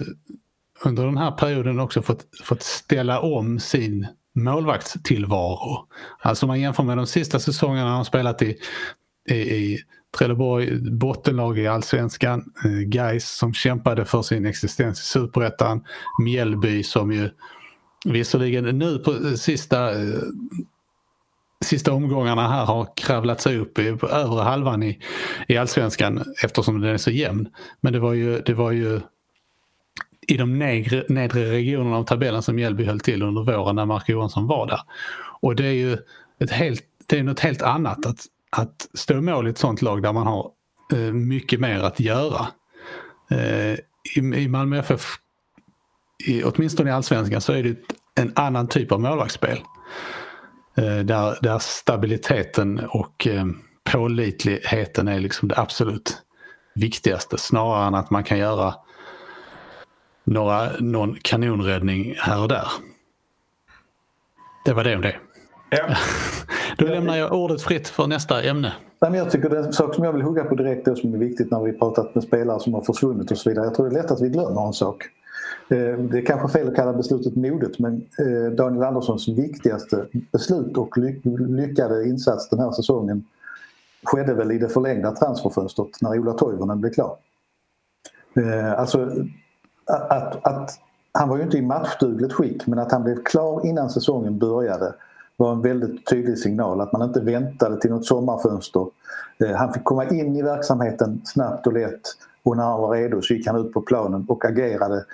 under 0.85 1.05
den 1.05 1.17
här 1.17 1.31
perioden 1.31 1.79
också 1.79 2.01
fått, 2.01 2.25
fått 2.43 2.61
ställa 2.61 3.19
om 3.19 3.59
sin 3.59 4.07
målvaktstillvaro. 4.35 5.87
Alltså 6.19 6.45
om 6.45 6.47
man 6.47 6.61
jämför 6.61 6.83
med 6.83 6.97
de 6.97 7.07
sista 7.07 7.39
säsongerna 7.39 7.89
han 7.89 8.05
spelat 8.05 8.41
i, 8.41 8.57
i, 9.29 9.35
i 9.35 9.79
Trelleborg, 10.17 10.91
bottenlag 10.91 11.59
i 11.59 11.67
allsvenskan, 11.67 12.53
eh, 12.65 12.71
Geis 12.71 12.89
Gais 12.89 13.37
som 13.37 13.53
kämpade 13.53 14.05
för 14.05 14.21
sin 14.21 14.45
existens 14.45 14.99
i 14.99 15.03
superettan, 15.03 15.83
Mjällby 16.23 16.83
som 16.83 17.11
ju 17.11 17.29
visserligen 18.05 18.77
nu 18.77 18.97
på 18.97 19.37
sista 19.37 19.91
eh, 19.91 20.19
sista 21.63 21.93
omgångarna 21.93 22.47
här 22.47 22.65
har 22.65 22.87
kravlat 22.95 23.41
sig 23.41 23.57
upp 23.57 23.79
i, 23.79 23.95
på 23.95 24.07
övre 24.07 24.41
halvan 24.41 24.83
i, 24.83 24.99
i 25.47 25.57
allsvenskan 25.57 26.23
eftersom 26.43 26.81
den 26.81 26.93
är 26.93 26.97
så 26.97 27.11
jämn. 27.11 27.47
Men 27.81 27.93
det 27.93 27.99
var 27.99 28.13
ju, 28.13 28.41
det 28.41 28.53
var 28.53 28.71
ju 28.71 29.01
i 30.27 30.37
de 30.37 30.59
nedre, 30.59 31.05
nedre 31.09 31.51
regionerna 31.51 31.97
av 31.97 32.03
tabellen 32.03 32.43
som 32.43 32.55
Mjällby 32.55 32.85
höll 32.85 32.99
till 32.99 33.23
under 33.23 33.43
våren 33.43 33.75
när 33.75 33.85
Mark 33.85 34.09
Johansson 34.09 34.47
var 34.47 34.67
där. 34.67 34.79
Och 35.41 35.55
det 35.55 35.65
är 35.65 35.73
ju 35.73 35.97
ett 36.39 36.51
helt, 36.51 36.83
det 37.07 37.19
är 37.19 37.23
något 37.23 37.39
helt 37.39 37.61
annat 37.61 38.05
att, 38.05 38.19
att 38.49 38.89
stå 38.93 39.17
i 39.17 39.21
mål 39.21 39.47
i 39.47 39.49
ett 39.49 39.57
sånt 39.57 39.81
lag 39.81 40.03
där 40.03 40.13
man 40.13 40.27
har 40.27 40.51
eh, 40.93 41.13
mycket 41.13 41.59
mer 41.59 41.79
att 41.79 41.99
göra. 41.99 42.47
Eh, 43.31 43.73
i, 44.15 44.19
I 44.35 44.47
Malmö 44.47 44.79
FF, 44.79 45.05
i, 46.27 46.43
åtminstone 46.43 46.89
i 46.89 46.93
allsvenskan, 46.93 47.41
så 47.41 47.53
är 47.53 47.63
det 47.63 47.75
en 48.15 48.33
annan 48.35 48.67
typ 48.67 48.91
av 48.91 49.01
målvaktsspel. 49.01 49.59
Eh, 50.75 50.99
där, 50.99 51.37
där 51.41 51.59
stabiliteten 51.59 52.79
och 52.89 53.27
eh, 53.27 53.45
pålitligheten 53.83 55.07
är 55.07 55.19
liksom 55.19 55.47
det 55.47 55.57
absolut 55.57 56.17
viktigaste 56.75 57.37
snarare 57.37 57.87
än 57.87 57.95
att 57.95 58.09
man 58.09 58.23
kan 58.23 58.37
göra 58.37 58.75
några, 60.23 60.69
någon 60.79 61.17
kanonräddning 61.21 62.15
här 62.17 62.41
och 62.41 62.47
där. 62.47 62.67
Det 64.65 64.73
var 64.73 64.83
det 64.83 64.95
om 64.95 65.01
det. 65.01 65.15
Ja. 65.69 65.95
Då 66.77 66.85
lämnar 66.85 67.17
jag 67.17 67.33
ordet 67.33 67.61
fritt 67.61 67.87
för 67.87 68.07
nästa 68.07 68.43
ämne. 68.43 68.73
jag 68.99 69.31
tycker 69.31 69.49
det 69.49 69.57
är 69.57 69.63
en 69.63 69.73
sak 69.73 69.95
som 69.95 70.03
jag 70.03 70.13
vill 70.13 70.21
hugga 70.21 70.43
på 70.43 70.55
direkt 70.55 70.85
då 70.85 70.95
som 70.95 71.13
är 71.13 71.17
viktigt 71.17 71.51
när 71.51 71.63
vi 71.63 71.73
pratat 71.73 72.15
med 72.15 72.23
spelare 72.23 72.59
som 72.59 72.73
har 72.73 72.81
försvunnit 72.81 73.31
och 73.31 73.37
så 73.37 73.49
vidare. 73.49 73.65
Jag 73.65 73.75
tror 73.75 73.89
det 73.89 73.99
är 73.99 74.01
lätt 74.01 74.11
att 74.11 74.21
vi 74.21 74.29
glömmer 74.29 74.67
en 74.67 74.73
sak. 74.73 75.03
Eh, 75.69 75.97
det 75.97 76.17
är 76.17 76.25
kanske 76.25 76.59
fel 76.59 76.67
att 76.67 76.75
kalla 76.75 76.93
beslutet 76.93 77.35
modigt 77.35 77.79
men 77.79 77.95
eh, 77.95 78.51
Daniel 78.51 78.83
Anderssons 78.83 79.27
viktigaste 79.27 80.05
beslut 80.31 80.77
och 80.77 80.97
lyckade 81.37 82.07
insats 82.07 82.49
den 82.49 82.59
här 82.59 82.71
säsongen 82.71 83.25
skedde 84.03 84.33
väl 84.33 84.51
i 84.51 84.57
det 84.57 84.69
förlängda 84.69 85.11
transferfönstret 85.11 86.01
när 86.01 86.19
Ola 86.19 86.33
Toivonen 86.33 86.81
blev 86.81 86.91
klar. 86.91 87.17
Eh, 88.35 88.79
alltså 88.79 89.11
att, 89.85 90.47
att 90.47 90.71
han 91.11 91.29
var 91.29 91.37
ju 91.37 91.43
inte 91.43 91.57
i 91.57 91.61
matchdugligt 91.61 92.33
skick 92.33 92.67
men 92.67 92.79
att 92.79 92.91
han 92.91 93.03
blev 93.03 93.23
klar 93.23 93.65
innan 93.65 93.89
säsongen 93.89 94.39
började 94.39 94.93
var 95.37 95.51
en 95.51 95.61
väldigt 95.61 96.07
tydlig 96.07 96.37
signal 96.37 96.81
att 96.81 96.93
man 96.93 97.01
inte 97.01 97.19
väntade 97.19 97.81
till 97.81 97.89
något 97.89 98.05
sommarfönster. 98.05 98.87
Han 99.55 99.73
fick 99.73 99.83
komma 99.83 100.09
in 100.09 100.35
i 100.35 100.41
verksamheten 100.41 101.21
snabbt 101.25 101.67
och 101.67 101.73
lätt 101.73 102.01
och 102.43 102.57
när 102.57 102.63
han 102.63 102.81
var 102.81 102.91
redo 102.91 103.21
så 103.21 103.33
gick 103.33 103.47
han 103.47 103.65
ut 103.65 103.73
på 103.73 103.81
planen 103.81 104.25
och 104.27 104.45
agerade 104.45 105.05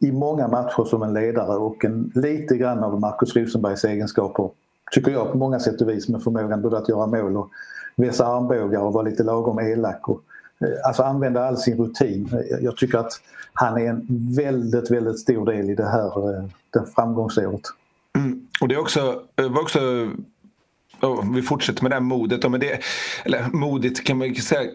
i 0.00 0.12
många 0.12 0.48
matcher 0.48 0.84
som 0.84 1.02
en 1.02 1.14
ledare 1.14 1.56
och 1.56 1.84
en, 1.84 2.12
lite 2.14 2.56
grann 2.56 2.84
av 2.84 3.00
Markus 3.00 3.36
Rosenbergs 3.36 3.84
egenskaper 3.84 4.50
tycker 4.90 5.10
jag 5.10 5.32
på 5.32 5.38
många 5.38 5.60
sätt 5.60 5.80
och 5.80 5.88
vis 5.88 6.08
med 6.08 6.22
förmågan 6.22 6.62
både 6.62 6.78
att 6.78 6.88
göra 6.88 7.06
mål 7.06 7.36
och 7.36 7.50
vässa 7.96 8.26
armbågar 8.26 8.80
och 8.80 8.92
vara 8.92 9.02
lite 9.02 9.22
lagom 9.22 9.58
elak. 9.58 10.08
Och, 10.08 10.22
eh, 10.60 10.86
alltså 10.86 11.02
använda 11.02 11.44
all 11.44 11.56
sin 11.56 11.78
rutin. 11.78 12.28
Jag 12.60 12.76
tycker 12.76 12.98
att 12.98 13.12
han 13.52 13.78
är 13.78 13.88
en 13.90 14.06
väldigt, 14.36 14.90
väldigt 14.90 15.18
stor 15.18 15.46
del 15.46 15.70
i 15.70 15.74
det 15.74 15.88
här 15.88 16.34
eh, 16.34 16.44
det 16.70 16.84
framgångsåret. 16.94 17.62
Mm. 18.16 18.46
Och 18.60 18.68
det 18.68 18.74
är 18.74 18.80
också, 18.80 19.22
eh, 19.36 19.52
var 19.52 19.62
också 19.62 20.08
oh, 21.02 21.34
vi 21.34 21.42
fortsätter 21.42 21.82
med 21.82 21.90
det 21.90 21.94
här 21.94 22.00
modet. 22.00 22.50
Men 22.50 22.60
det, 22.60 22.80
eller 23.24 23.48
modigt 23.52 24.04
kan 24.04 24.18
man 24.18 24.34
säga 24.34 24.70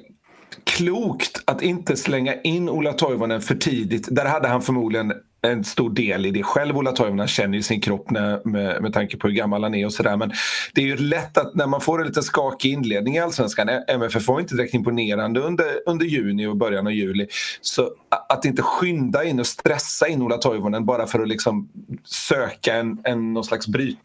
klokt 0.73 1.41
att 1.45 1.61
inte 1.61 1.97
slänga 1.97 2.41
in 2.41 2.69
Ola 2.69 2.93
Toivonen 2.93 3.41
för 3.41 3.55
tidigt. 3.55 4.07
Där 4.11 4.25
hade 4.25 4.47
han 4.47 4.61
förmodligen 4.61 5.13
en 5.41 5.63
stor 5.63 5.89
del 5.89 6.25
i 6.25 6.31
det 6.31 6.43
själv. 6.43 6.77
Ola 6.77 6.91
Toivonen 6.91 7.27
känner 7.27 7.57
ju 7.57 7.63
sin 7.63 7.81
kropp 7.81 8.11
när, 8.11 8.47
med, 8.47 8.81
med 8.81 8.93
tanke 8.93 9.17
på 9.17 9.27
hur 9.27 9.35
gammal 9.35 9.63
han 9.63 9.75
är 9.75 9.85
och 9.85 9.93
sådär. 9.93 10.17
Men 10.17 10.31
det 10.73 10.81
är 10.81 10.85
ju 10.85 10.97
lätt 10.97 11.37
att 11.37 11.55
när 11.55 11.67
man 11.67 11.81
får 11.81 12.01
en 12.01 12.07
lite 12.07 12.23
skakig 12.23 12.71
inledning 12.71 13.15
i 13.15 13.19
Allsvenskan. 13.19 13.69
MFF 13.87 14.27
var 14.27 14.39
inte 14.39 14.55
direkt 14.55 14.73
imponerande 14.73 15.39
under, 15.39 15.65
under 15.85 16.05
juni 16.05 16.47
och 16.47 16.57
början 16.57 16.87
av 16.87 16.93
juli. 16.93 17.27
Så 17.61 17.89
att 18.29 18.45
inte 18.45 18.61
skynda 18.61 19.23
in 19.23 19.39
och 19.39 19.47
stressa 19.47 20.07
in 20.07 20.21
Ola 20.21 20.37
Toivonen 20.37 20.85
bara 20.85 21.07
för 21.07 21.19
att 21.19 21.27
liksom 21.27 21.69
söka 22.03 22.75
en, 22.75 23.01
en 23.03 23.33
någon 23.33 23.43
slags 23.43 23.67
bryt, 23.67 23.99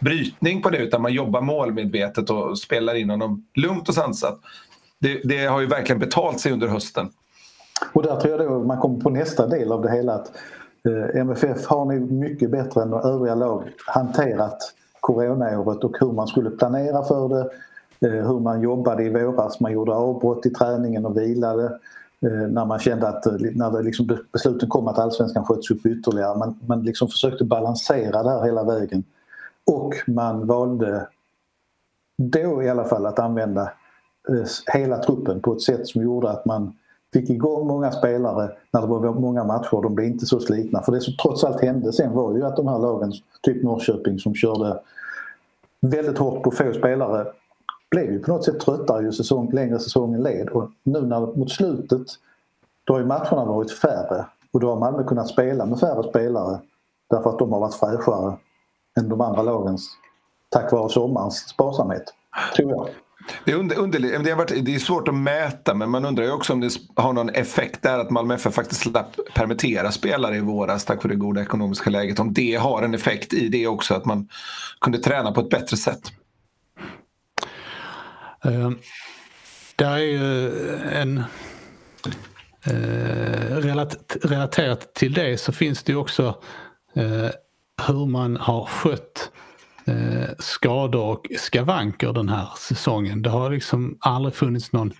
brytning 0.00 0.62
på 0.62 0.70
det 0.70 0.78
utan 0.78 1.02
man 1.02 1.12
jobbar 1.12 1.40
målmedvetet 1.40 2.30
och 2.30 2.58
spelar 2.58 2.94
in 2.94 3.10
honom 3.10 3.46
lugnt 3.54 3.88
och 3.88 3.94
sansat. 3.94 4.40
Det, 5.00 5.20
det 5.24 5.46
har 5.46 5.60
ju 5.60 5.66
verkligen 5.66 5.98
betalt 5.98 6.40
sig 6.40 6.52
under 6.52 6.68
hösten. 6.68 7.08
Och 7.92 8.02
där 8.02 8.20
tror 8.20 8.40
jag 8.40 8.50
då 8.50 8.64
man 8.64 8.78
kommer 8.78 9.00
på 9.00 9.10
nästa 9.10 9.46
del 9.46 9.72
av 9.72 9.82
det 9.82 9.90
hela 9.90 10.14
att 10.14 10.32
eh, 10.88 11.20
MFF 11.20 11.66
har 11.66 11.84
nog 11.84 12.10
mycket 12.10 12.50
bättre 12.50 12.82
än 12.82 12.92
övriga 12.92 13.34
lag 13.34 13.64
hanterat 13.86 14.74
coronaåret 15.00 15.84
och 15.84 15.96
hur 16.00 16.12
man 16.12 16.26
skulle 16.26 16.50
planera 16.50 17.04
för 17.04 17.28
det, 17.28 17.50
eh, 18.08 18.26
hur 18.26 18.40
man 18.40 18.62
jobbade 18.62 19.04
i 19.04 19.10
våras. 19.10 19.60
Man 19.60 19.72
gjorde 19.72 19.92
avbrott 19.92 20.46
i 20.46 20.50
träningen 20.50 21.06
och 21.06 21.16
vilade 21.16 21.64
eh, 22.22 22.48
när 22.48 22.64
man 22.64 22.78
kände 22.78 23.08
att 23.08 23.24
när 23.54 23.70
det 23.70 23.82
liksom 23.82 24.18
besluten 24.32 24.68
kom 24.68 24.88
att 24.88 24.98
allsvenskan 24.98 25.44
sköts 25.44 25.70
upp 25.70 25.86
ytterligare. 25.86 26.38
Man, 26.38 26.58
man 26.66 26.82
liksom 26.82 27.08
försökte 27.08 27.44
balansera 27.44 28.22
det 28.22 28.30
här 28.30 28.44
hela 28.44 28.64
vägen. 28.64 29.04
Och 29.66 29.94
man 30.06 30.46
valde 30.46 31.08
då 32.22 32.62
i 32.62 32.68
alla 32.68 32.84
fall 32.84 33.06
att 33.06 33.18
använda 33.18 33.70
Eh, 34.28 34.74
hela 34.74 34.98
truppen 34.98 35.40
på 35.40 35.52
ett 35.52 35.62
sätt 35.62 35.88
som 35.88 36.02
gjorde 36.02 36.30
att 36.30 36.44
man 36.44 36.76
fick 37.12 37.30
igång 37.30 37.66
många 37.66 37.92
spelare 37.92 38.50
när 38.70 38.80
det 38.80 38.86
var 38.86 39.12
många 39.12 39.44
matcher. 39.44 39.82
De 39.82 39.94
blev 39.94 40.08
inte 40.08 40.26
så 40.26 40.40
slitna. 40.40 40.82
För 40.82 40.92
det 40.92 41.00
som 41.00 41.14
trots 41.22 41.44
allt 41.44 41.60
hände 41.60 41.92
sen 41.92 42.12
var 42.12 42.36
ju 42.36 42.44
att 42.44 42.56
de 42.56 42.68
här 42.68 42.78
lagen, 42.78 43.12
typ 43.42 43.62
Norrköping 43.62 44.18
som 44.18 44.34
körde 44.34 44.80
väldigt 45.80 46.18
hårt 46.18 46.42
på 46.42 46.50
få 46.50 46.72
spelare 46.72 47.26
blev 47.90 48.12
ju 48.12 48.18
på 48.18 48.32
något 48.32 48.44
sätt 48.44 48.60
tröttare 48.60 49.02
ju 49.02 49.12
säsong, 49.12 49.50
längre 49.52 49.78
säsongen 49.78 50.22
led. 50.22 50.48
Och 50.48 50.70
nu 50.82 51.00
när, 51.00 51.20
mot 51.20 51.50
slutet 51.50 52.06
då 52.84 52.94
har 52.94 53.00
ju 53.00 53.06
matcherna 53.06 53.44
varit 53.44 53.72
färre 53.72 54.26
och 54.52 54.60
då 54.60 54.68
har 54.68 54.76
Malmö 54.76 55.04
kunnat 55.04 55.28
spela 55.28 55.66
med 55.66 55.80
färre 55.80 56.02
spelare 56.10 56.58
därför 57.10 57.30
att 57.30 57.38
de 57.38 57.52
har 57.52 57.60
varit 57.60 57.74
fräschare 57.74 58.36
än 58.98 59.08
de 59.08 59.20
andra 59.20 59.42
lagens 59.42 59.88
tack 60.48 60.72
vare 60.72 60.88
sommarens 60.88 61.48
sparsamhet, 61.48 62.14
tror 62.56 62.70
jag. 62.70 62.88
Det 63.44 63.52
är, 63.52 63.56
under, 63.56 63.76
under, 63.76 64.00
det, 64.00 64.30
har 64.30 64.36
varit, 64.36 64.64
det 64.64 64.74
är 64.74 64.78
svårt 64.78 65.08
att 65.08 65.14
mäta 65.14 65.74
men 65.74 65.90
man 65.90 66.04
undrar 66.04 66.24
ju 66.24 66.30
också 66.30 66.52
om 66.52 66.60
det 66.60 66.70
har 66.96 67.12
någon 67.12 67.28
effekt 67.28 67.82
där 67.82 67.98
att 67.98 68.10
Malmö 68.10 68.34
FF 68.34 68.54
faktiskt 68.54 68.80
slapp 68.80 69.16
permittera 69.34 69.92
spelare 69.92 70.36
i 70.36 70.40
våras 70.40 70.84
tack 70.84 71.04
vare 71.04 71.12
det 71.12 71.18
goda 71.18 71.42
ekonomiska 71.42 71.90
läget. 71.90 72.18
Om 72.18 72.32
det 72.32 72.54
har 72.54 72.82
en 72.82 72.94
effekt 72.94 73.32
i 73.32 73.48
det 73.48 73.66
också 73.66 73.94
att 73.94 74.04
man 74.04 74.28
kunde 74.80 74.98
träna 74.98 75.32
på 75.32 75.40
ett 75.40 75.50
bättre 75.50 75.76
sätt. 75.76 76.12
Eh, 78.44 78.66
uh, 78.66 78.70
det 79.76 79.84
är 79.84 79.98
ju 79.98 80.50
en... 80.88 81.24
Uh, 82.68 83.56
relat, 83.56 84.16
relaterat 84.22 84.94
till 84.94 85.12
det 85.12 85.40
så 85.40 85.52
finns 85.52 85.82
det 85.82 85.92
ju 85.92 85.98
också 85.98 86.26
uh, 86.96 87.28
hur 87.86 88.06
man 88.06 88.36
har 88.36 88.64
skött 88.64 89.30
eh, 89.88 90.28
skador 90.38 91.04
och 91.04 91.26
skavanker 91.38 92.12
den 92.12 92.28
här 92.28 92.48
säsongen. 92.58 93.22
Det 93.22 93.30
har 93.30 93.50
liksom 93.50 93.98
aldrig 94.00 94.34
funnits 94.34 94.72
någon 94.72 94.92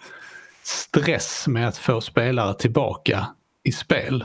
stress 0.62 1.44
med 1.48 1.68
att 1.68 1.78
få 1.78 2.00
spelare 2.00 2.54
tillbaka 2.54 3.26
i 3.64 3.72
spel. 3.72 4.24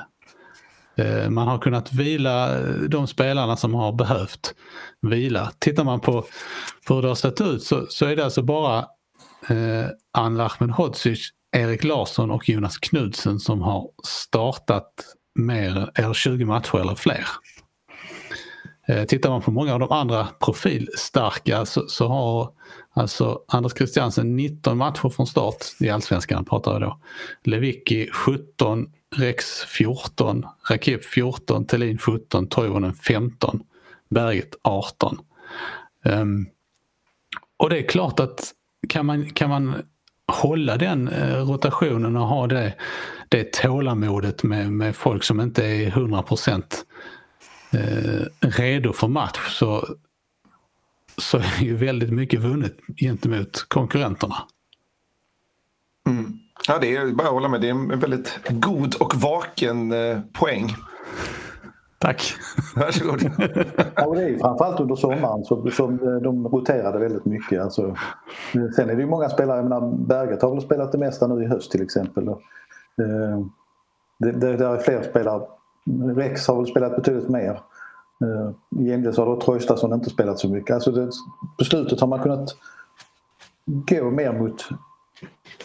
Eh, 0.97 1.29
man 1.29 1.47
har 1.47 1.57
kunnat 1.57 1.93
vila 1.93 2.59
de 2.87 3.07
spelarna 3.07 3.57
som 3.57 3.73
har 3.73 3.93
behövt 3.93 4.55
vila. 5.01 5.51
Tittar 5.59 5.83
man 5.83 5.99
på, 5.99 6.25
på 6.87 6.95
hur 6.95 7.01
det 7.01 7.07
har 7.07 7.15
sett 7.15 7.41
ut 7.41 7.63
så, 7.63 7.85
så 7.89 8.05
är 8.05 8.15
det 8.15 8.25
alltså 8.25 8.41
bara 8.41 8.77
eh, 9.49 9.87
Anel 10.11 10.41
Ahmedhodzic, 10.41 11.29
Erik 11.51 11.83
Larsson 11.83 12.31
och 12.31 12.49
Jonas 12.49 12.77
Knudsen 12.77 13.39
som 13.39 13.61
har 13.61 13.89
startat 14.03 14.93
mer, 15.35 15.91
eller 15.95 16.13
20 16.13 16.45
matcher 16.45 16.77
eller 16.77 16.95
fler. 16.95 17.25
Eh, 18.87 19.03
tittar 19.03 19.29
man 19.29 19.41
på 19.41 19.51
många 19.51 19.73
av 19.73 19.79
de 19.79 19.91
andra 19.91 20.27
profilstarka 20.45 21.65
så, 21.65 21.87
så 21.87 22.07
har 22.07 22.49
alltså 22.93 23.41
Anders 23.47 23.73
Christiansen 23.77 24.35
19 24.35 24.77
matcher 24.77 25.09
från 25.09 25.27
start 25.27 25.57
i 25.79 25.89
Allsvenskan 25.89 26.45
pratar 26.45 26.71
jag 26.71 26.81
då. 26.81 26.99
Lewicki 27.43 28.09
17, 28.11 28.87
Rex 29.15 29.63
14, 29.63 30.45
Rakip 30.69 31.05
14, 31.05 31.65
Thelin 31.65 31.97
17, 31.97 32.47
Toivonen 32.47 32.93
15, 32.93 33.63
Berget 34.09 34.55
18. 34.61 35.17
Um, 36.05 36.13
ehm, 36.13 36.47
och 37.57 37.69
det 37.69 37.77
är 37.77 37.87
klart 37.87 38.19
att 38.19 38.53
kan 38.89 39.05
man, 39.05 39.29
kan 39.29 39.49
man 39.49 39.75
hålla 40.27 40.77
den 40.77 41.07
eh, 41.07 41.45
rotationen 41.45 42.17
och 42.17 42.27
ha 42.27 42.47
det, 42.47 42.73
det 43.29 43.53
tålamodet 43.53 44.43
med, 44.43 44.71
med 44.71 44.95
folk 44.95 45.23
som 45.23 45.41
inte 45.41 45.65
är 45.65 45.87
100 45.87 46.21
procent 46.21 46.85
eh, 47.73 48.25
redo 48.39 48.93
för 48.93 49.07
match 49.07 49.57
så, 49.59 49.87
så 51.17 51.37
är 51.37 51.63
ju 51.63 51.75
väldigt 51.75 52.13
mycket 52.13 52.39
vunnet 52.39 52.77
gentemot 52.97 53.65
konkurrenterna. 53.67 54.35
Mm. 56.07 56.33
Ja, 56.67 56.77
det 56.81 56.95
är 56.95 57.13
bara 57.13 57.27
att 57.27 57.33
hålla 57.33 57.49
med. 57.49 57.61
Det 57.61 57.67
är 57.67 57.71
en 57.71 57.99
väldigt 57.99 58.39
god 58.49 58.95
och 58.95 59.15
vaken 59.15 59.91
eh, 59.91 60.19
poäng. 60.33 60.75
Tack. 62.03 62.33
Varsågod. 62.75 63.21
ja, 63.95 64.13
det 64.15 64.23
är 64.23 64.39
framförallt 64.39 64.79
under 64.79 64.95
sommaren 64.95 65.43
som, 65.43 65.71
som 65.71 65.93
eh, 65.93 66.15
de 66.15 66.47
roterade 66.47 66.99
väldigt 66.99 67.25
mycket. 67.25 67.61
Alltså, 67.61 67.95
sen 68.75 68.89
är 68.89 68.95
det 68.95 69.01
ju 69.01 69.07
många 69.07 69.29
spelare, 69.29 69.57
jag 69.57 69.63
menar 69.63 70.07
Berget 70.07 70.41
har 70.41 70.51
väl 70.51 70.61
spelat 70.61 70.91
det 70.91 70.97
mesta 70.97 71.27
nu 71.27 71.43
i 71.43 71.47
höst 71.47 71.71
till 71.71 71.81
exempel. 71.81 72.27
Eh, 72.27 72.35
det, 74.19 74.31
det, 74.31 74.57
det 74.57 74.65
är 74.65 74.77
fler 74.77 75.03
spelare 75.03 75.41
Rex 76.15 76.47
har 76.47 76.55
väl 76.57 76.67
spelat 76.67 76.95
betydligt 76.95 77.29
mer. 77.29 77.61
Eh, 78.21 78.79
I 78.81 78.85
gengäld 78.85 79.15
så 79.15 79.25
har 79.25 79.35
då 79.35 79.41
Traustason 79.41 79.93
inte 79.93 80.09
spelat 80.09 80.39
så 80.39 80.49
mycket. 80.49 80.73
Alltså 80.73 80.91
det, 80.91 81.11
på 81.57 81.65
slutet 81.65 81.99
har 81.99 82.07
man 82.07 82.23
kunnat 82.23 82.55
gå 83.65 84.11
mer 84.11 84.33
mot 84.33 84.69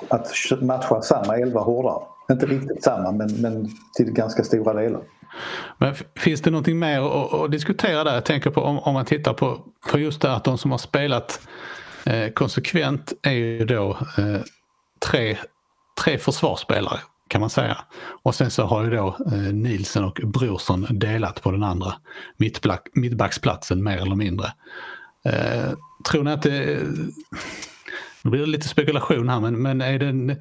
att 0.08 0.32
matcha 0.62 1.02
samma 1.02 1.36
elva 1.36 1.60
hårdare. 1.60 2.02
Inte 2.30 2.46
riktigt 2.46 2.84
samma 2.84 3.12
men, 3.12 3.40
men 3.40 3.68
till 3.94 4.12
ganska 4.12 4.44
stora 4.44 4.74
delar. 4.74 5.02
Men 5.78 5.94
finns 6.16 6.40
det 6.40 6.50
någonting 6.50 6.78
mer 6.78 7.00
att, 7.00 7.34
att 7.34 7.50
diskutera 7.50 8.04
där? 8.04 8.14
Jag 8.14 8.24
tänker 8.24 8.50
på 8.50 8.60
om, 8.60 8.78
om 8.78 8.94
man 8.94 9.04
tittar 9.04 9.32
på, 9.32 9.60
på 9.90 9.98
just 9.98 10.22
det 10.22 10.32
att 10.32 10.44
de 10.44 10.58
som 10.58 10.70
har 10.70 10.78
spelat 10.78 11.40
eh, 12.06 12.28
konsekvent 12.28 13.12
är 13.22 13.32
ju 13.32 13.64
då 13.64 13.90
eh, 13.90 14.40
tre, 15.10 15.38
tre 16.04 16.18
försvarsspelare 16.18 16.98
kan 17.28 17.40
man 17.40 17.50
säga. 17.50 17.78
Och 18.22 18.34
sen 18.34 18.50
så 18.50 18.64
har 18.64 18.84
ju 18.84 18.90
då 18.90 19.16
eh, 19.32 19.38
Nielsen 19.38 20.04
och 20.04 20.20
Brorsson 20.24 20.86
delat 20.90 21.42
på 21.42 21.50
den 21.50 21.62
andra 21.62 21.94
mittbacksplatsen 22.94 23.84
mer 23.84 23.96
eller 23.96 24.16
mindre. 24.16 24.52
Eh, 25.24 25.72
tror 26.10 26.24
ni 26.24 26.32
att 26.32 26.42
det... 26.42 26.82
Nu 28.22 28.30
blir 28.30 28.40
det 28.40 28.46
lite 28.46 28.68
spekulation 28.68 29.28
här 29.28 29.40
men, 29.40 29.62
men 29.62 29.80
är 29.80 29.98
det... 29.98 30.36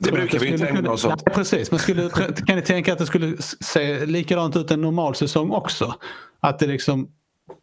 Det 0.00 0.12
brukar 0.12 0.38
vi 0.38 0.46
inte 0.46 0.68
ägna 0.68 0.90
oss 0.90 1.04
åt. 1.04 1.24
Precis, 1.24 1.70
men 1.70 1.80
skulle, 1.80 2.10
kan 2.46 2.56
ni 2.56 2.62
tänka 2.62 2.92
att 2.92 2.98
det 2.98 3.06
skulle 3.06 3.36
se 3.60 4.06
likadant 4.06 4.56
ut 4.56 4.70
en 4.70 4.80
normal 4.80 5.14
säsong 5.14 5.50
också? 5.50 5.94
Att 6.40 6.58
det 6.58 6.66
liksom 6.66 7.08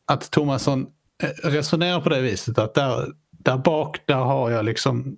att 0.06 0.32
Thomasson 0.32 0.88
eh, 1.24 1.50
resonerar 1.50 2.02
på 2.02 2.10
det 2.10 2.22
viset 2.22 2.58
att 2.58 2.74
där, 2.74 3.08
där 3.32 3.58
bak 3.58 4.00
där 4.06 4.16
har 4.16 4.50
jag 4.50 4.66
liksom 4.66 5.18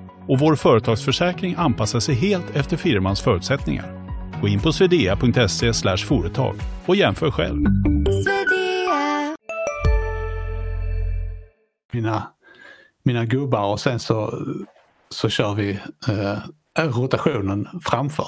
och 0.27 0.39
vår 0.39 0.55
företagsförsäkring 0.55 1.55
anpassar 1.57 1.99
sig 1.99 2.15
helt 2.15 2.55
efter 2.55 2.77
firmans 2.77 3.21
förutsättningar. 3.21 4.01
Gå 4.41 4.47
in 4.47 4.59
på 4.59 4.71
swedea.se 4.71 5.73
företag 5.97 6.55
och 6.85 6.95
jämför 6.95 7.31
själv. 7.31 7.65
Mina, 11.93 12.23
mina 13.03 13.25
gubbar 13.25 13.71
och 13.71 13.79
sen 13.79 13.99
så, 13.99 14.45
så 15.09 15.29
kör 15.29 15.53
vi 15.53 15.79
eh, 16.07 16.37
rotationen 16.77 17.67
framför. 17.83 18.27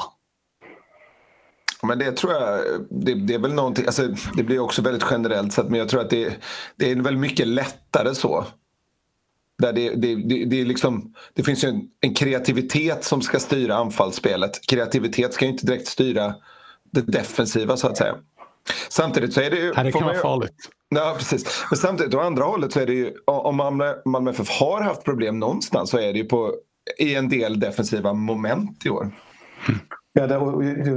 Men 1.83 1.99
det 1.99 2.11
tror 2.11 2.33
jag, 2.33 2.59
det, 2.89 3.13
det, 3.13 3.33
är 3.33 3.39
väl 3.39 3.53
någonting, 3.53 3.85
alltså, 3.85 4.07
det 4.37 4.43
blir 4.43 4.59
också 4.59 4.81
väldigt 4.81 5.05
generellt 5.11 5.53
sett 5.53 5.69
men 5.69 5.79
jag 5.79 5.89
tror 5.89 6.01
att 6.01 6.09
det, 6.09 6.37
det 6.75 6.91
är 6.91 6.95
väl 6.95 7.17
mycket 7.17 7.47
lättare 7.47 8.15
så. 8.15 8.45
Där 9.57 9.73
det, 9.73 9.89
det, 9.89 10.15
det, 10.15 10.45
det, 10.45 10.61
är 10.61 10.65
liksom, 10.65 11.13
det 11.33 11.43
finns 11.43 11.63
ju 11.63 11.69
en, 11.69 11.81
en, 12.01 12.13
kreativitet 12.13 13.03
som 13.03 13.21
ska 13.21 13.39
styra 13.39 13.75
anfallsspelet. 13.75 14.67
Kreativitet 14.67 15.33
ska 15.33 15.45
ju 15.45 15.51
inte 15.51 15.65
direkt 15.65 15.87
styra 15.87 16.33
det 16.91 17.01
defensiva 17.01 17.77
så 17.77 17.87
att 17.87 17.97
säga. 17.97 18.15
Samtidigt 18.89 19.33
så 19.33 19.41
är 19.41 19.49
det 19.49 19.55
ju... 19.55 19.73
Det 19.73 19.91
kan 19.91 20.03
vara 20.03 20.17
farligt. 20.17 20.69
Ja, 20.89 21.15
precis. 21.17 21.65
Men 21.69 21.77
samtidigt, 21.77 22.13
å 22.13 22.19
andra 22.19 22.43
hållet 22.43 22.73
så 22.73 22.79
är 22.79 22.85
det 22.85 22.93
ju, 22.93 23.13
om 23.25 23.55
Malmö, 23.55 23.93
Malmö 24.05 24.31
FF 24.31 24.49
har 24.49 24.81
haft 24.81 25.03
problem 25.03 25.39
någonstans 25.39 25.89
så 25.89 25.97
är 25.97 26.13
det 26.13 26.19
ju 26.19 26.25
på, 26.25 26.55
i 26.99 27.15
en 27.15 27.29
del 27.29 27.59
defensiva 27.59 28.13
moment 28.13 28.85
i 28.85 28.89
år. 28.89 29.11
Ja, 30.13 30.27
det, 30.27 30.33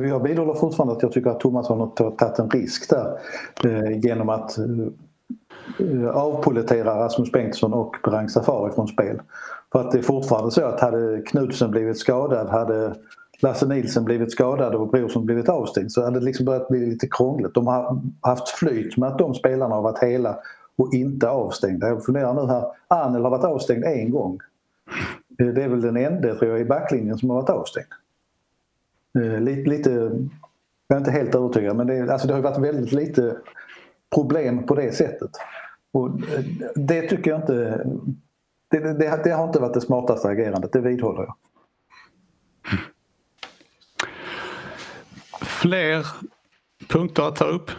jag 0.08 0.22
vidhåller 0.22 0.54
fortfarande 0.54 0.94
att 0.94 1.02
jag 1.02 1.12
tycker 1.12 1.30
att 1.30 1.40
Thomasson 1.40 1.80
har 1.80 1.90
tagit 1.90 2.38
en 2.38 2.50
risk 2.50 2.90
där 2.90 3.18
eh, 3.64 3.98
genom 3.98 4.28
att 4.28 4.58
Eh, 5.78 6.08
avpollettera 6.08 7.04
Rasmus 7.04 7.32
Bengtsson 7.32 7.72
och 7.72 7.96
Berang 8.04 8.28
Safari 8.28 8.72
från 8.72 8.88
spel. 8.88 9.22
För 9.72 9.80
att 9.80 9.92
det 9.92 9.98
är 9.98 10.02
fortfarande 10.02 10.50
så 10.50 10.64
att 10.64 10.80
hade 10.80 11.22
Knudsen 11.22 11.70
blivit 11.70 11.98
skadad, 11.98 12.48
hade 12.48 12.94
Lasse 13.40 13.66
Nilsen 13.66 14.04
blivit 14.04 14.32
skadad 14.32 14.74
och 14.74 14.88
Brorsson 14.88 15.26
blivit 15.26 15.48
avstängd 15.48 15.92
så 15.92 16.04
hade 16.04 16.18
det 16.18 16.24
liksom 16.24 16.46
börjat 16.46 16.68
bli 16.68 16.86
lite 16.86 17.08
krångligt. 17.10 17.54
De 17.54 17.66
har 17.66 18.00
haft 18.20 18.48
flyt 18.48 18.96
med 18.96 19.08
att 19.08 19.18
de 19.18 19.34
spelarna 19.34 19.74
har 19.74 19.82
varit 19.82 20.02
hela 20.02 20.38
och 20.76 20.94
inte 20.94 21.28
avstängda. 21.28 21.88
Jag 21.88 22.04
funderar 22.04 22.34
nu 22.34 22.46
här, 22.46 22.64
Anel 22.88 23.22
har 23.22 23.30
varit 23.30 23.44
avstängd 23.44 23.84
en 23.84 24.10
gång. 24.10 24.38
Eh, 25.38 25.46
det 25.46 25.62
är 25.62 25.68
väl 25.68 25.80
den 25.80 25.96
enda 25.96 26.34
tror 26.34 26.50
jag 26.50 26.60
i 26.60 26.64
backlinjen 26.64 27.18
som 27.18 27.30
har 27.30 27.36
varit 27.36 27.50
avstängd. 27.50 27.86
Eh, 29.18 29.40
lite, 29.40 29.70
lite, 29.70 29.90
jag 30.88 30.96
är 30.96 30.98
inte 30.98 31.10
helt 31.10 31.34
övertygad 31.34 31.76
men 31.76 31.86
det, 31.86 32.12
alltså 32.12 32.28
det 32.28 32.34
har 32.34 32.40
varit 32.40 32.58
väldigt 32.58 32.92
lite 32.92 33.36
problem 34.14 34.66
på 34.66 34.74
det 34.74 34.92
sättet. 34.92 35.30
Och 35.92 36.08
eh, 36.08 36.44
det 36.74 37.02
tycker 37.02 37.30
jag 37.30 37.40
inte... 37.40 37.86
Det, 38.70 38.78
det, 38.78 39.20
det 39.24 39.30
har 39.30 39.44
inte 39.46 39.58
varit 39.58 39.74
det 39.74 39.80
smartaste 39.80 40.28
agerandet, 40.28 40.72
det 40.72 40.80
vidhåller 40.80 41.22
jag. 41.22 41.34
Fler 45.40 46.06
punkter 46.88 47.22
att 47.28 47.36
ta 47.36 47.44
upp? 47.44 47.70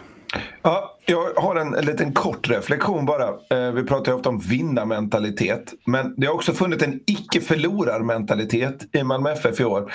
Ja, 0.62 0.98
jag 1.06 1.34
har 1.36 1.56
en, 1.56 1.76
en 1.76 1.86
liten 1.86 2.14
kort 2.14 2.50
reflektion 2.50 3.06
bara. 3.06 3.28
Eh, 3.28 3.72
vi 3.72 3.84
pratar 3.84 4.12
ju 4.12 4.16
ofta 4.16 4.30
om 4.30 4.40
vinnarmentalitet. 4.40 5.74
Men 5.86 6.14
det 6.18 6.28
har 6.28 6.34
också 6.34 6.54
funnits 6.54 6.84
en 6.84 7.00
icke-förlorarmentalitet 7.08 8.96
i 8.96 9.04
Malmö 9.04 9.32
FF 9.32 9.60
i 9.60 9.64
år. 9.64 9.92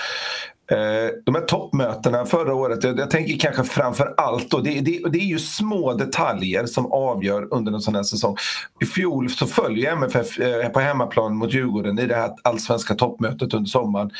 Eh, 0.70 1.10
de 1.24 1.34
här 1.34 1.42
toppmötena 1.42 2.24
förra 2.24 2.54
året, 2.54 2.84
jag, 2.84 2.98
jag 2.98 3.10
tänker 3.10 3.38
kanske 3.38 3.64
framför 3.64 4.14
allt 4.16 4.50
då, 4.50 4.58
det, 4.58 4.80
det, 4.80 5.02
det, 5.10 5.18
är 5.18 5.26
ju 5.26 5.38
små 5.38 5.94
detaljer 5.94 6.66
som 6.66 6.92
avgör 6.92 7.48
under 7.50 7.72
en 7.72 7.80
sån 7.80 7.94
här 7.94 8.02
säsong. 8.02 8.36
I 8.80 8.86
fjol 8.86 9.30
så 9.30 9.46
följer 9.46 9.92
MFF 9.92 10.38
eh, 10.38 10.68
på 10.68 10.80
hemmaplan 10.80 11.36
mot 11.36 11.52
Djurgården 11.52 11.98
i 11.98 12.06
det 12.06 12.14
här 12.14 12.30
allsvenska 12.42 12.94
toppmötet 12.94 13.54
under 13.54 13.68
sommaren. 13.68 14.10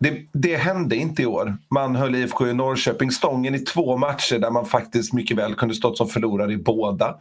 Det, 0.00 0.26
det, 0.32 0.56
hände 0.56 0.96
inte 0.96 1.22
i 1.22 1.26
år. 1.26 1.56
Man 1.70 1.96
höll 1.96 2.14
IFK 2.14 2.46
i 2.46 2.54
Norrköping 2.54 3.10
stången 3.10 3.54
i 3.54 3.58
två 3.58 3.96
matcher 3.96 4.38
där 4.38 4.50
man 4.50 4.66
faktiskt 4.66 5.12
mycket 5.12 5.36
väl 5.36 5.54
kunde 5.54 5.74
stått 5.74 5.96
som 5.96 6.08
förlorare 6.08 6.52
i 6.52 6.56
båda. 6.56 7.16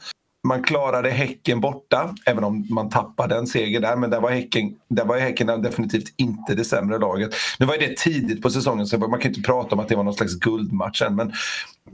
Man 0.50 0.64
klarade 0.64 1.10
Häcken 1.10 1.62
borta, 1.62 2.16
även 2.26 2.44
om 2.44 2.68
man 2.70 2.90
tappade 2.90 3.36
en 3.36 3.48
seger 3.48 3.80
där. 3.80 3.96
Men 3.96 4.10
där 4.10 4.20
var 4.20 4.32
Häcken, 4.32 4.76
där 4.88 5.06
var 5.06 5.18
häcken 5.18 5.62
definitivt 5.62 6.14
inte 6.18 6.56
det 6.56 6.66
sämre 6.66 6.98
laget. 6.98 7.34
Nu 7.60 7.66
var 7.66 7.78
det 7.78 7.98
tidigt 7.98 8.42
på 8.42 8.50
säsongen 8.50 8.88
så 8.88 8.98
man 8.98 9.20
kan 9.20 9.32
inte 9.32 9.42
prata 9.42 9.76
om 9.76 9.80
att 9.80 9.88
det 9.88 9.96
var 9.96 10.04
någon 10.04 10.14
slags 10.14 10.36
guldmatch 10.36 11.02
än. 11.02 11.16
Men, 11.16 11.34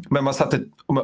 men 0.09 0.23
man 0.23 0.33
satte, 0.33 0.59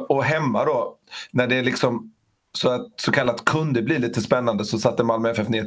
och 0.08 0.24
hemma 0.24 0.64
då, 0.64 0.96
när 1.30 1.46
det 1.46 1.62
liksom 1.62 2.12
så, 2.58 2.68
att, 2.68 2.86
så 2.96 3.12
kallat 3.12 3.44
kunde 3.44 3.82
bli 3.82 3.98
lite 3.98 4.20
spännande 4.20 4.64
så 4.64 4.78
satte 4.78 5.04
Malmö 5.04 5.30
FF 5.30 5.48
ner 5.48 5.66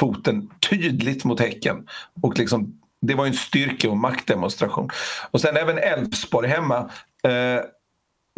foten 0.00 0.50
tydligt 0.70 1.24
mot 1.24 1.40
Häcken. 1.40 1.86
Och 2.22 2.38
liksom 2.38 2.80
det 3.00 3.14
var 3.14 3.26
en 3.26 3.34
styrke 3.34 3.88
och 3.88 3.96
maktdemonstration. 3.96 4.90
Och 5.30 5.40
sen 5.40 5.56
även 5.56 5.78
Elfsborg 5.78 6.48
hemma 6.48 6.78
eh, 7.24 7.60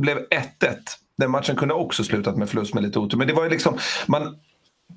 blev 0.02 0.18
1-1. 0.18 0.76
Den 1.18 1.30
matchen 1.30 1.56
kunde 1.56 1.74
också 1.74 2.04
slutat 2.04 2.36
med 2.36 2.48
förlust 2.48 2.74
med 2.74 2.82
lite 2.82 2.98
otur. 2.98 3.18
Men 3.18 3.26
det 3.26 3.32
var 3.32 3.44
ju 3.44 3.50
liksom, 3.50 3.78
man, 4.06 4.36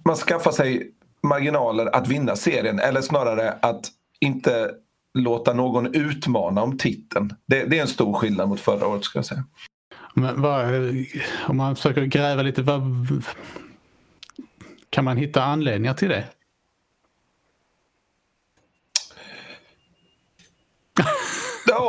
man 0.05 0.15
skaffar 0.15 0.51
sig 0.51 0.91
marginaler 1.23 1.95
att 1.95 2.07
vinna 2.07 2.35
serien 2.35 2.79
eller 2.79 3.01
snarare 3.01 3.51
att 3.61 3.91
inte 4.19 4.71
låta 5.13 5.53
någon 5.53 5.95
utmana 5.95 6.61
om 6.61 6.77
titeln. 6.77 7.33
Det, 7.47 7.63
det 7.63 7.77
är 7.77 7.81
en 7.81 7.87
stor 7.87 8.13
skillnad 8.13 8.49
mot 8.49 8.59
förra 8.59 8.87
året 8.87 9.03
ska 9.03 9.17
jag 9.17 9.25
säga. 9.25 9.43
Men 10.13 10.41
vad, 10.41 10.65
om 11.47 11.57
man 11.57 11.75
försöker 11.75 12.05
gräva 12.05 12.41
lite, 12.41 12.61
vad, 12.61 12.81
kan 14.89 15.05
man 15.05 15.17
hitta 15.17 15.43
anledningar 15.43 15.93
till 15.93 16.09
det? 16.09 16.23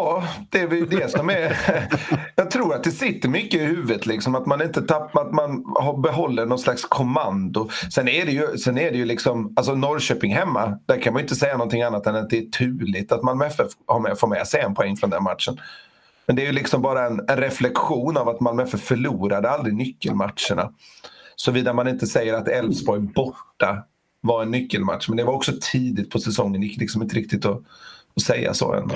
Ja, 0.02 0.24
det 0.50 0.58
är 0.58 0.66
väl 0.66 0.88
det 0.88 1.10
som 1.10 1.30
är... 1.30 1.56
Jag 2.34 2.50
tror 2.50 2.74
att 2.74 2.84
det 2.84 2.90
sitter 2.90 3.28
mycket 3.28 3.60
i 3.60 3.64
huvudet, 3.64 4.06
liksom, 4.06 4.34
att 4.34 4.46
man 4.46 4.62
inte 4.62 4.82
tappar, 4.82 5.20
att 5.20 5.32
man 5.32 5.64
behåller 6.02 6.46
någon 6.46 6.58
slags 6.58 6.84
kommando. 6.84 7.68
Sen 7.92 8.08
är 8.08 8.26
det 8.26 8.32
ju, 8.32 8.58
sen 8.58 8.78
är 8.78 8.90
det 8.90 8.96
ju 8.96 9.04
liksom, 9.04 9.52
alltså 9.56 9.74
Norrköping 9.74 10.34
hemma, 10.34 10.78
där 10.86 11.00
kan 11.00 11.12
man 11.12 11.22
inte 11.22 11.34
säga 11.34 11.52
någonting 11.56 11.82
annat 11.82 12.06
än 12.06 12.16
att 12.16 12.30
det 12.30 12.38
är 12.38 12.50
turligt 12.50 13.12
att 13.12 13.22
Malmö 13.22 13.46
FF 13.46 13.66
har 13.86 14.00
med, 14.00 14.18
får 14.18 14.28
med 14.28 14.46
sig 14.46 14.60
en 14.60 14.74
poäng 14.74 14.96
från 14.96 15.10
den 15.10 15.22
matchen. 15.22 15.58
Men 16.26 16.36
det 16.36 16.42
är 16.42 16.46
ju 16.46 16.52
liksom 16.52 16.82
bara 16.82 17.06
en, 17.06 17.20
en 17.28 17.36
reflektion 17.36 18.16
av 18.16 18.28
att 18.28 18.40
Malmö 18.40 18.62
FF 18.62 18.80
förlorade 18.80 19.50
aldrig 19.50 19.74
nyckelmatcherna. 19.74 20.72
Såvida 21.36 21.72
man 21.72 21.88
inte 21.88 22.06
säger 22.06 22.34
att 22.34 22.48
Elfsborg 22.48 23.00
borta 23.00 23.84
var 24.20 24.42
en 24.42 24.50
nyckelmatch. 24.50 25.08
Men 25.08 25.16
det 25.16 25.24
var 25.24 25.34
också 25.34 25.52
tidigt 25.60 26.10
på 26.10 26.18
säsongen, 26.18 26.60
det 26.60 26.66
gick 26.66 26.80
liksom 26.80 27.02
inte 27.02 27.16
riktigt 27.16 27.46
att, 27.46 27.62
att 28.16 28.22
säga 28.22 28.54
så 28.54 28.74
ändå. 28.74 28.94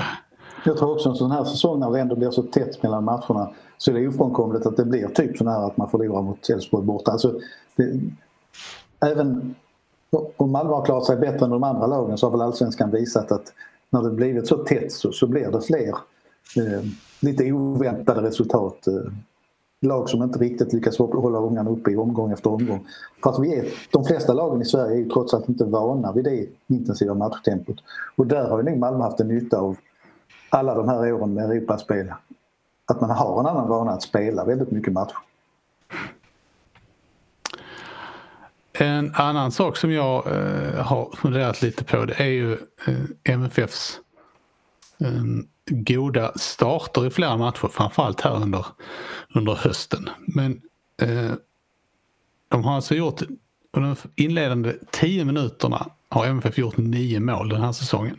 Jag 0.64 0.76
tror 0.76 0.92
också 0.92 1.08
en 1.08 1.14
sån 1.14 1.30
här 1.30 1.44
säsong 1.44 1.80
när 1.80 1.90
det 1.90 2.00
ändå 2.00 2.16
blir 2.16 2.30
så 2.30 2.42
tätt 2.42 2.82
mellan 2.82 3.04
matcherna 3.04 3.50
så 3.78 3.90
är 3.90 3.94
det 3.94 4.08
ofrånkomligt 4.08 4.66
att 4.66 4.76
det 4.76 4.84
blir 4.84 5.08
typ 5.08 5.38
sån 5.38 5.46
här 5.46 5.66
att 5.66 5.76
man 5.76 5.90
förlorar 5.90 6.22
mot 6.22 6.50
Elfsborg 6.50 6.84
borta. 6.84 7.12
Alltså, 7.12 7.40
det, 7.76 8.00
även 9.00 9.54
om 10.36 10.50
Malmö 10.50 10.72
har 10.72 10.84
klarat 10.84 11.04
sig 11.04 11.16
bättre 11.16 11.44
än 11.44 11.50
de 11.50 11.64
andra 11.64 11.86
lagen 11.86 12.18
så 12.18 12.26
har 12.26 12.30
väl 12.30 12.40
allsvenskan 12.40 12.90
visat 12.90 13.32
att 13.32 13.52
när 13.90 14.02
det 14.02 14.10
blivit 14.10 14.46
så 14.46 14.56
tätt 14.56 14.92
så, 14.92 15.12
så 15.12 15.26
blir 15.26 15.50
det 15.50 15.60
fler 15.60 15.94
eh, 16.56 16.84
lite 17.20 17.52
oväntade 17.52 18.22
resultat. 18.22 18.86
Eh, 18.86 19.12
lag 19.84 20.10
som 20.10 20.22
inte 20.22 20.38
riktigt 20.38 20.72
lyckas 20.72 20.98
hålla 20.98 21.38
ungarna 21.38 21.70
uppe 21.70 21.90
i 21.90 21.96
omgång 21.96 22.32
efter 22.32 22.50
omgång. 22.50 22.86
För 23.22 23.30
att 23.30 23.38
vi 23.38 23.54
är, 23.54 23.66
de 23.92 24.04
flesta 24.04 24.32
lagen 24.32 24.62
i 24.62 24.64
Sverige 24.64 24.94
är 24.94 24.98
ju 24.98 25.08
trots 25.08 25.34
allt 25.34 25.48
inte 25.48 25.64
vana 25.64 26.12
vid 26.12 26.24
det 26.24 26.46
intensiva 26.66 27.14
matchtempot. 27.14 27.76
Och 28.16 28.26
där 28.26 28.48
har 28.48 28.58
ju 28.58 28.64
nog 28.64 28.78
Malmö 28.78 29.04
haft 29.04 29.20
en 29.20 29.28
nytta 29.28 29.58
av 29.58 29.76
alla 30.54 30.74
de 30.74 30.88
här 30.88 31.12
åren 31.12 31.34
med 31.34 31.50
Europaspel. 31.50 32.12
Att 32.86 33.00
man 33.00 33.10
har 33.10 33.40
en 33.40 33.46
annan 33.46 33.68
vana 33.68 33.92
att 33.92 34.02
spela 34.02 34.44
väldigt 34.44 34.70
mycket 34.70 34.92
matcher. 34.92 35.16
En 38.72 39.14
annan 39.14 39.52
sak 39.52 39.76
som 39.76 39.92
jag 39.92 40.26
eh, 40.26 40.84
har 40.84 41.16
funderat 41.16 41.62
lite 41.62 41.84
på 41.84 42.04
det 42.04 42.14
är 42.14 42.28
ju 42.28 42.52
eh, 42.86 43.34
MFFs 43.34 44.00
eh, 45.00 45.22
goda 45.70 46.32
starter 46.36 47.06
i 47.06 47.10
flera 47.10 47.36
matcher, 47.36 47.68
framförallt 47.68 48.20
här 48.20 48.36
under, 48.36 48.66
under 49.34 49.54
hösten. 49.54 50.08
Men 50.26 50.60
eh, 51.02 51.32
de 52.48 52.64
har 52.64 52.74
alltså 52.74 52.94
gjort, 52.94 53.22
under 53.72 53.96
de 54.14 54.22
inledande 54.22 54.74
tio 54.90 55.24
minuterna 55.24 55.86
har 56.08 56.26
MFF 56.26 56.58
gjort 56.58 56.76
nio 56.76 57.20
mål 57.20 57.48
den 57.48 57.60
här 57.60 57.72
säsongen. 57.72 58.18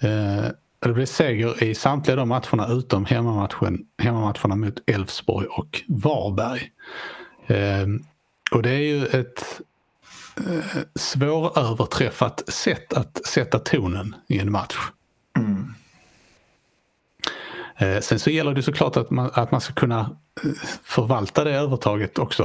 Eh, 0.00 0.46
det 0.80 0.92
blev 0.92 1.06
seger 1.06 1.64
i 1.64 1.74
samtliga 1.74 2.16
de 2.16 2.28
matcherna 2.28 2.68
utom 2.68 3.04
hemmamatchen, 3.04 3.86
hemmamatcherna 3.98 4.56
mot 4.56 4.82
Elfsborg 4.86 5.46
och 5.46 5.82
Varberg. 5.88 6.70
Eh, 7.46 7.86
och 8.50 8.62
det 8.62 8.70
är 8.70 8.78
ju 8.78 9.06
ett 9.06 9.60
eh, 10.36 10.82
svåröverträffat 10.94 12.42
sätt 12.48 12.92
att 12.92 13.26
sätta 13.26 13.58
tonen 13.58 14.14
i 14.28 14.38
en 14.38 14.52
match. 14.52 14.76
Mm. 15.36 15.74
Eh, 17.76 18.00
sen 18.00 18.18
så 18.18 18.30
gäller 18.30 18.54
det 18.54 18.62
såklart 18.62 18.96
att 18.96 19.10
man, 19.10 19.30
att 19.34 19.50
man 19.50 19.60
ska 19.60 19.72
kunna 19.72 20.00
eh, 20.44 20.50
förvalta 20.84 21.44
det 21.44 21.52
övertaget 21.52 22.18
också. 22.18 22.42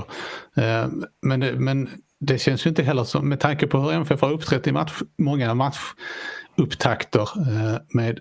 Eh, 0.55 0.87
men, 1.21 1.39
det, 1.39 1.53
men 1.53 1.89
det 2.19 2.37
känns 2.37 2.65
ju 2.65 2.69
inte 2.69 2.83
heller 2.83 3.03
som, 3.03 3.29
med 3.29 3.39
tanke 3.39 3.67
på 3.67 3.79
hur 3.79 3.91
MFF 3.91 4.21
har 4.21 4.31
uppträtt 4.31 4.67
i 4.67 4.71
match, 4.71 5.01
många 5.17 5.53
matchupptakter 5.53 7.29
med 7.95 8.19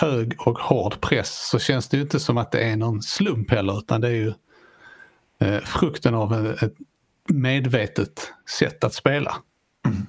hög 0.00 0.34
och 0.38 0.58
hård 0.58 1.00
press 1.00 1.48
så 1.48 1.58
känns 1.58 1.88
det 1.88 1.96
ju 1.96 2.02
inte 2.02 2.20
som 2.20 2.38
att 2.38 2.52
det 2.52 2.60
är 2.60 2.76
någon 2.76 3.02
slump 3.02 3.50
heller 3.50 3.78
utan 3.78 4.00
det 4.00 4.08
är 4.08 4.12
ju 4.12 4.32
frukten 5.64 6.14
av 6.14 6.56
ett 6.62 6.74
medvetet 7.28 8.32
sätt 8.58 8.84
att 8.84 8.94
spela. 8.94 9.36
Mm. 9.86 10.06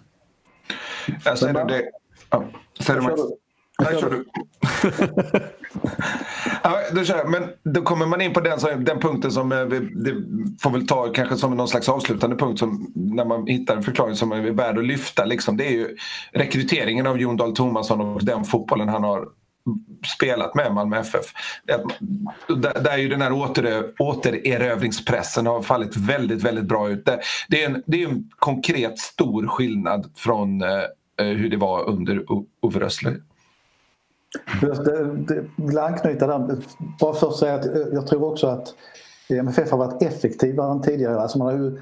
Jag 1.23 1.37
säger 1.37 1.65
det. 1.65 1.83
Ja, 2.29 2.45
där 3.77 3.99
kör 3.99 4.09
du. 4.09 4.25
ja, 6.63 6.79
då 6.91 7.03
kör 7.03 7.25
Men 7.25 7.49
då 7.63 7.81
kommer 7.81 8.05
man 8.05 8.21
in 8.21 8.33
på 8.33 8.39
den, 8.39 8.83
den 8.83 8.99
punkten 8.99 9.31
som 9.31 9.51
eh, 9.51 9.65
vi 9.65 9.79
det 9.79 10.13
får 10.61 10.69
väl 10.69 10.87
ta 10.87 11.11
kanske 11.13 11.35
som 11.35 11.57
någon 11.57 11.67
slags 11.67 11.89
avslutande 11.89 12.35
punkt 12.35 12.59
som, 12.59 12.91
när 12.95 13.25
man 13.25 13.47
hittar 13.47 13.75
en 13.75 13.83
förklaring 13.83 14.15
som 14.15 14.31
är 14.31 14.51
värd 14.51 14.77
att 14.77 14.85
lyfta. 14.85 15.25
Liksom. 15.25 15.57
Det 15.57 15.67
är 15.67 15.71
ju 15.71 15.97
rekryteringen 16.31 17.07
av 17.07 17.19
Jon 17.19 17.37
Dahl 17.37 17.55
Tomasson 17.55 18.01
och 18.01 18.25
den 18.25 18.43
fotbollen 18.43 18.89
han 18.89 19.03
har 19.03 19.27
spelat 20.15 20.55
med 20.55 20.73
Malmö 20.73 20.99
FF. 20.99 21.25
Eh, 21.67 21.79
där, 22.55 22.81
där 22.83 22.97
ju 22.97 23.09
den 23.09 23.21
här 23.21 23.31
åter, 23.31 23.93
återerövringspressen 23.99 25.45
har 25.45 25.61
fallit 25.61 25.97
väldigt, 25.97 26.43
väldigt 26.43 26.65
bra 26.65 26.89
ut. 26.89 27.05
Det, 27.05 27.19
det, 27.47 27.63
är, 27.63 27.69
en, 27.69 27.83
det 27.85 28.03
är 28.03 28.07
en 28.07 28.29
konkret 28.35 28.99
stor 28.99 29.47
skillnad 29.47 30.11
från 30.15 30.61
eh, 30.61 30.69
eh 31.19 31.25
hur 31.25 31.49
det 31.49 31.57
var 31.57 31.89
under 31.89 32.23
Ove 32.61 32.79
Rössler. 32.79 33.17
Jag 34.61 35.67
vill 35.67 35.77
anknyta 35.77 36.27
där. 36.27 36.57
Bara 36.99 37.13
för 37.13 37.27
att 37.27 37.35
säga 37.35 37.55
att 37.55 37.65
eh, 37.65 37.81
jag 37.91 38.07
tror 38.07 38.31
också 38.31 38.47
att 38.47 38.73
MFF 39.29 39.71
har 39.71 39.77
varit 39.77 40.01
effektivare 40.01 40.71
än 40.71 40.81
tidigare. 40.81 41.19
Alltså 41.19 41.37
man 41.37 41.47
har 41.47 41.53
ju 41.53 41.81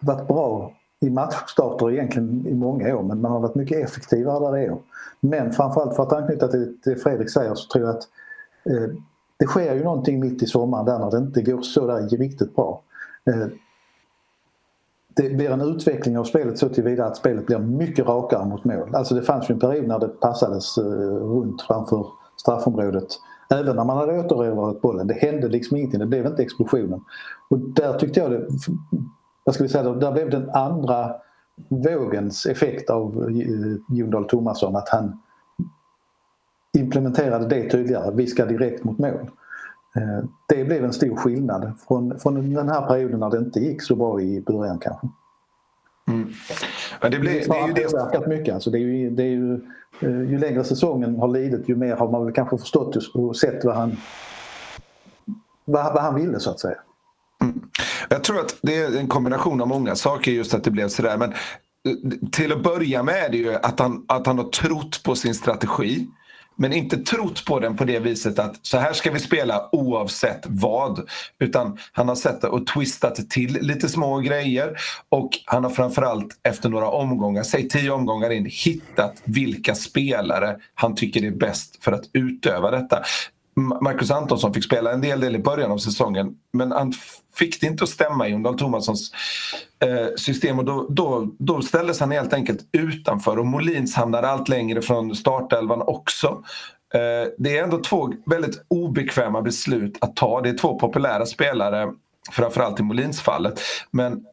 varit 0.00 0.28
bra 0.28 0.72
i 1.00 1.10
matchstarter 1.10 1.90
egentligen 1.90 2.46
i 2.46 2.54
många 2.54 2.96
år 2.96 3.02
men 3.02 3.20
man 3.20 3.32
har 3.32 3.40
varit 3.40 3.54
mycket 3.54 3.84
effektivare 3.84 4.46
där 4.46 4.52
det 4.52 4.64
är. 4.64 4.76
Men 5.20 5.52
framförallt 5.52 5.96
för 5.96 6.02
att 6.02 6.12
anknyta 6.12 6.48
till 6.48 6.76
det 6.84 6.96
Fredrik 6.96 7.30
säger 7.30 7.54
så 7.54 7.72
tror 7.72 7.86
jag 7.86 7.96
att 7.96 8.02
eh, 8.70 8.94
det 9.38 9.46
sker 9.46 9.74
ju 9.74 9.84
någonting 9.84 10.20
mitt 10.20 10.42
i 10.42 10.46
sommaren 10.46 10.86
där 10.86 10.98
när 10.98 11.10
det 11.10 11.16
inte 11.16 11.42
går 11.42 11.62
så 11.62 11.86
där 11.86 12.08
riktigt 12.08 12.56
bra. 12.56 12.82
Eh, 13.26 13.46
det 15.18 15.36
blir 15.36 15.50
en 15.50 15.60
utveckling 15.60 16.18
av 16.18 16.24
spelet 16.24 16.58
så 16.58 16.68
tillvida 16.68 17.06
att 17.06 17.16
spelet 17.16 17.46
blir 17.46 17.58
mycket 17.58 18.06
rakare 18.06 18.48
mot 18.48 18.64
mål. 18.64 18.94
Alltså 18.94 19.14
det 19.14 19.22
fanns 19.22 19.50
ju 19.50 19.52
en 19.52 19.58
period 19.58 19.88
när 19.88 19.98
det 19.98 20.08
passades 20.08 20.78
eh, 20.78 20.84
runt 21.14 21.62
framför 21.62 22.06
straffområdet. 22.36 23.08
Även 23.50 23.76
när 23.76 23.84
man 23.84 23.96
hade 23.96 24.18
återerövrat 24.18 24.80
bollen. 24.80 25.06
Det 25.06 25.14
hände 25.14 25.48
liksom 25.48 25.76
ingenting, 25.76 26.00
det 26.00 26.06
blev 26.06 26.26
inte 26.26 26.42
explosionen. 26.42 27.00
Och 27.50 27.58
där 27.58 27.98
tyckte 27.98 28.20
jag 28.20 28.30
det, 28.30 28.48
vad 29.44 29.54
ska 29.54 29.64
vi 29.64 29.68
säga, 29.68 29.92
där 29.92 30.12
blev 30.12 30.30
den 30.30 30.50
andra 30.50 31.14
vågens 31.68 32.46
effekt 32.46 32.90
av 32.90 33.28
eh, 33.28 33.96
Jon 33.96 34.10
Dahl 34.10 34.28
Tomasson 34.28 34.76
att 34.76 34.88
han 34.88 35.20
implementerade 36.78 37.46
det 37.46 37.70
tydligare. 37.70 38.14
Vi 38.14 38.26
ska 38.26 38.44
direkt 38.44 38.84
mot 38.84 38.98
mål. 38.98 39.30
Eh, 39.96 40.24
det 40.48 40.64
blev 40.64 40.84
en 40.84 40.92
stor 40.92 41.16
skillnad 41.16 41.72
från, 41.88 42.20
från 42.20 42.54
den 42.54 42.68
här 42.68 42.86
perioden 42.86 43.20
när 43.20 43.30
det 43.30 43.38
inte 43.38 43.60
gick 43.60 43.82
så 43.82 43.96
bra 43.96 44.20
i 44.20 44.40
början 44.40 44.78
kanske. 44.78 45.08
Mm. 46.08 46.32
Men 47.00 47.10
det, 47.10 47.18
blir, 47.18 47.30
det, 47.30 47.58
är 47.58 47.66
ju 47.66 47.72
det 47.72 47.90
påverkat 47.90 48.26
mycket. 48.26 48.54
Alltså 48.54 48.70
det 48.70 48.78
är 48.78 48.80
ju, 48.80 49.10
det 49.10 49.22
är 49.22 49.26
ju, 49.26 49.54
eh, 50.00 50.30
ju 50.30 50.38
längre 50.38 50.64
säsongen 50.64 51.16
har 51.16 51.28
lidit 51.28 51.68
ju 51.68 51.76
mer 51.76 51.96
har 51.96 52.10
man 52.10 52.24
väl 52.24 52.34
kanske 52.34 52.58
förstått 52.58 52.96
och 53.14 53.36
sett 53.36 53.64
vad 53.64 53.76
han, 53.76 53.96
vad, 55.64 55.94
vad 55.94 56.02
han 56.02 56.14
ville 56.14 56.40
så 56.40 56.50
att 56.50 56.60
säga. 56.60 56.78
Mm. 57.42 57.60
Jag 58.08 58.24
tror 58.24 58.40
att 58.40 58.58
det 58.62 58.76
är 58.76 58.98
en 58.98 59.08
kombination 59.08 59.60
av 59.60 59.68
många 59.68 59.94
saker 59.94 60.32
just 60.32 60.54
att 60.54 60.64
det 60.64 60.70
blev 60.70 60.88
sådär. 60.88 61.16
Men 61.16 61.30
eh, 61.30 62.28
till 62.32 62.52
att 62.52 62.62
börja 62.62 63.02
med 63.02 63.24
är 63.24 63.28
det 63.28 63.36
ju 63.36 63.54
att 63.54 63.80
han, 63.80 64.04
att 64.08 64.26
han 64.26 64.38
har 64.38 64.48
trott 64.48 65.02
på 65.04 65.14
sin 65.14 65.34
strategi 65.34 66.08
men 66.58 66.72
inte 66.72 66.96
trott 66.96 67.44
på 67.44 67.60
den 67.60 67.76
på 67.76 67.84
det 67.84 67.98
viset 67.98 68.38
att 68.38 68.66
så 68.66 68.78
här 68.78 68.92
ska 68.92 69.10
vi 69.10 69.18
spela 69.18 69.68
oavsett 69.72 70.40
vad. 70.46 71.08
Utan 71.40 71.78
han 71.92 72.08
har 72.08 72.14
sett 72.14 72.40
det 72.40 72.48
och 72.48 72.66
twistat 72.66 73.30
till 73.30 73.58
lite 73.60 73.88
små 73.88 74.18
grejer 74.18 74.76
och 75.08 75.30
han 75.44 75.64
har 75.64 75.70
framförallt 75.70 76.40
efter 76.42 76.68
några 76.68 76.88
omgångar, 76.88 77.42
säg 77.42 77.68
tio 77.68 77.90
omgångar 77.90 78.30
in, 78.30 78.46
hittat 78.50 79.22
vilka 79.24 79.74
spelare 79.74 80.56
han 80.74 80.94
tycker 80.94 81.24
är 81.24 81.30
bäst 81.30 81.84
för 81.84 81.92
att 81.92 82.04
utöva 82.12 82.70
detta. 82.70 83.02
Marcus 83.58 84.10
Antonsson 84.10 84.54
fick 84.54 84.64
spela 84.64 84.92
en 84.92 85.00
del 85.00 85.20
del 85.20 85.36
i 85.36 85.38
början 85.38 85.70
av 85.70 85.78
säsongen 85.78 86.34
men 86.52 86.72
han 86.72 86.92
fick 87.36 87.60
det 87.60 87.66
inte 87.66 87.84
att 87.84 87.90
stämma 87.90 88.28
i 88.28 88.30
Jon 88.30 88.42
Thomassons 88.42 88.56
Tomassons 88.56 89.12
eh, 89.82 90.14
system 90.16 90.58
och 90.58 90.64
då, 90.64 90.86
då, 90.90 91.34
då 91.38 91.62
ställdes 91.62 92.00
han 92.00 92.10
helt 92.10 92.32
enkelt 92.32 92.60
utanför 92.72 93.38
och 93.38 93.46
Molins 93.46 93.94
hamnade 93.94 94.28
allt 94.28 94.48
längre 94.48 94.82
från 94.82 95.14
startelvan 95.14 95.82
också. 95.82 96.42
Eh, 96.94 97.30
det 97.38 97.58
är 97.58 97.62
ändå 97.62 97.78
två 97.78 98.12
väldigt 98.26 98.66
obekväma 98.68 99.42
beslut 99.42 99.98
att 100.00 100.16
ta. 100.16 100.40
Det 100.40 100.48
är 100.48 100.58
två 100.58 100.78
populära 100.78 101.26
spelare 101.26 101.92
framförallt 102.30 102.80
i 102.80 102.82
Molins 102.82 103.20
fallet. 103.20 103.60
Men 103.90 104.24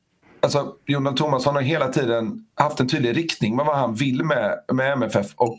alltså, 0.42 0.74
Jon 0.86 1.16
Thomasson 1.16 1.56
har 1.56 1.62
hela 1.62 1.88
tiden 1.88 2.46
haft 2.64 2.80
en 2.80 2.88
tydlig 2.88 3.18
riktning 3.18 3.56
med 3.56 3.66
vad 3.66 3.78
han 3.78 3.94
vill 3.94 4.24
med, 4.24 4.60
med 4.74 4.94
MFF 4.94 5.34
och, 5.36 5.58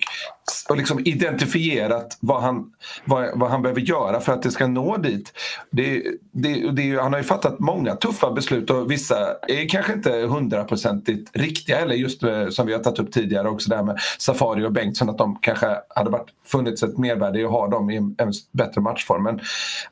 och 0.69 0.77
liksom 0.77 1.01
identifierat 1.05 2.19
vad 2.21 2.43
han, 2.43 2.73
vad, 3.05 3.39
vad 3.39 3.51
han 3.51 3.63
behöver 3.63 3.81
göra 3.81 4.21
för 4.21 4.33
att 4.33 4.43
det 4.43 4.51
ska 4.51 4.67
nå 4.67 4.97
dit. 4.97 5.33
Det, 5.71 6.03
det, 6.33 6.71
det, 6.71 7.03
han 7.03 7.13
har 7.13 7.21
ju 7.21 7.25
fattat 7.25 7.59
många 7.59 7.97
tuffa 7.97 8.31
beslut 8.31 8.71
och 8.71 8.91
vissa 8.91 9.17
är 9.49 9.69
kanske 9.69 9.93
inte 9.93 10.13
hundraprocentigt 10.13 11.31
riktiga 11.37 11.81
eller 11.81 11.95
just 11.95 12.23
eh, 12.23 12.49
som 12.49 12.67
vi 12.67 12.73
har 12.73 12.81
tagit 12.81 12.99
upp 12.99 13.13
tidigare 13.13 13.49
också 13.49 13.71
där 13.71 13.83
med 13.83 13.99
Safari 14.19 14.65
och 14.65 14.73
Bengtsson 14.73 15.11
att 15.11 15.19
de 15.19 15.39
kanske 15.41 15.77
hade 15.95 16.11
varit, 16.11 16.29
funnits 16.47 16.83
ett 16.83 16.99
mervärde 16.99 17.41
i 17.41 17.45
att 17.45 17.51
ha 17.51 17.69
dem 17.69 17.91
i 17.91 17.97
en, 17.97 18.15
en 18.19 18.33
bättre 18.53 18.81
matchform. 18.81 19.23
Men 19.23 19.41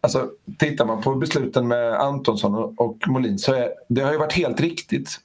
alltså, 0.01 0.29
tittar 0.59 0.87
man 0.87 1.03
på 1.03 1.15
besluten 1.15 1.69
med 1.69 1.95
Antonsson 1.95 2.55
och, 2.55 2.81
och 2.81 2.99
Molin 3.07 3.39
så 3.39 3.55
är, 3.55 3.69
det 3.89 4.01
har 4.01 4.13
ju 4.13 4.19
varit 4.19 4.33
helt 4.33 4.61
riktigt. 4.61 5.21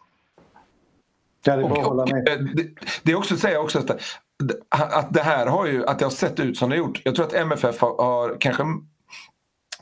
Ja, 1.44 1.56
det, 1.56 1.64
och, 1.64 2.00
och, 2.00 2.10
det, 2.56 2.68
det 3.04 3.12
är 3.12 3.16
också 3.16 3.34
att 3.34 3.40
säga 3.40 3.60
också 3.60 3.80
att, 3.80 3.92
att 4.70 5.14
det 5.14 5.22
här 5.22 5.46
har 5.46 5.66
ju, 5.66 5.86
att 5.86 6.00
det 6.00 6.06
har 6.06 6.10
sett 6.10 6.40
ut 6.40 6.58
som 6.58 6.70
det 6.70 6.76
har 6.76 6.86
gjort. 6.86 7.02
Jag 7.04 7.16
tror 7.16 7.26
att 7.26 7.34
MFF 7.34 7.82
har, 7.82 8.04
har 8.04 8.38
kanske 8.40 8.64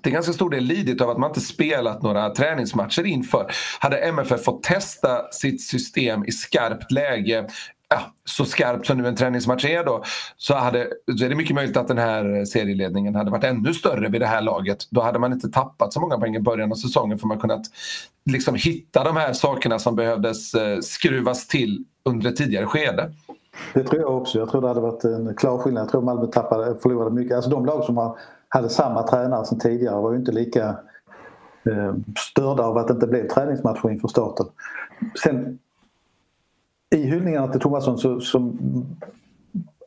till 0.03 0.12
ganska 0.12 0.34
stor 0.34 0.49
del 0.49 0.64
lidit 0.64 1.01
av 1.01 1.10
att 1.10 1.18
man 1.18 1.30
inte 1.30 1.41
spelat 1.41 2.01
några 2.01 2.30
träningsmatcher 2.30 3.05
inför. 3.05 3.51
Hade 3.80 3.97
MFF 3.97 4.43
fått 4.43 4.64
testa 4.64 5.32
sitt 5.32 5.62
system 5.62 6.26
i 6.26 6.32
skarpt 6.32 6.91
läge 6.91 7.47
ja, 7.89 7.99
så 8.25 8.45
skarpt 8.45 8.85
som 8.85 8.97
nu 8.97 9.07
en 9.07 9.15
träningsmatch 9.15 9.65
är 9.65 9.83
då 9.83 10.03
så, 10.38 10.53
hade, 10.53 10.88
så 11.19 11.25
är 11.25 11.29
det 11.29 11.35
mycket 11.35 11.55
möjligt 11.55 11.77
att 11.77 11.88
den 11.88 11.97
här 11.97 12.45
serieledningen 12.45 13.15
hade 13.15 13.31
varit 13.31 13.43
ännu 13.43 13.73
större 13.73 14.09
vid 14.09 14.21
det 14.21 14.27
här 14.27 14.41
laget. 14.41 14.77
Då 14.91 15.01
hade 15.01 15.19
man 15.19 15.33
inte 15.33 15.49
tappat 15.49 15.93
så 15.93 15.99
många 15.99 16.17
poäng 16.17 16.35
i 16.35 16.39
början 16.39 16.71
av 16.71 16.75
säsongen 16.75 17.19
för 17.19 17.27
man 17.27 17.39
kunnat 17.39 17.61
liksom 18.25 18.55
hitta 18.55 19.03
de 19.03 19.17
här 19.17 19.33
sakerna 19.33 19.79
som 19.79 19.95
behövdes 19.95 20.53
eh, 20.53 20.79
skruvas 20.79 21.47
till 21.47 21.85
under 22.05 22.29
ett 22.29 22.35
tidigare 22.35 22.65
skede. 22.65 23.11
Det 23.73 23.83
tror 23.83 24.01
jag 24.01 24.17
också. 24.17 24.39
Jag 24.39 24.49
tror 24.49 24.61
det 24.61 24.67
hade 24.67 24.81
varit 24.81 25.03
en 25.03 25.35
klar 25.35 25.57
skillnad. 25.57 25.83
Jag 25.83 25.89
tror 25.89 26.01
Malmö 26.01 26.27
tappade, 26.27 26.75
förlorade 26.79 27.15
mycket. 27.15 27.35
Alltså 27.35 27.49
de 27.49 27.65
lag 27.65 27.83
som 27.83 28.15
hade 28.49 28.69
samma 28.69 29.03
tränare 29.07 29.45
som 29.45 29.59
tidigare 29.59 30.01
var 30.01 30.11
ju 30.11 30.17
inte 30.17 30.31
lika 30.31 30.69
eh, 31.69 31.93
störda 32.17 32.63
av 32.63 32.77
att 32.77 32.88
det 32.88 32.93
inte 32.93 33.07
blev 33.07 33.27
träningsmatcher 33.27 33.89
inför 33.89 34.07
starten. 34.07 34.45
Sen 35.23 35.59
i 36.95 37.05
hyllningarna 37.05 37.47
till 37.47 37.61
Thomasson 37.61 37.97
så, 37.97 38.19
som 38.19 38.57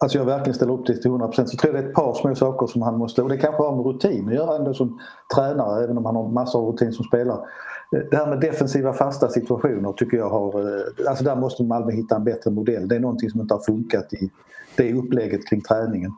alltså 0.01 0.19
jag 0.19 0.25
verkligen 0.25 0.55
ställer 0.55 0.73
upp 0.73 0.87
till 0.87 1.07
100 1.07 1.33
så 1.33 1.45
tror 1.45 1.75
jag 1.75 1.75
det 1.75 1.87
är 1.87 1.89
ett 1.89 1.95
par 1.95 2.15
små 2.15 2.35
saker 2.35 2.67
som 2.67 2.83
han 2.83 2.99
måste, 2.99 3.23
och 3.23 3.29
det 3.29 3.37
kanske 3.37 3.63
har 3.63 3.77
med 3.77 3.87
rutin 3.87 4.29
att 4.29 4.35
göra 4.35 4.57
ändå 4.57 4.75
som 4.75 5.01
tränare 5.35 5.85
även 5.85 5.99
om 5.99 6.05
han 6.05 6.17
har 6.17 6.29
massor 6.29 6.61
av 6.61 6.73
rutin 6.73 6.93
som 6.93 7.05
spelare. 7.05 7.41
Eh, 7.97 8.03
det 8.11 8.17
här 8.17 8.27
med 8.27 8.41
defensiva 8.41 8.93
fasta 8.93 9.29
situationer 9.29 9.93
tycker 9.93 10.17
jag 10.17 10.31
har, 10.31 10.61
eh, 10.61 11.09
alltså 11.09 11.25
där 11.25 11.37
måste 11.37 11.63
Malmö 11.63 11.93
hitta 11.93 12.17
en 12.17 12.25
bättre 12.25 12.51
modell. 12.51 12.89
Det 12.89 12.97
är 12.97 13.01
någonting 13.01 13.31
som 13.31 13.41
inte 13.41 13.55
har 13.55 13.61
funkat 13.61 14.13
i 14.13 14.31
det 14.77 14.95
upplägget 14.95 15.49
kring 15.49 15.61
träningen. 15.61 16.13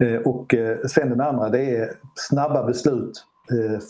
Eh, 0.00 0.20
och 0.20 0.54
sen 0.90 1.10
den 1.10 1.20
andra 1.20 1.48
det 1.48 1.76
är 1.76 1.92
snabba 2.14 2.66
beslut 2.66 3.26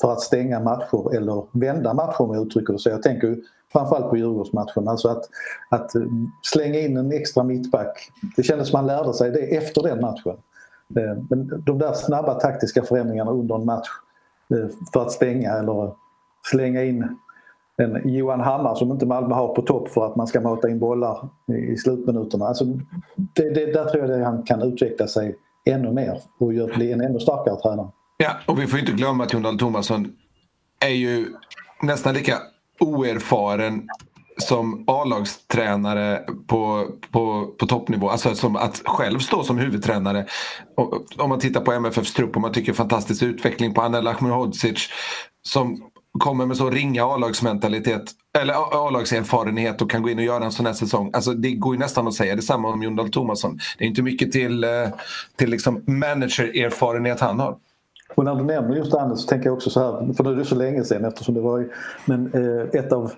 för 0.00 0.12
att 0.12 0.20
stänga 0.20 0.60
matcher 0.60 1.16
eller 1.16 1.46
vända 1.52 1.94
matcher 1.94 2.20
om 2.20 2.34
jag 2.34 2.46
uttrycker 2.46 2.72
det 2.72 2.78
så. 2.78 2.88
Jag 2.88 3.02
tänker 3.02 3.36
framförallt 3.72 4.10
på 4.10 4.16
Djurgårdsmatchen. 4.16 4.88
Alltså 4.88 5.08
att, 5.08 5.28
att 5.68 5.90
slänga 6.42 6.80
in 6.80 6.96
en 6.96 7.12
extra 7.12 7.44
mittback. 7.44 8.10
Det 8.36 8.42
kändes 8.42 8.68
som 8.68 8.78
man 8.78 8.86
lärde 8.86 9.14
sig 9.14 9.30
det 9.30 9.56
efter 9.56 9.82
den 9.82 10.00
matchen. 10.00 10.36
Eh, 10.96 11.22
men 11.30 11.62
de 11.66 11.78
där 11.78 11.92
snabba 11.92 12.34
taktiska 12.34 12.82
förändringarna 12.82 13.30
under 13.30 13.54
en 13.54 13.64
match 13.64 13.88
eh, 14.54 14.68
för 14.92 15.02
att 15.02 15.12
stänga 15.12 15.52
eller 15.52 15.92
slänga 16.50 16.84
in 16.84 17.18
en 17.76 18.14
Johan 18.14 18.40
Hammar 18.40 18.74
som 18.74 18.90
inte 18.90 19.06
Malmö 19.06 19.34
har 19.34 19.54
på 19.54 19.62
topp 19.62 19.88
för 19.88 20.06
att 20.06 20.16
man 20.16 20.26
ska 20.26 20.40
mata 20.40 20.68
in 20.68 20.78
bollar 20.78 21.28
i 21.72 21.76
slutminuterna. 21.76 22.46
Alltså, 22.46 22.64
det, 23.16 23.50
det, 23.50 23.72
där 23.72 23.84
tror 23.84 24.06
jag 24.06 24.20
att 24.20 24.26
han 24.26 24.42
kan 24.42 24.62
utveckla 24.62 25.06
sig 25.06 25.36
ännu 25.64 25.92
mer 25.92 26.20
och 26.38 26.48
bli 26.48 26.92
en 26.92 27.00
ännu 27.00 27.20
starkare 27.20 27.60
tränare. 27.60 27.88
Ja, 28.16 28.30
och 28.46 28.60
vi 28.60 28.66
får 28.66 28.78
inte 28.78 28.92
glömma 28.92 29.24
att 29.24 29.32
Jon 29.32 29.42
Dahl 29.42 29.58
Tomasson 29.58 30.12
är 30.80 30.94
ju 30.94 31.26
nästan 31.82 32.14
lika 32.14 32.34
oerfaren 32.80 33.88
som 34.40 34.84
A-lagstränare 34.86 36.20
på, 36.46 36.86
på, 37.10 37.46
på 37.58 37.66
toppnivå. 37.66 38.08
Alltså 38.08 38.34
som 38.34 38.56
att 38.56 38.82
själv 38.84 39.18
stå 39.18 39.42
som 39.42 39.58
huvudtränare. 39.58 40.26
Om 41.16 41.28
man 41.28 41.40
tittar 41.40 41.60
på 41.60 41.72
MFFs 41.72 42.14
trupp 42.14 42.36
och 42.36 42.42
man 42.42 42.52
tycker 42.52 42.72
fantastisk 42.72 43.22
utveckling 43.22 43.74
på 43.74 43.82
Anel 43.82 44.06
Ahmedhodzic 44.06 44.88
som 45.42 45.90
kommer 46.18 46.46
med 46.46 46.56
så 46.56 46.70
ringa 46.70 47.04
A-lagsmentalitet 47.04 48.02
eller 48.38 48.54
A-lagserfarenhet 48.86 49.82
och 49.82 49.90
kan 49.90 50.02
gå 50.02 50.10
in 50.10 50.18
och 50.18 50.24
göra 50.24 50.44
en 50.44 50.52
sån 50.52 50.66
här 50.66 50.72
säsong. 50.72 51.10
Alltså 51.12 51.34
det 51.34 51.52
går 51.52 51.74
ju 51.74 51.78
nästan 51.78 52.08
att 52.08 52.14
säga 52.14 52.36
detsamma 52.36 52.68
om 52.68 52.82
Jon 52.82 52.96
Dahl 52.96 53.10
Tomasson. 53.10 53.58
Det 53.78 53.84
är 53.84 53.88
inte 53.88 54.02
mycket 54.02 54.32
till, 54.32 54.64
eh, 54.64 54.70
till 55.36 55.50
liksom 55.50 55.84
manager-erfarenhet 55.86 57.20
han 57.20 57.40
har. 57.40 57.56
Och 58.14 58.24
när 58.24 58.34
du 58.34 58.44
nämner 58.44 58.76
just 58.76 58.94
Anders 58.94 59.18
så 59.18 59.26
tänker 59.26 59.46
jag 59.46 59.54
också 59.54 59.70
så 59.70 59.80
här, 59.80 60.12
för 60.12 60.24
nu 60.24 60.30
är 60.30 60.36
det 60.36 60.44
så 60.44 60.54
länge 60.54 60.84
sedan 60.84 61.04
eftersom 61.04 61.34
det 61.34 61.40
var 61.40 61.58
ju, 61.58 61.70
men 62.06 62.32
eh, 62.34 62.80
ett 62.80 62.92
av 62.92 63.12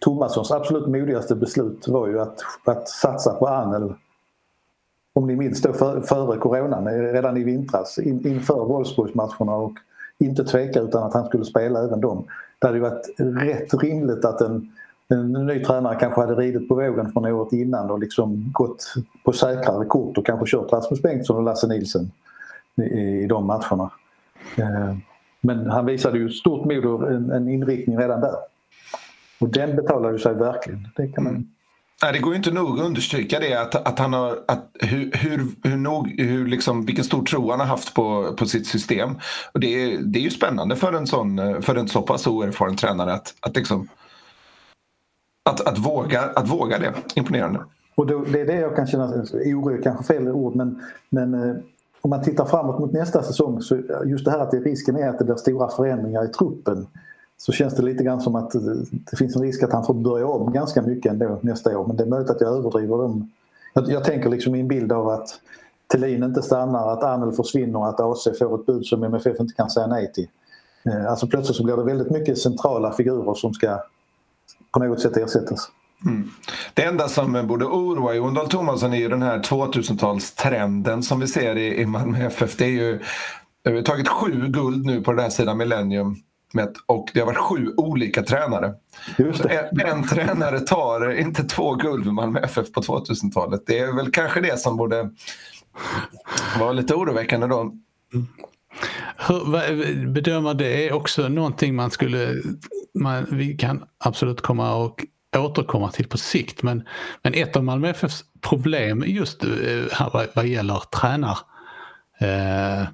Tomassons 0.00 0.50
absolut 0.50 0.86
modigaste 0.86 1.34
beslut 1.34 1.88
var 1.88 2.06
ju 2.06 2.20
att, 2.20 2.40
att 2.64 2.88
satsa 2.88 3.34
på 3.34 3.46
Anel 3.46 3.94
om 5.16 5.26
ni 5.26 5.36
minns 5.36 5.62
då 5.62 5.72
för, 5.72 6.00
före 6.00 6.38
coronan, 6.38 6.86
eh, 6.86 7.12
redan 7.12 7.36
i 7.36 7.44
vintras 7.44 7.98
in, 7.98 8.26
inför 8.26 8.64
Wolfsburgsmatcherna 8.64 9.54
och 9.54 9.72
inte 10.18 10.44
tveka 10.44 10.80
utan 10.80 11.02
att 11.02 11.14
han 11.14 11.26
skulle 11.26 11.44
spela 11.44 11.84
även 11.84 12.00
dem. 12.00 12.24
Det 12.58 12.66
hade 12.66 12.78
ju 12.78 12.82
varit 12.82 13.14
rätt 13.18 13.74
rimligt 13.74 14.24
att 14.24 14.40
en, 14.40 14.72
en 15.08 15.32
ny 15.32 15.64
tränare 15.64 15.96
kanske 16.00 16.20
hade 16.20 16.34
ridit 16.34 16.68
på 16.68 16.74
vågen 16.74 17.12
från 17.12 17.24
året 17.26 17.52
innan 17.52 17.90
och 17.90 17.98
liksom 17.98 18.50
gått 18.52 18.94
på 19.24 19.32
säkrare 19.32 19.84
kort 19.84 20.18
och 20.18 20.26
kanske 20.26 20.46
kört 20.46 20.72
Rasmus 20.72 21.02
Bengtsson 21.02 21.36
och 21.36 21.42
Lasse 21.42 21.68
Nilsson 21.68 22.10
i, 22.76 22.82
i 23.22 23.26
de 23.26 23.46
matcherna. 23.46 23.90
Eh, 24.56 24.96
men 25.40 25.70
han 25.70 25.86
visade 25.86 26.18
ju 26.18 26.30
stort 26.30 26.64
mod 26.64 26.84
och 26.84 27.12
en, 27.12 27.48
inriktning 27.48 27.98
redan 27.98 28.20
där. 28.20 28.34
Och 29.38 29.48
den 29.48 29.76
betalar 29.76 30.12
ju 30.12 30.18
sig 30.18 30.34
verkligen. 30.34 30.88
Det 30.96 31.08
kan 31.08 31.24
man 31.24 31.52
Nej, 32.02 32.12
det 32.12 32.18
går 32.18 32.32
ju 32.32 32.36
inte 32.36 32.50
nog 32.50 32.80
att 32.80 32.86
understryka 32.86 33.40
det 33.40 33.54
att, 33.54 33.74
att 33.74 33.98
han 33.98 34.12
har, 34.12 34.38
att 34.48 34.70
hur, 34.80 35.10
hur, 35.12 35.46
hur, 35.62 35.76
nog, 35.76 36.20
hur 36.20 36.46
liksom, 36.46 36.84
vilken 36.84 37.04
stor 37.04 37.24
tro 37.24 37.50
han 37.50 37.60
har 37.60 37.66
haft 37.66 37.94
på, 37.94 38.34
på 38.38 38.46
sitt 38.46 38.66
system. 38.66 39.10
Och 39.52 39.60
det, 39.60 39.66
är, 39.66 39.98
det 39.98 40.18
är 40.18 40.22
ju 40.22 40.30
spännande 40.30 40.76
för 40.76 40.92
en, 40.92 41.06
sån, 41.06 41.62
för 41.62 41.74
en 41.74 41.88
så 41.88 42.02
pass 42.02 42.26
oerfaren 42.26 42.76
tränare 42.76 43.12
att, 43.12 43.34
att, 43.40 43.56
liksom, 43.56 43.88
att, 45.50 45.68
att, 45.68 45.78
våga, 45.78 46.20
att 46.20 46.48
våga 46.48 46.78
det. 46.78 46.94
Imponerande. 47.14 47.60
Och 47.94 48.06
då, 48.06 48.24
det 48.24 48.40
är 48.40 48.46
det 48.46 48.60
jag 48.60 48.76
kan 48.76 48.86
känna, 48.86 49.06
oro 49.32 49.82
kanske 49.82 50.04
fel 50.04 50.28
ord, 50.28 50.56
men, 50.56 50.82
men 51.08 51.34
eh, 51.34 51.56
om 52.06 52.10
man 52.10 52.22
tittar 52.22 52.44
framåt 52.44 52.78
mot 52.78 52.92
nästa 52.92 53.22
säsong 53.22 53.62
så 53.62 53.78
just 54.04 54.24
det 54.24 54.30
här 54.30 54.38
att 54.38 54.50
det, 54.50 54.60
risken 54.60 54.96
är 54.96 55.08
att 55.08 55.18
det 55.18 55.24
blir 55.24 55.34
stora 55.34 55.68
förändringar 55.68 56.24
i 56.24 56.28
truppen 56.28 56.86
så 57.36 57.52
känns 57.52 57.74
det 57.74 57.82
lite 57.82 58.04
grann 58.04 58.20
som 58.20 58.34
att 58.34 58.54
eh, 58.54 58.60
det 58.90 59.16
finns 59.16 59.36
en 59.36 59.42
risk 59.42 59.62
att 59.62 59.72
han 59.72 59.84
får 59.84 59.94
börja 59.94 60.26
om 60.26 60.52
ganska 60.52 60.82
mycket 60.82 61.12
ändå 61.12 61.38
nästa 61.42 61.78
år. 61.78 61.86
Men 61.86 61.96
det 61.96 62.02
är 62.04 62.06
möjligt 62.06 62.30
att 62.30 62.40
jag 62.40 62.56
överdriver 62.56 62.98
dem. 62.98 63.30
Jag, 63.74 63.90
jag 63.90 64.04
tänker 64.04 64.30
liksom 64.30 64.54
i 64.54 64.60
en 64.60 64.68
bild 64.68 64.92
av 64.92 65.08
att 65.08 65.28
Thelin 65.92 66.22
inte 66.22 66.42
stannar, 66.42 66.92
att 66.92 67.02
Arnel 67.02 67.32
försvinner 67.32 67.88
att 67.88 68.00
AC 68.00 68.28
får 68.38 68.60
ett 68.60 68.66
bud 68.66 68.86
som 68.86 69.04
MFF 69.04 69.40
inte 69.40 69.54
kan 69.54 69.70
säga 69.70 69.86
nej 69.86 70.12
till. 70.12 70.28
Eh, 70.84 71.10
alltså 71.10 71.26
plötsligt 71.26 71.56
så 71.56 71.64
blir 71.64 71.76
det 71.76 71.84
väldigt 71.84 72.10
mycket 72.10 72.38
centrala 72.38 72.92
figurer 72.92 73.34
som 73.34 73.54
ska 73.54 73.78
på 74.72 74.78
något 74.78 75.00
sätt 75.00 75.16
ersättas. 75.16 75.68
Mm. 76.04 76.30
Det 76.74 76.84
enda 76.84 77.08
som 77.08 77.46
borde 77.46 77.64
oroa 77.64 78.14
Jon 78.14 78.34
Dahl 78.34 78.48
Tomasson 78.48 78.92
är 78.92 78.98
ju 78.98 79.08
den 79.08 79.22
här 79.22 79.38
2000-talstrenden 79.38 81.02
som 81.02 81.20
vi 81.20 81.26
ser 81.26 81.56
i, 81.56 81.80
i 81.80 81.86
Malmö 81.86 82.26
FF. 82.26 82.56
Det 82.56 82.64
är 82.64 82.70
ju, 82.70 83.00
vi 83.64 83.76
har 83.76 83.82
tagit 83.82 84.08
sju 84.08 84.48
guld 84.48 84.86
nu 84.86 85.00
på 85.00 85.12
den 85.12 85.20
här 85.20 85.30
sidan 85.30 85.58
Millennium 85.58 86.16
och 86.86 87.10
det 87.14 87.20
har 87.20 87.26
varit 87.26 87.38
sju 87.38 87.74
olika 87.76 88.22
tränare. 88.22 88.74
En, 89.18 89.80
en, 89.80 90.08
tränare 90.08 90.60
tar 90.60 91.18
inte 91.18 91.44
två 91.44 91.74
guld 91.74 92.04
med 92.04 92.14
Malmö 92.14 92.40
FF 92.40 92.72
på 92.72 92.80
2000-talet. 92.80 93.62
Det 93.66 93.78
är 93.78 93.96
väl 93.96 94.10
kanske 94.10 94.40
det 94.40 94.60
som 94.60 94.76
borde 94.76 95.10
vara 96.60 96.72
lite 96.72 96.94
oroväckande 96.94 97.46
då. 97.46 97.72
Hur, 99.28 100.06
bedömer 100.06 100.54
det 100.54 100.88
är 100.88 100.92
också 100.92 101.28
någonting 101.28 101.74
man 101.74 101.90
skulle, 101.90 102.42
man, 102.94 103.26
vi 103.30 103.56
kan 103.56 103.84
absolut 103.98 104.40
komma 104.40 104.74
och 104.74 105.04
återkomma 105.36 105.90
till 105.90 106.08
på 106.08 106.18
sikt 106.18 106.62
men, 106.62 106.88
men 107.22 107.34
ett 107.34 107.56
av 107.56 107.64
Malmö 107.64 107.88
FFs 107.88 108.24
problem 108.40 109.04
just 109.06 109.44
eh, 109.44 109.50
här 109.92 110.10
vad, 110.12 110.26
vad 110.34 110.46
gäller 110.46 110.82
tränar, 111.00 111.38
eh, 112.20 112.86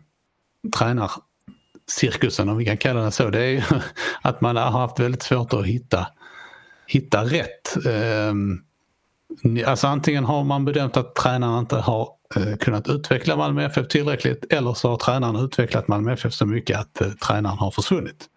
tränarcirkusen, 0.77 2.49
om 2.49 2.57
vi 2.57 2.65
kan 2.65 2.77
kalla 2.77 3.01
den 3.01 3.13
så, 3.13 3.31
det 3.31 3.41
är 3.41 3.51
ju 3.51 3.63
att 4.23 4.41
man 4.41 4.57
har 4.57 4.71
haft 4.71 5.01
väldigt 5.01 5.23
svårt 5.23 5.53
att 5.53 5.67
hitta, 5.67 6.07
hitta 6.87 7.25
rätt. 7.25 7.77
Eh, 7.87 8.35
alltså 9.67 9.87
antingen 9.87 10.25
har 10.25 10.45
man 10.45 10.65
bedömt 10.65 10.97
att 10.97 11.15
tränaren 11.15 11.59
inte 11.59 11.77
har 11.77 12.09
eh, 12.37 12.57
kunnat 12.57 12.89
utveckla 12.89 13.37
Malmö 13.37 13.65
FF 13.65 13.89
tillräckligt 13.89 14.53
eller 14.53 14.75
så 14.75 14.89
har 14.89 14.97
tränaren 14.97 15.37
utvecklat 15.37 15.89
Malmö 15.89 16.13
FF 16.13 16.33
så 16.33 16.47
mycket 16.47 16.79
att 16.79 17.01
eh, 17.01 17.09
tränaren 17.09 17.59
har 17.59 17.71
försvunnit. 17.71 18.29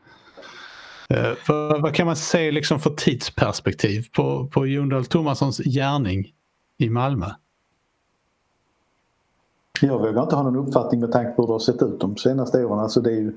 Eh, 1.10 1.34
för, 1.36 1.82
vad 1.82 1.93
kan 1.93 2.06
man 2.06 2.16
se 2.16 2.51
liksom 2.51 2.80
för 2.80 2.89
tidsperspektiv 2.89 4.06
på, 4.16 4.47
på 4.47 4.68
Jon 4.68 4.89
Dahl 4.89 5.06
Tomassons 5.06 5.58
gärning 5.58 6.34
i 6.78 6.89
Malmö? 6.89 7.26
Jag 9.82 9.99
vågar 9.99 10.24
inte 10.24 10.36
ha 10.36 10.43
någon 10.43 10.68
uppfattning 10.68 11.01
med 11.01 11.12
tanke 11.12 11.32
på 11.32 11.41
hur 11.41 11.47
det 11.47 11.53
har 11.53 11.60
sett 11.60 11.82
ut 11.82 11.99
de 11.99 12.18
senaste 12.18 12.66
åren. 12.66 12.80
Alltså 12.80 13.01
det, 13.01 13.12
är 13.12 13.20
ju, 13.20 13.28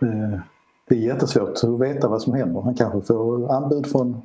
eh, 0.00 0.40
det 0.88 0.94
är 0.94 0.98
jättesvårt 0.98 1.64
att 1.64 1.80
veta 1.80 2.08
vad 2.08 2.22
som 2.22 2.34
händer. 2.34 2.60
Han 2.60 2.74
kanske 2.74 3.00
får 3.00 3.52
anbud 3.52 3.86
från 3.86 4.22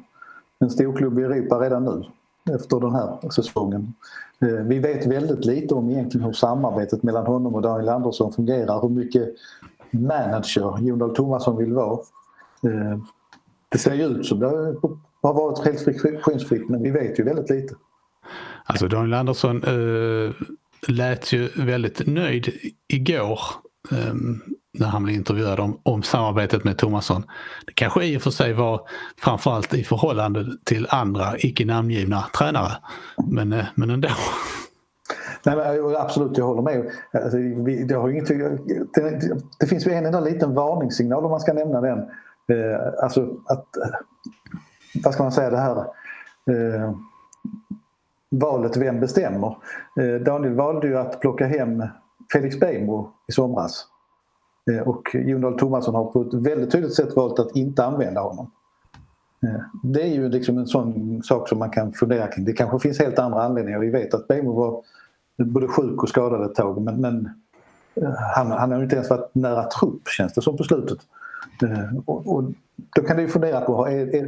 en 0.59 0.69
storklubb 0.69 1.19
i 1.19 1.23
Europa 1.23 1.59
redan 1.59 1.83
nu 1.83 2.03
efter 2.55 2.79
den 2.79 2.95
här 2.95 3.29
säsongen. 3.29 3.93
Eh, 4.41 4.47
vi 4.47 4.79
vet 4.79 5.05
väldigt 5.05 5.45
lite 5.45 5.75
om 5.75 5.89
egentligen 5.89 6.25
hur 6.25 6.33
samarbetet 6.33 7.03
mellan 7.03 7.25
honom 7.25 7.55
och 7.55 7.61
Daniel 7.61 7.89
Andersson 7.89 8.33
fungerar. 8.33 8.81
Hur 8.81 8.89
mycket 8.89 9.29
manager 9.91 10.77
Jon 10.81 10.99
Dahl 10.99 11.15
Tomasson 11.15 11.57
vill 11.57 11.73
vara. 11.73 11.99
Eh, 12.67 12.99
det 13.71 13.77
ser 13.77 13.93
ju 13.93 14.03
ut 14.03 14.25
som 14.25 14.39
det 14.39 14.47
har 15.21 15.33
varit 15.33 15.65
helt 15.65 15.81
friktionsfritt 15.81 16.69
men 16.69 16.83
vi 16.83 16.91
vet 16.91 17.19
ju 17.19 17.23
väldigt 17.23 17.49
lite. 17.49 17.75
Alltså 18.65 18.87
Daniel 18.87 19.13
Andersson 19.13 19.63
eh, 19.63 20.33
lät 20.87 21.33
ju 21.33 21.49
väldigt 21.55 22.07
nöjd 22.07 22.53
igår 22.87 23.39
um, 23.91 24.41
när 24.79 24.87
han 24.87 25.03
blev 25.03 25.15
intervjuad 25.15 25.59
om, 25.59 25.79
om 25.83 26.03
samarbetet 26.03 26.63
med 26.63 26.77
Thomasson. 26.77 27.23
Det 27.65 27.73
kanske 27.73 28.05
i 28.05 28.17
och 28.17 28.21
för 28.21 28.31
sig 28.31 28.53
var 28.53 28.81
framförallt 29.17 29.73
i 29.73 29.83
förhållande 29.83 30.45
till 30.63 30.87
andra 30.89 31.37
icke 31.37 31.65
namngivna 31.65 32.25
tränare. 32.37 32.71
Men, 33.27 33.53
eh, 33.53 33.65
men 33.75 33.89
ändå. 33.89 34.09
Nej, 35.45 35.55
men 35.55 35.95
absolut, 35.95 36.37
jag 36.37 36.45
håller 36.45 36.61
med. 36.61 36.91
Alltså, 37.13 37.37
vi, 37.37 37.83
det, 37.83 37.95
har 37.95 38.09
inget, 38.09 38.27
det, 38.27 39.21
det 39.59 39.67
finns 39.67 39.87
ju 39.87 39.91
en 39.91 40.05
enda 40.05 40.19
liten 40.19 40.53
varningssignal 40.53 41.25
om 41.25 41.31
man 41.31 41.39
ska 41.39 41.53
nämna 41.53 41.81
den. 41.81 41.99
Eh, 42.51 43.03
alltså 43.03 43.21
att, 43.45 43.77
eh, 43.77 43.99
vad 45.03 45.13
ska 45.13 45.23
man 45.23 45.31
säga 45.31 45.49
det 45.49 45.57
här. 45.57 45.77
Eh, 46.51 46.91
valet 48.29 48.77
Vem 48.77 48.99
bestämmer? 48.99 49.57
Eh, 49.99 50.21
Daniel 50.21 50.53
valde 50.53 50.87
ju 50.87 50.97
att 50.97 51.19
plocka 51.19 51.47
hem 51.47 51.83
Felix 52.33 52.59
Beijmo 52.59 53.11
i 53.27 53.31
somras. 53.31 53.85
Eh, 54.71 54.87
och 54.87 55.03
Jon 55.13 55.41
Dahl 55.41 55.59
Tomasson 55.59 55.95
har 55.95 56.05
på 56.05 56.21
ett 56.21 56.33
väldigt 56.33 56.71
tydligt 56.71 56.95
sätt 56.95 57.15
valt 57.15 57.39
att 57.39 57.55
inte 57.55 57.85
använda 57.85 58.21
honom. 58.21 58.51
Eh, 59.43 59.61
det 59.83 60.01
är 60.01 60.13
ju 60.13 60.29
liksom 60.29 60.57
en 60.57 60.67
sån 60.67 61.23
sak 61.23 61.49
som 61.49 61.59
man 61.59 61.69
kan 61.69 61.93
fundera 61.93 62.27
kring. 62.27 62.45
Det 62.45 62.53
kanske 62.53 62.79
finns 62.79 62.99
helt 62.99 63.19
andra 63.19 63.43
anledningar. 63.43 63.79
Vi 63.79 63.89
vet 63.89 64.13
att 64.13 64.27
Beijmo 64.27 64.53
var 64.53 64.83
både 65.45 65.67
sjuk 65.67 66.03
och 66.03 66.09
skadad 66.09 66.51
ett 66.51 66.55
tag 66.55 66.81
men, 66.81 67.01
men 67.01 67.29
eh, 67.95 68.13
han, 68.35 68.51
han 68.51 68.71
har 68.71 68.83
inte 68.83 68.95
ens 68.95 69.09
varit 69.09 69.35
nära 69.35 69.63
trupp 69.63 70.07
känns 70.07 70.33
det 70.33 70.41
som 70.41 70.57
på 70.57 70.63
slutet. 70.63 70.99
Och, 72.05 72.35
och 72.35 72.43
då 72.95 73.01
kan 73.01 73.17
du 73.17 73.27
fundera 73.27 73.61
på, 73.61 73.73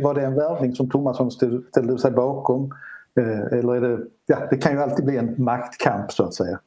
var 0.01 0.13
det 0.13 0.25
en 0.25 0.35
värvning 0.35 0.75
som 0.75 0.89
Tomasson 0.89 1.31
ställde 1.31 1.97
sig 1.97 2.11
bakom? 2.11 2.73
Eh, 3.19 3.59
eller 3.59 3.75
är 3.75 3.81
det, 3.81 4.05
ja, 4.25 4.47
det 4.49 4.57
kan 4.57 4.71
ju 4.71 4.81
alltid 4.81 5.05
bli 5.05 5.17
en 5.17 5.35
maktkamp 5.37 6.11
så 6.11 6.23
att 6.23 6.33
säga. 6.33 6.59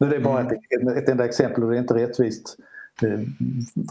Nu 0.00 0.06
är 0.06 0.10
det 0.10 0.20
bara 0.20 0.40
ett, 0.40 0.52
ett 0.96 1.08
enda 1.08 1.24
exempel 1.24 1.64
och 1.64 1.70
det 1.70 1.76
är 1.76 1.80
inte 1.80 1.94
rättvist. 1.94 2.56
Eh, 3.02 3.20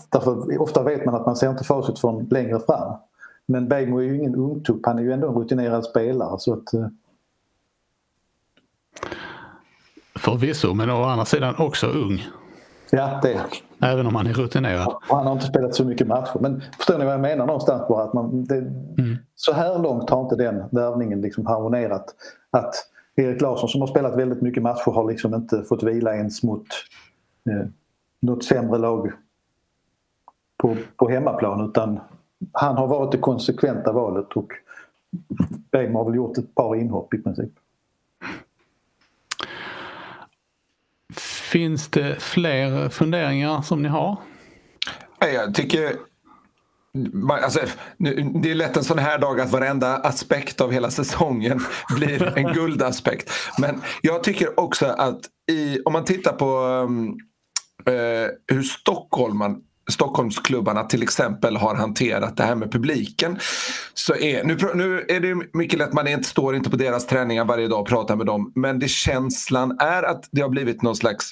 därför 0.09 0.61
ofta 0.61 0.83
vet 0.83 1.05
man 1.05 1.15
att 1.15 1.25
man 1.25 1.35
ser 1.35 1.49
inte 1.49 1.63
facit 1.63 1.99
från 1.99 2.25
längre 2.25 2.59
fram. 2.59 2.97
Men 3.45 3.67
Beijmo 3.67 3.97
är 3.97 4.03
ju 4.03 4.15
ingen 4.15 4.35
ungtupp, 4.35 4.85
han 4.85 4.99
är 4.99 5.03
ju 5.03 5.11
ändå 5.11 5.27
en 5.27 5.35
rutinerad 5.35 5.85
spelare. 5.85 6.39
Så 6.39 6.53
att, 6.53 6.73
eh, 6.73 6.87
Förvisso, 10.15 10.73
men 10.73 10.89
å 10.89 11.03
andra 11.03 11.25
sidan 11.25 11.55
också 11.57 11.87
ung. 11.87 12.27
Ja, 12.91 13.19
det 13.23 13.33
är 13.33 13.41
Även 13.81 14.07
om 14.07 14.15
han 14.15 14.27
är 14.27 14.33
rutinerad. 14.33 14.95
Han 15.01 15.25
har 15.25 15.33
inte 15.33 15.45
spelat 15.45 15.75
så 15.75 15.85
mycket 15.85 16.07
matcher. 16.07 16.37
Men 16.39 16.61
förstår 16.77 16.97
ni 16.97 17.05
vad 17.05 17.13
jag 17.13 17.21
menar 17.21 17.45
någonstans? 17.45 17.87
Bara 17.87 18.03
att 18.03 18.13
man, 18.13 18.45
det, 18.45 18.57
mm. 18.57 19.17
Så 19.35 19.53
här 19.53 19.79
långt 19.79 20.09
har 20.09 20.21
inte 20.21 20.35
den 20.35 20.63
värvningen 20.71 21.21
liksom 21.21 21.45
harmonerat. 21.45 22.05
Att 22.51 22.75
Erik 23.15 23.41
Larsson 23.41 23.69
som 23.69 23.81
har 23.81 23.87
spelat 23.87 24.17
väldigt 24.17 24.41
mycket 24.41 24.63
matcher 24.63 24.91
har 24.91 25.11
liksom 25.11 25.33
inte 25.33 25.63
fått 25.63 25.83
vila 25.83 26.15
ens 26.15 26.43
mot 26.43 26.67
eh, 27.49 27.67
något 28.19 28.43
sämre 28.43 28.77
lag 28.77 29.11
på, 30.57 30.75
på 30.95 31.09
hemmaplan 31.09 31.69
utan 31.69 31.99
han 32.51 32.77
har 32.77 32.87
varit 32.87 33.11
det 33.11 33.17
konsekventa 33.17 33.91
valet 33.91 34.31
och 34.33 34.51
Beijmo 35.71 35.99
har 35.99 36.05
väl 36.05 36.15
gjort 36.15 36.37
ett 36.37 36.55
par 36.55 36.75
inhopp 36.75 37.13
i 37.13 37.17
princip. 37.17 37.51
Finns 41.51 41.87
det 41.87 42.21
fler 42.21 42.89
funderingar 42.89 43.61
som 43.61 43.81
ni 43.81 43.89
har? 43.89 44.17
Jag 45.19 45.55
tycker 45.55 45.95
Alltså, 47.29 47.59
det 48.41 48.51
är 48.51 48.55
lätt 48.55 48.77
en 48.77 48.83
sån 48.83 48.99
här 48.99 49.19
dag 49.19 49.39
att 49.39 49.51
varenda 49.51 49.95
aspekt 49.95 50.61
av 50.61 50.71
hela 50.71 50.91
säsongen 50.91 51.59
blir 51.95 52.37
en 52.37 52.53
guldaspekt. 52.53 53.31
Men 53.59 53.81
jag 54.01 54.23
tycker 54.23 54.59
också 54.59 54.85
att 54.85 55.19
i, 55.51 55.79
om 55.85 55.93
man 55.93 56.05
tittar 56.05 56.33
på 56.33 56.59
um, 56.59 57.07
uh, 57.89 58.27
hur 58.47 58.63
Stockholm 58.63 59.41
Stockholmsklubbarna 59.89 60.83
till 60.83 61.03
exempel 61.03 61.57
har 61.57 61.75
hanterat 61.75 62.37
det 62.37 62.43
här 62.43 62.55
med 62.55 62.71
publiken. 62.71 63.39
Så 63.93 64.15
är, 64.15 64.43
nu, 64.43 64.57
nu 64.75 65.05
är 65.07 65.19
det 65.19 65.35
mycket 65.53 65.79
lätt, 65.79 65.93
man 65.93 66.07
inte, 66.07 66.29
står 66.29 66.55
inte 66.55 66.69
på 66.69 66.77
deras 66.77 67.07
träningar 67.07 67.45
varje 67.45 67.67
dag 67.67 67.81
och 67.81 67.87
pratar 67.87 68.15
med 68.15 68.25
dem. 68.25 68.51
Men 68.55 68.79
det 68.79 68.87
känslan 68.87 69.77
är 69.79 70.03
att 70.03 70.29
det 70.31 70.41
har 70.41 70.49
blivit 70.49 70.81
någon 70.81 70.95
slags 70.95 71.31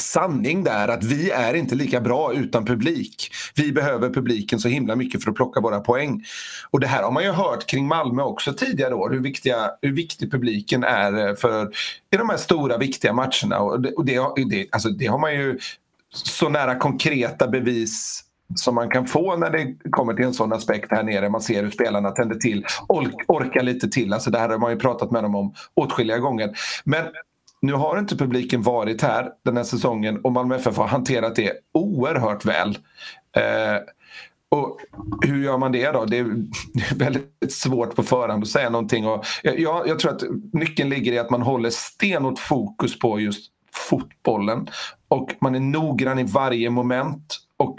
sanning 0.00 0.64
där 0.64 0.88
att 0.88 1.04
vi 1.04 1.30
är 1.30 1.54
inte 1.54 1.74
lika 1.74 2.00
bra 2.00 2.32
utan 2.32 2.64
publik. 2.64 3.30
Vi 3.54 3.72
behöver 3.72 4.10
publiken 4.10 4.58
så 4.58 4.68
himla 4.68 4.96
mycket 4.96 5.24
för 5.24 5.30
att 5.30 5.36
plocka 5.36 5.60
våra 5.60 5.80
poäng. 5.80 6.24
Och 6.70 6.80
det 6.80 6.86
här 6.86 7.02
har 7.02 7.10
man 7.10 7.22
ju 7.22 7.30
hört 7.30 7.66
kring 7.66 7.86
Malmö 7.86 8.22
också 8.22 8.52
tidigare 8.52 8.94
år, 8.94 9.10
hur, 9.10 9.20
viktiga, 9.20 9.70
hur 9.82 9.92
viktig 9.92 10.30
publiken 10.30 10.84
är 10.84 11.28
eh, 11.28 11.34
för 11.34 11.66
i 12.14 12.16
de 12.16 12.28
här 12.28 12.36
stora 12.36 12.78
viktiga 12.78 13.12
matcherna. 13.12 13.58
Och 13.58 13.80
det, 13.80 13.92
och 13.92 14.04
det, 14.04 14.20
det, 14.50 14.66
alltså 14.70 14.88
det 14.88 15.06
har 15.06 15.18
man 15.18 15.34
ju 15.34 15.58
så 16.10 16.48
nära 16.48 16.74
konkreta 16.74 17.48
bevis 17.48 18.24
som 18.54 18.74
man 18.74 18.90
kan 18.90 19.06
få 19.06 19.36
när 19.36 19.50
det 19.50 19.90
kommer 19.90 20.14
till 20.14 20.24
en 20.24 20.34
sån 20.34 20.52
aspekt 20.52 20.90
här 20.90 21.02
nere. 21.02 21.28
Man 21.28 21.40
ser 21.40 21.62
hur 21.62 21.70
spelarna 21.70 22.10
tänder 22.10 22.36
till, 22.36 22.66
orkar 23.28 23.62
lite 23.62 23.88
till. 23.88 24.12
Alltså 24.12 24.30
det 24.30 24.38
här 24.38 24.48
har 24.48 24.58
man 24.58 24.72
ju 24.72 24.78
pratat 24.78 25.10
med 25.10 25.22
dem 25.22 25.34
om 25.34 25.54
åtskilliga 25.74 26.18
gånger. 26.18 26.50
Men 26.84 27.04
nu 27.64 27.72
har 27.72 27.98
inte 27.98 28.16
publiken 28.16 28.62
varit 28.62 29.02
här 29.02 29.30
den 29.44 29.56
här 29.56 29.64
säsongen 29.64 30.20
och 30.20 30.32
Malmö 30.32 30.56
FF 30.56 30.76
har 30.76 30.86
hanterat 30.86 31.36
det 31.36 31.52
oerhört 31.74 32.44
väl. 32.44 32.78
Eh, 33.36 33.76
och 34.48 34.78
hur 35.22 35.44
gör 35.44 35.58
man 35.58 35.72
det 35.72 35.90
då? 35.90 36.04
Det 36.04 36.18
är 36.18 36.26
väldigt 36.96 37.52
svårt 37.52 37.96
på 37.96 38.02
förhand 38.02 38.42
att 38.42 38.48
säga 38.48 38.70
någonting. 38.70 39.06
Och 39.06 39.24
jag, 39.42 39.88
jag 39.88 39.98
tror 39.98 40.12
att 40.12 40.22
nyckeln 40.52 40.90
ligger 40.90 41.12
i 41.12 41.18
att 41.18 41.30
man 41.30 41.42
håller 41.42 41.70
stenhårt 41.70 42.38
fokus 42.38 42.98
på 42.98 43.20
just 43.20 43.50
fotbollen. 43.72 44.68
Och 45.08 45.34
man 45.40 45.54
är 45.54 45.60
noggrann 45.60 46.18
i 46.18 46.24
varje 46.24 46.70
moment. 46.70 47.36
Och, 47.56 47.76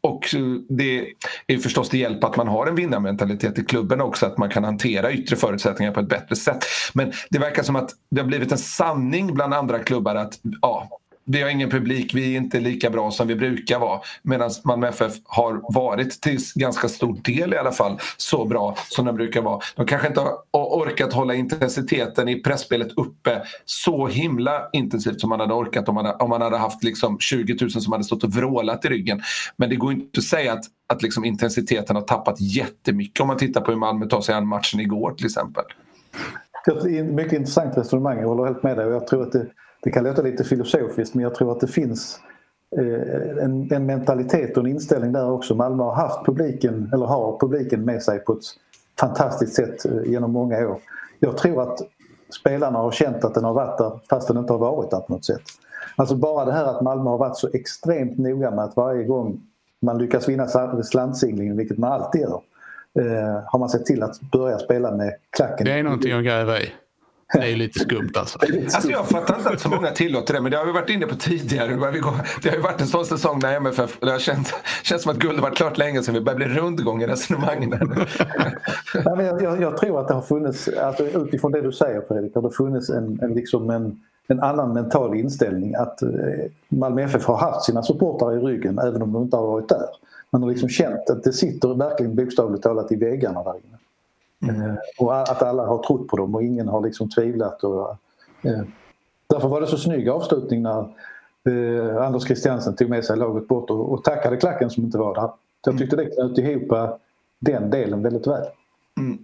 och 0.00 0.24
det 0.68 1.06
är 1.46 1.58
förstås 1.58 1.88
till 1.88 2.00
hjälp 2.00 2.24
att 2.24 2.36
man 2.36 2.48
har 2.48 2.66
en 2.66 2.74
vinnarmentalitet 2.74 3.58
i 3.58 3.64
klubben 3.64 4.00
också, 4.00 4.26
att 4.26 4.38
man 4.38 4.50
kan 4.50 4.64
hantera 4.64 5.12
yttre 5.12 5.36
förutsättningar 5.36 5.92
på 5.92 6.00
ett 6.00 6.08
bättre 6.08 6.36
sätt. 6.36 6.64
Men 6.94 7.12
det 7.30 7.38
verkar 7.38 7.62
som 7.62 7.76
att 7.76 7.90
det 8.10 8.20
har 8.20 8.28
blivit 8.28 8.52
en 8.52 8.58
sanning 8.58 9.34
bland 9.34 9.54
andra 9.54 9.78
klubbar 9.78 10.14
att 10.14 10.38
ja, 10.62 10.88
vi 11.26 11.42
har 11.42 11.50
ingen 11.50 11.70
publik, 11.70 12.14
vi 12.14 12.34
är 12.34 12.36
inte 12.36 12.60
lika 12.60 12.90
bra 12.90 13.10
som 13.10 13.28
vi 13.28 13.34
brukar 13.34 13.78
vara. 13.78 14.00
Medan 14.22 14.50
Malmö 14.64 14.88
FF 14.88 15.12
har 15.24 15.74
varit 15.74 16.20
till 16.20 16.38
ganska 16.54 16.88
stor 16.88 17.16
del 17.22 17.54
i 17.54 17.56
alla 17.56 17.72
fall 17.72 17.98
så 18.16 18.44
bra 18.44 18.76
som 18.88 19.04
de 19.04 19.16
brukar 19.16 19.42
vara. 19.42 19.60
De 19.76 19.86
kanske 19.86 20.08
inte 20.08 20.20
har 20.20 20.38
orkat 20.52 21.12
hålla 21.12 21.34
intensiteten 21.34 22.28
i 22.28 22.42
pressspelet 22.42 22.92
uppe 22.96 23.42
så 23.64 24.06
himla 24.06 24.68
intensivt 24.72 25.20
som 25.20 25.30
man 25.30 25.40
hade 25.40 25.54
orkat 25.54 25.88
om 25.88 25.94
man, 25.94 26.06
om 26.20 26.30
man 26.30 26.42
hade 26.42 26.56
haft 26.56 26.84
liksom 26.84 27.18
20 27.18 27.56
000 27.60 27.70
som 27.70 27.92
hade 27.92 28.04
stått 28.04 28.24
och 28.24 28.32
vrålat 28.32 28.84
i 28.84 28.88
ryggen. 28.88 29.20
Men 29.56 29.70
det 29.70 29.76
går 29.76 29.92
inte 29.92 30.18
att 30.18 30.24
säga 30.24 30.52
att, 30.52 30.64
att 30.88 31.02
liksom 31.02 31.24
intensiteten 31.24 31.96
har 31.96 32.02
tappat 32.02 32.40
jättemycket 32.40 33.20
om 33.20 33.26
man 33.26 33.36
tittar 33.36 33.60
på 33.60 33.70
hur 33.70 33.78
Malmö 33.78 34.06
tar 34.06 34.20
sig 34.20 34.34
an 34.34 34.46
matchen 34.46 34.80
igår 34.80 35.12
till 35.12 35.26
exempel. 35.26 35.64
Mycket 37.04 37.32
intressant 37.32 37.76
resonemang, 37.76 38.18
jag 38.18 38.28
håller 38.28 38.44
helt 38.44 38.62
med 38.62 38.76
dig. 38.76 38.88
Jag 38.88 39.06
tror 39.06 39.22
att 39.22 39.32
det 39.32 39.46
det 39.86 39.92
kan 39.92 40.04
låta 40.04 40.22
lite 40.22 40.44
filosofiskt 40.44 41.14
men 41.14 41.22
jag 41.22 41.34
tror 41.34 41.52
att 41.52 41.60
det 41.60 41.66
finns 41.66 42.20
eh, 42.76 43.44
en, 43.44 43.72
en, 43.72 43.86
mentalitet 43.86 44.56
och 44.56 44.64
en 44.64 44.70
inställning 44.70 45.12
där 45.12 45.30
också. 45.30 45.54
Malmö 45.54 45.82
har 45.82 45.94
haft 45.94 46.26
publiken, 46.26 46.90
eller 46.92 47.06
har 47.06 47.38
publiken 47.40 47.84
med 47.84 48.02
sig 48.02 48.18
på 48.18 48.32
ett 48.32 48.42
fantastiskt 49.00 49.54
sätt 49.54 49.84
eh, 49.84 50.10
genom 50.10 50.32
många 50.32 50.68
år. 50.68 50.78
Jag 51.18 51.36
tror 51.36 51.62
att 51.62 51.80
spelarna 52.40 52.78
har 52.78 52.90
känt 52.90 53.24
att 53.24 53.34
den 53.34 53.44
har 53.44 53.52
varit 53.52 53.78
där 53.78 54.00
fast 54.10 54.28
den 54.28 54.36
inte 54.36 54.52
har 54.52 54.58
varit 54.58 54.90
där 54.90 55.00
på 55.00 55.12
något 55.12 55.24
sätt. 55.24 55.42
Alltså 55.96 56.16
bara 56.16 56.44
det 56.44 56.52
här 56.52 56.64
att 56.64 56.82
Malmö 56.82 57.10
har 57.10 57.18
varit 57.18 57.36
så 57.36 57.48
extremt 57.52 58.18
noga 58.18 58.50
med 58.50 58.64
att 58.64 58.76
varje 58.76 59.04
gång 59.04 59.40
man 59.82 59.98
lyckas 59.98 60.28
vinna 60.28 60.48
slantsinglingen, 60.82 61.56
vilket 61.56 61.78
man 61.78 61.92
alltid 61.92 62.20
gör, 62.20 62.40
eh, 62.98 63.42
har 63.46 63.58
man 63.58 63.68
sett 63.68 63.86
till 63.86 64.02
att 64.02 64.20
börja 64.20 64.58
spela 64.58 64.96
med 64.96 65.14
klacken. 65.36 65.66
Det 65.66 65.72
är 65.72 65.82
någonting 65.82 66.12
att 66.12 66.24
gräva 66.24 66.60
i. 66.60 66.72
Det 67.32 67.52
är 67.52 67.56
lite 67.56 67.78
skumt 67.78 68.10
alltså. 68.14 68.38
alltså 68.74 68.90
jag 68.90 69.08
fattar 69.08 69.36
inte 69.38 69.50
att 69.50 69.60
så 69.60 69.68
många 69.68 69.90
tillåter 69.90 70.34
det, 70.34 70.40
men 70.40 70.50
det 70.50 70.58
har 70.58 70.64
vi 70.64 70.72
varit 70.72 70.90
inne 70.90 71.06
på 71.06 71.14
tidigare. 71.14 71.66
Det 72.42 72.48
har 72.48 72.56
ju 72.56 72.62
varit 72.62 72.80
en 72.80 72.86
sån 72.86 73.04
säsong 73.04 73.38
när 73.42 73.56
MFF, 73.56 74.00
det 74.00 74.10
har 74.10 74.18
känts, 74.18 74.54
känns 74.82 75.02
som 75.02 75.12
att 75.12 75.18
guld 75.18 75.40
varit 75.40 75.56
klart 75.56 75.78
länge 75.78 76.02
sedan. 76.02 76.14
Vi 76.14 76.20
börjar 76.20 76.36
bli 76.36 76.46
rundgång 76.46 77.02
i 77.02 77.06
resonemangen. 77.06 77.70
ja, 79.04 79.14
men 79.16 79.26
jag, 79.26 79.42
jag, 79.42 79.62
jag, 79.62 79.76
tror 79.76 80.00
att 80.00 80.08
det 80.08 80.14
har 80.14 80.22
funnits, 80.22 80.68
alltså 80.68 81.04
utifrån 81.06 81.52
det 81.52 81.60
du 81.60 81.72
säger 81.72 82.00
Fredrik, 82.08 82.34
har 82.34 82.42
det 82.42 82.50
funnits 82.50 82.90
en, 82.90 83.20
en, 83.22 83.34
liksom 83.34 83.70
en, 83.70 84.00
en 84.28 84.40
annan 84.40 84.72
mental 84.72 85.16
inställning. 85.16 85.74
Att 85.74 86.02
eh, 86.02 86.08
Malmö 86.68 87.02
FF 87.02 87.24
har 87.24 87.36
haft 87.36 87.64
sina 87.64 87.82
supportrar 87.82 88.36
i 88.36 88.38
ryggen 88.38 88.78
även 88.78 89.02
om 89.02 89.12
de 89.12 89.22
inte 89.22 89.36
har 89.36 89.46
varit 89.46 89.68
där. 89.68 89.86
Man 90.30 90.42
har 90.42 90.50
liksom 90.50 90.68
känt 90.68 91.10
att 91.10 91.24
det 91.24 91.32
sitter 91.32 91.74
verkligen 91.74 92.14
bokstavligt 92.14 92.62
talat 92.62 92.92
i 92.92 92.96
väggarna 92.96 93.42
där 93.42 93.52
inne. 93.52 93.75
Mm. 94.42 94.76
Och 94.98 95.18
att 95.18 95.42
alla 95.42 95.66
har 95.66 95.82
trott 95.82 96.08
på 96.08 96.16
dem 96.16 96.34
och 96.34 96.42
ingen 96.42 96.68
har 96.68 96.80
liksom 96.80 97.10
tvivlat. 97.10 97.64
Och, 97.64 97.90
eh, 98.42 98.62
därför 99.26 99.48
var 99.48 99.60
det 99.60 99.66
så 99.66 99.78
snygg 99.78 100.08
avslutning 100.08 100.62
när 100.62 100.80
eh, 101.48 102.02
Anders 102.02 102.24
Christiansen 102.24 102.76
tog 102.76 102.90
med 102.90 103.04
sig 103.04 103.16
laget 103.16 103.48
bort 103.48 103.70
och, 103.70 104.04
tackade 104.04 104.36
klacken 104.36 104.70
som 104.70 104.84
inte 104.84 104.98
var 104.98 105.14
där. 105.14 105.30
Jag 105.64 105.78
tyckte 105.78 105.96
det 105.96 106.06
knöt 106.06 106.38
ihop 106.38 106.98
den 107.38 107.70
delen 107.70 108.02
väldigt 108.02 108.26
väl. 108.26 108.46
Mm. 109.00 109.18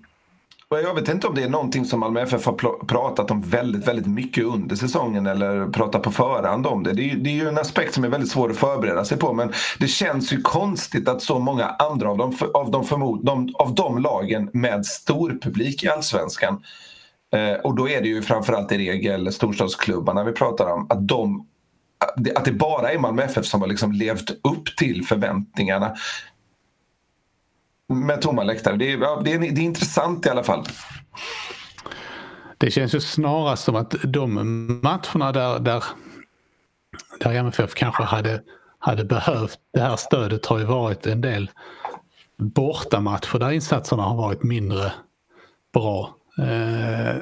Jag 0.80 0.94
vet 0.94 1.08
inte 1.08 1.26
om 1.26 1.34
det 1.34 1.42
är 1.42 1.48
någonting 1.48 1.84
som 1.84 2.00
Malmö 2.00 2.20
FF 2.20 2.46
har 2.46 2.84
pratat 2.86 3.30
om 3.30 3.40
väldigt, 3.40 3.88
väldigt 3.88 4.06
mycket 4.06 4.44
under 4.44 4.76
säsongen 4.76 5.26
eller 5.26 5.66
pratat 5.66 6.02
på 6.02 6.10
förhand 6.10 6.66
om 6.66 6.82
det. 6.82 6.92
Det 6.92 7.10
är, 7.10 7.16
det 7.16 7.30
är 7.30 7.34
ju 7.34 7.48
en 7.48 7.58
aspekt 7.58 7.94
som 7.94 8.04
är 8.04 8.08
väldigt 8.08 8.30
svår 8.30 8.50
att 8.50 8.56
förbereda 8.56 9.04
sig 9.04 9.18
på 9.18 9.32
men 9.32 9.52
det 9.78 9.88
känns 9.88 10.32
ju 10.32 10.40
konstigt 10.40 11.08
att 11.08 11.22
så 11.22 11.38
många 11.38 11.66
andra 11.66 12.10
av 12.10 12.18
de, 12.18 12.36
av 12.54 12.70
de, 12.70 12.84
förmod, 12.84 13.24
de, 13.24 13.54
av 13.54 13.74
de 13.74 13.98
lagen 13.98 14.50
med 14.52 14.86
stor 14.86 15.38
publik 15.42 15.84
i 15.84 15.88
allsvenskan 15.88 16.62
eh, 17.32 17.54
och 17.54 17.74
då 17.74 17.88
är 17.88 18.00
det 18.00 18.08
ju 18.08 18.22
framförallt 18.22 18.72
i 18.72 18.78
regel 18.78 19.32
storstadsklubbarna 19.32 20.24
vi 20.24 20.32
pratar 20.32 20.72
om, 20.72 20.86
att 20.90 21.08
de 21.08 21.46
att 22.34 22.44
det 22.44 22.52
bara 22.52 22.92
är 22.92 22.98
Malmö 22.98 23.22
FF 23.22 23.46
som 23.46 23.60
har 23.60 23.68
liksom 23.68 23.92
levt 23.92 24.30
upp 24.30 24.76
till 24.76 25.06
förväntningarna 25.06 25.94
med 27.92 28.22
tomma 28.22 28.42
läktare. 28.42 28.76
Det 28.76 28.92
är, 28.92 28.98
ja, 28.98 29.22
det, 29.24 29.32
är, 29.32 29.38
det 29.38 29.46
är 29.46 29.64
intressant 29.64 30.26
i 30.26 30.28
alla 30.28 30.44
fall. 30.44 30.64
Det 32.58 32.70
känns 32.70 32.94
ju 32.94 33.00
snarast 33.00 33.64
som 33.64 33.76
att 33.76 33.94
de 34.02 34.34
matcherna 34.82 35.32
där, 35.32 35.58
där, 35.58 35.84
där 37.20 37.32
MFF 37.34 37.74
kanske 37.74 38.02
hade, 38.02 38.42
hade 38.78 39.04
behövt 39.04 39.58
det 39.72 39.80
här 39.80 39.96
stödet 39.96 40.46
har 40.46 40.58
ju 40.58 40.64
varit 40.64 41.06
en 41.06 41.20
del 41.20 41.50
bortamatcher 42.36 43.38
där 43.38 43.50
insatserna 43.50 44.02
har 44.02 44.16
varit 44.16 44.42
mindre 44.42 44.92
bra. 45.72 46.16
Eh, 46.38 47.16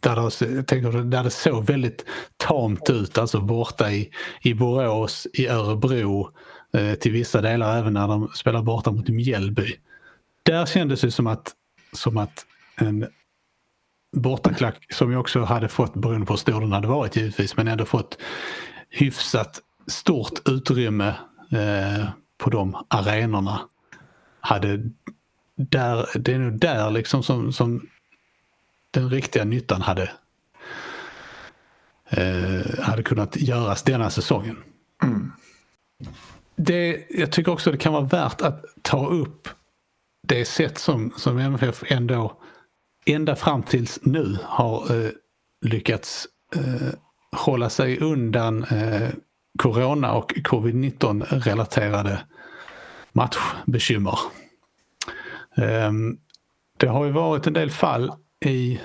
där, 0.00 0.44
det, 0.46 0.62
tänker, 0.62 1.02
där 1.02 1.24
det 1.24 1.30
såg 1.30 1.64
väldigt 1.64 2.04
tamt 2.36 2.90
ut, 2.90 3.18
alltså 3.18 3.40
borta 3.40 3.90
i, 3.90 4.10
i 4.42 4.54
Borås, 4.54 5.26
i 5.32 5.48
Örebro, 5.48 6.30
Eh, 6.72 6.94
till 6.94 7.12
vissa 7.12 7.40
delar 7.40 7.78
även 7.78 7.92
när 7.92 8.08
de 8.08 8.28
spelar 8.28 8.62
borta 8.62 8.92
mot 8.92 9.08
Mjällby. 9.08 9.76
Där 10.42 10.66
kändes 10.66 11.00
det 11.00 11.10
som 11.10 11.26
att, 11.26 11.52
som 11.92 12.16
att 12.16 12.46
en 12.76 13.08
bortaklack 14.16 14.92
som 14.92 15.12
jag 15.12 15.20
också 15.20 15.44
hade 15.44 15.68
fått, 15.68 15.94
beroende 15.94 16.26
på 16.26 16.32
hur 16.32 16.38
stor 16.38 16.60
den 16.60 16.72
hade 16.72 16.88
varit 16.88 17.16
givetvis, 17.16 17.56
men 17.56 17.68
ändå 17.68 17.84
fått 17.84 18.18
hyfsat 18.90 19.60
stort 19.86 20.48
utrymme 20.48 21.08
eh, 21.52 22.08
på 22.38 22.50
de 22.50 22.84
arenorna. 22.88 23.60
Hade 24.40 24.90
där, 25.56 26.06
det 26.14 26.32
är 26.32 26.38
nog 26.38 26.58
där 26.58 26.90
liksom 26.90 27.22
som, 27.22 27.52
som 27.52 27.88
den 28.90 29.10
riktiga 29.10 29.44
nyttan 29.44 29.82
hade, 29.82 30.10
eh, 32.10 32.80
hade 32.80 33.02
kunnat 33.02 33.36
göras 33.36 33.82
denna 33.82 34.10
säsongen. 34.10 34.56
Mm 35.02 35.32
det, 36.58 37.06
jag 37.10 37.32
tycker 37.32 37.52
också 37.52 37.72
det 37.72 37.78
kan 37.78 37.92
vara 37.92 38.04
värt 38.04 38.40
att 38.40 38.64
ta 38.82 39.08
upp 39.08 39.48
det 40.28 40.44
sätt 40.44 40.78
som, 40.78 41.12
som 41.16 41.38
MFF 41.38 41.82
ändå 41.86 42.40
ända 43.06 43.36
fram 43.36 43.62
tills 43.62 43.98
nu 44.02 44.38
har 44.42 45.04
eh, 45.04 45.10
lyckats 45.66 46.26
eh, 46.54 46.88
hålla 47.36 47.70
sig 47.70 47.98
undan 47.98 48.64
eh, 48.64 49.08
corona 49.58 50.12
och 50.12 50.32
covid-19 50.32 51.24
relaterade 51.30 52.20
matchbekymmer. 53.12 54.18
Um, 55.56 56.18
det 56.76 56.86
har 56.86 57.04
ju 57.04 57.10
varit 57.10 57.46
en 57.46 57.52
del 57.52 57.70
fall 57.70 58.12
i 58.44 58.80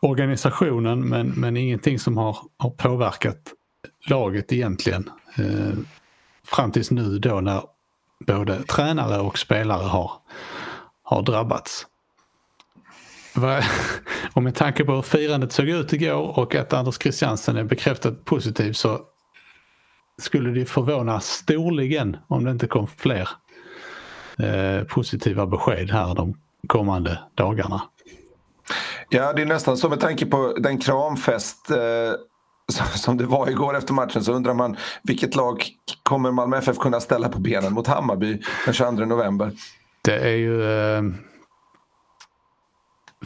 organisationen 0.00 1.08
men, 1.08 1.28
men 1.28 1.56
ingenting 1.56 1.98
som 1.98 2.16
har, 2.16 2.38
har 2.58 2.70
påverkat 2.70 3.52
laget 4.08 4.52
egentligen. 4.52 5.10
Ehm, 5.36 5.86
Fram 6.54 6.72
tills 6.72 6.90
nu 6.90 7.18
då 7.18 7.40
när 7.40 7.62
både 8.26 8.62
tränare 8.62 9.20
och 9.20 9.38
spelare 9.38 9.86
har, 9.86 10.12
har 11.02 11.22
drabbats. 11.22 11.86
Och 14.32 14.42
med 14.42 14.54
tanke 14.54 14.84
på 14.84 14.92
hur 14.92 15.02
firandet 15.02 15.52
såg 15.52 15.68
ut 15.68 15.92
igår 15.92 16.38
och 16.38 16.54
att 16.54 16.72
Anders 16.72 16.98
Christiansen 16.98 17.56
är 17.56 17.64
bekräftat 17.64 18.24
positiv 18.24 18.72
så 18.72 19.00
skulle 20.20 20.50
det 20.50 20.66
förvåna 20.66 21.20
storligen 21.20 22.16
om 22.28 22.44
det 22.44 22.50
inte 22.50 22.66
kom 22.66 22.86
fler 22.86 23.28
eh, 24.38 24.84
positiva 24.84 25.46
besked 25.46 25.90
här 25.90 26.14
de 26.14 26.34
kommande 26.66 27.18
dagarna. 27.34 27.82
Ja, 29.08 29.32
det 29.32 29.42
är 29.42 29.46
nästan 29.46 29.76
så 29.76 29.88
med 29.88 30.00
tanke 30.00 30.26
på 30.26 30.54
den 30.58 30.78
kramfest 30.78 31.70
eh, 31.70 31.76
som 32.72 33.16
det 33.16 33.26
var 33.26 33.48
igår 33.50 33.76
efter 33.76 33.94
matchen 33.94 34.24
så 34.24 34.32
undrar 34.32 34.54
man 34.54 34.76
vilket 35.02 35.36
lag 35.36 35.64
kommer 36.02 36.32
Malmö 36.32 36.56
FF 36.56 36.76
kunna 36.76 37.00
ställa 37.00 37.28
på 37.28 37.38
benen 37.38 37.72
mot 37.72 37.86
Hammarby 37.86 38.42
den 38.64 38.74
22 38.74 38.90
november? 39.04 39.52
Det 40.02 40.18
är 40.18 40.36
ju 40.36 40.62
eh, 40.62 41.02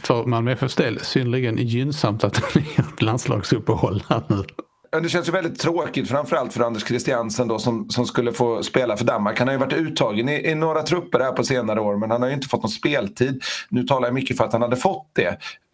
för 0.01 0.25
Malmö 0.25 0.51
FFs 0.51 0.75
del 0.75 0.99
synnerligen 0.99 1.57
gynnsamt 1.57 2.23
att 2.23 2.33
det 2.53 2.59
är 2.59 2.79
ett 2.79 3.01
landslagsuppehåll 3.01 4.03
här 4.09 4.23
nu. 4.27 4.43
Det 4.91 5.09
känns 5.09 5.27
ju 5.27 5.31
väldigt 5.31 5.59
tråkigt 5.59 6.09
framförallt 6.09 6.53
för 6.53 6.63
Anders 6.63 6.87
Christiansen 6.87 7.47
då, 7.47 7.59
som, 7.59 7.89
som 7.89 8.05
skulle 8.05 8.31
få 8.31 8.63
spela 8.63 8.97
för 8.97 9.05
Danmark. 9.05 9.39
Han 9.39 9.47
har 9.47 9.53
ju 9.53 9.59
varit 9.59 9.73
uttagen 9.73 10.29
i, 10.29 10.49
i 10.49 10.55
några 10.55 10.81
trupper 10.81 11.19
här 11.19 11.31
på 11.31 11.43
senare 11.43 11.81
år 11.81 11.95
men 11.95 12.11
han 12.11 12.21
har 12.21 12.29
ju 12.29 12.35
inte 12.35 12.47
fått 12.47 12.63
någon 12.63 12.69
speltid. 12.69 13.43
Nu 13.69 13.83
talar 13.83 14.07
jag 14.07 14.13
mycket 14.13 14.37
för 14.37 14.43
att 14.43 14.53
han 14.53 14.61
hade 14.61 14.75
fått 14.75 15.07
det 15.13 15.27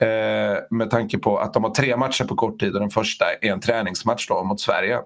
eh, 0.07 0.57
med 0.70 0.89
tanke 0.89 1.18
på 1.18 1.38
att 1.38 1.53
de 1.53 1.64
har 1.64 1.72
tre 1.72 1.97
matcher 1.97 2.26
på 2.26 2.36
kort 2.36 2.59
tid 2.59 2.74
och 2.74 2.80
den 2.80 2.89
första 2.89 3.26
är 3.41 3.51
en 3.51 3.59
träningsmatch 3.59 4.28
då 4.28 4.43
mot 4.43 4.59
Sverige. 4.59 4.99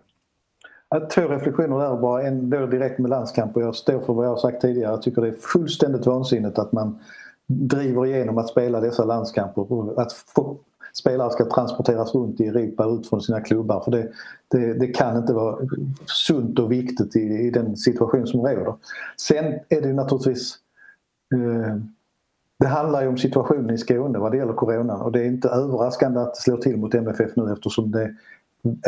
Två 1.14 1.22
reflektioner 1.22 1.80
där 1.80 1.98
bara. 1.98 2.24
En 2.24 2.50
då 2.50 2.66
direkt 2.66 3.00
med 3.00 3.10
landskamp 3.10 3.56
och 3.56 3.62
jag 3.62 3.76
står 3.76 4.00
för 4.00 4.14
vad 4.14 4.26
jag 4.26 4.30
har 4.30 4.38
sagt 4.38 4.62
tidigare. 4.62 4.92
Jag 4.92 5.02
tycker 5.02 5.22
det 5.22 5.28
är 5.28 5.36
fullständigt 5.54 6.06
vansinnigt 6.06 6.60
att 6.60 6.72
man 6.72 7.00
driver 7.48 8.06
igenom 8.06 8.38
att 8.38 8.50
spela 8.50 8.80
dessa 8.80 9.06
landskamper. 9.06 10.02
Att 10.02 10.12
spelare 11.00 11.32
ska 11.32 11.46
transporteras 11.46 12.16
runt 12.16 12.40
i 12.40 12.48
Europa 12.48 12.86
ut 12.86 13.10
från 13.10 13.22
sina 13.22 13.42
klubbar. 13.42 13.82
För 13.82 13.92
det, 13.92 14.10
det, 14.48 14.74
det 14.74 14.88
kan 14.88 15.18
inte 15.18 15.34
vara 15.34 15.58
sunt 16.06 16.60
och 16.60 16.72
viktigt 16.72 17.16
i, 17.16 17.20
i, 17.20 17.52
den 17.52 17.78
situation 17.78 18.28
som 18.28 18.42
råder. 18.42 18.76
Sen 19.18 19.46
är 19.70 19.82
det 19.82 19.94
naturligtvis 19.94 20.56
eh, 21.34 21.76
det 22.60 22.68
handlar 22.68 23.02
ju 23.02 23.08
om 23.08 23.18
situationen 23.18 23.76
i 23.76 23.78
Skåne 23.78 24.20
vad 24.20 24.32
det 24.32 24.38
gäller 24.38 24.54
Corona 24.54 24.96
och 24.96 25.12
det 25.12 25.20
är 25.20 25.26
inte 25.26 25.50
överraskande 25.50 26.20
att 26.20 26.34
det 26.34 26.42
slår 26.42 26.58
till 26.58 26.78
mot 26.78 26.94
MFF 26.94 27.32
nu 27.36 27.54
eftersom 27.54 27.92
det 27.92 28.16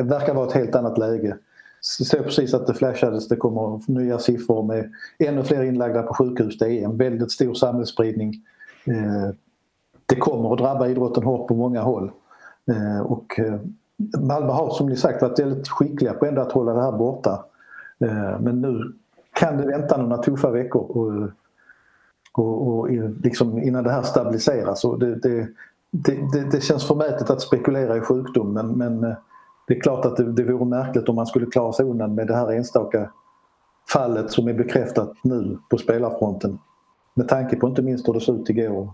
verkar 0.03 0.33
vara 0.33 0.47
ett 0.47 0.53
helt 0.53 0.75
annat 0.75 0.97
läge. 0.97 1.37
Jag 1.99 2.07
såg 2.07 2.23
precis 2.23 2.53
att 2.53 2.67
det 2.67 2.73
flashades, 2.73 3.27
det 3.27 3.35
kommer 3.35 3.91
nya 3.91 4.19
siffror 4.19 4.63
med 4.63 4.91
ännu 5.19 5.43
fler 5.43 5.63
inlagda 5.63 6.03
på 6.03 6.13
sjukhus. 6.13 6.57
Det 6.57 6.65
är 6.65 6.83
en 6.83 6.97
väldigt 6.97 7.31
stor 7.31 7.53
samhällsspridning. 7.53 8.33
Eh, 8.85 9.29
det 10.09 10.15
kommer 10.15 10.53
att 10.53 10.59
drabba 10.59 10.87
idrotten 10.87 11.23
hårt 11.23 11.47
på 11.47 11.55
många 11.55 11.81
håll. 11.81 12.11
Eh, 12.67 13.01
och 13.01 13.39
eh, 13.39 13.59
Malmö 14.19 14.51
har 14.51 14.69
som 14.69 14.87
ni 14.89 14.95
sagt 14.95 15.21
varit 15.21 15.39
väldigt 15.39 15.67
skickliga 15.67 16.13
på 16.13 16.25
ändå 16.25 16.41
att 16.41 16.51
hålla 16.51 16.73
det 16.73 16.81
här 16.81 16.91
borta. 16.91 17.45
Eh, 17.99 18.39
men 18.39 18.61
nu 18.61 18.93
kan 19.33 19.57
det 19.57 19.65
vänta 19.65 19.97
några 19.97 20.23
tuffa 20.23 20.51
veckor 20.51 20.81
och, 20.81 21.29
och, 22.33 22.67
och 22.67 22.89
liksom 23.23 23.57
innan 23.57 23.83
det 23.83 23.91
här 23.91 24.01
stabiliseras. 24.01 24.85
Och 24.85 24.99
det, 24.99 25.15
det, 25.15 25.47
det, 25.91 26.51
det, 26.51 26.63
känns 26.63 26.87
förmätet 26.87 27.29
att 27.29 27.41
spekulera 27.41 27.97
i 27.97 28.01
sjukdom 28.01 28.53
men, 28.53 28.67
men 28.67 29.01
det 29.67 29.77
är 29.77 29.81
klart 29.81 30.05
att 30.05 30.17
det, 30.17 30.31
det 30.31 30.43
vore 30.43 30.65
märkligt 30.65 31.09
om 31.09 31.15
man 31.15 31.25
skulle 31.25 31.45
klara 31.45 31.73
sig 31.73 31.85
undan 31.85 32.15
med 32.15 32.27
det 32.27 32.35
här 32.35 32.51
enstaka 32.51 33.09
fallet 33.93 34.31
som 34.31 34.47
är 34.47 34.53
bekräftat 34.53 35.13
nu 35.23 35.57
på 35.69 35.77
spelarfronten. 35.77 36.59
Med 37.13 37.27
tanke 37.27 37.55
på 37.55 37.67
inte 37.67 37.81
minst 37.81 38.07
hur 38.07 38.13
det 38.13 38.21
såg 38.21 38.39
ut 38.39 38.49
igår. 38.49 38.89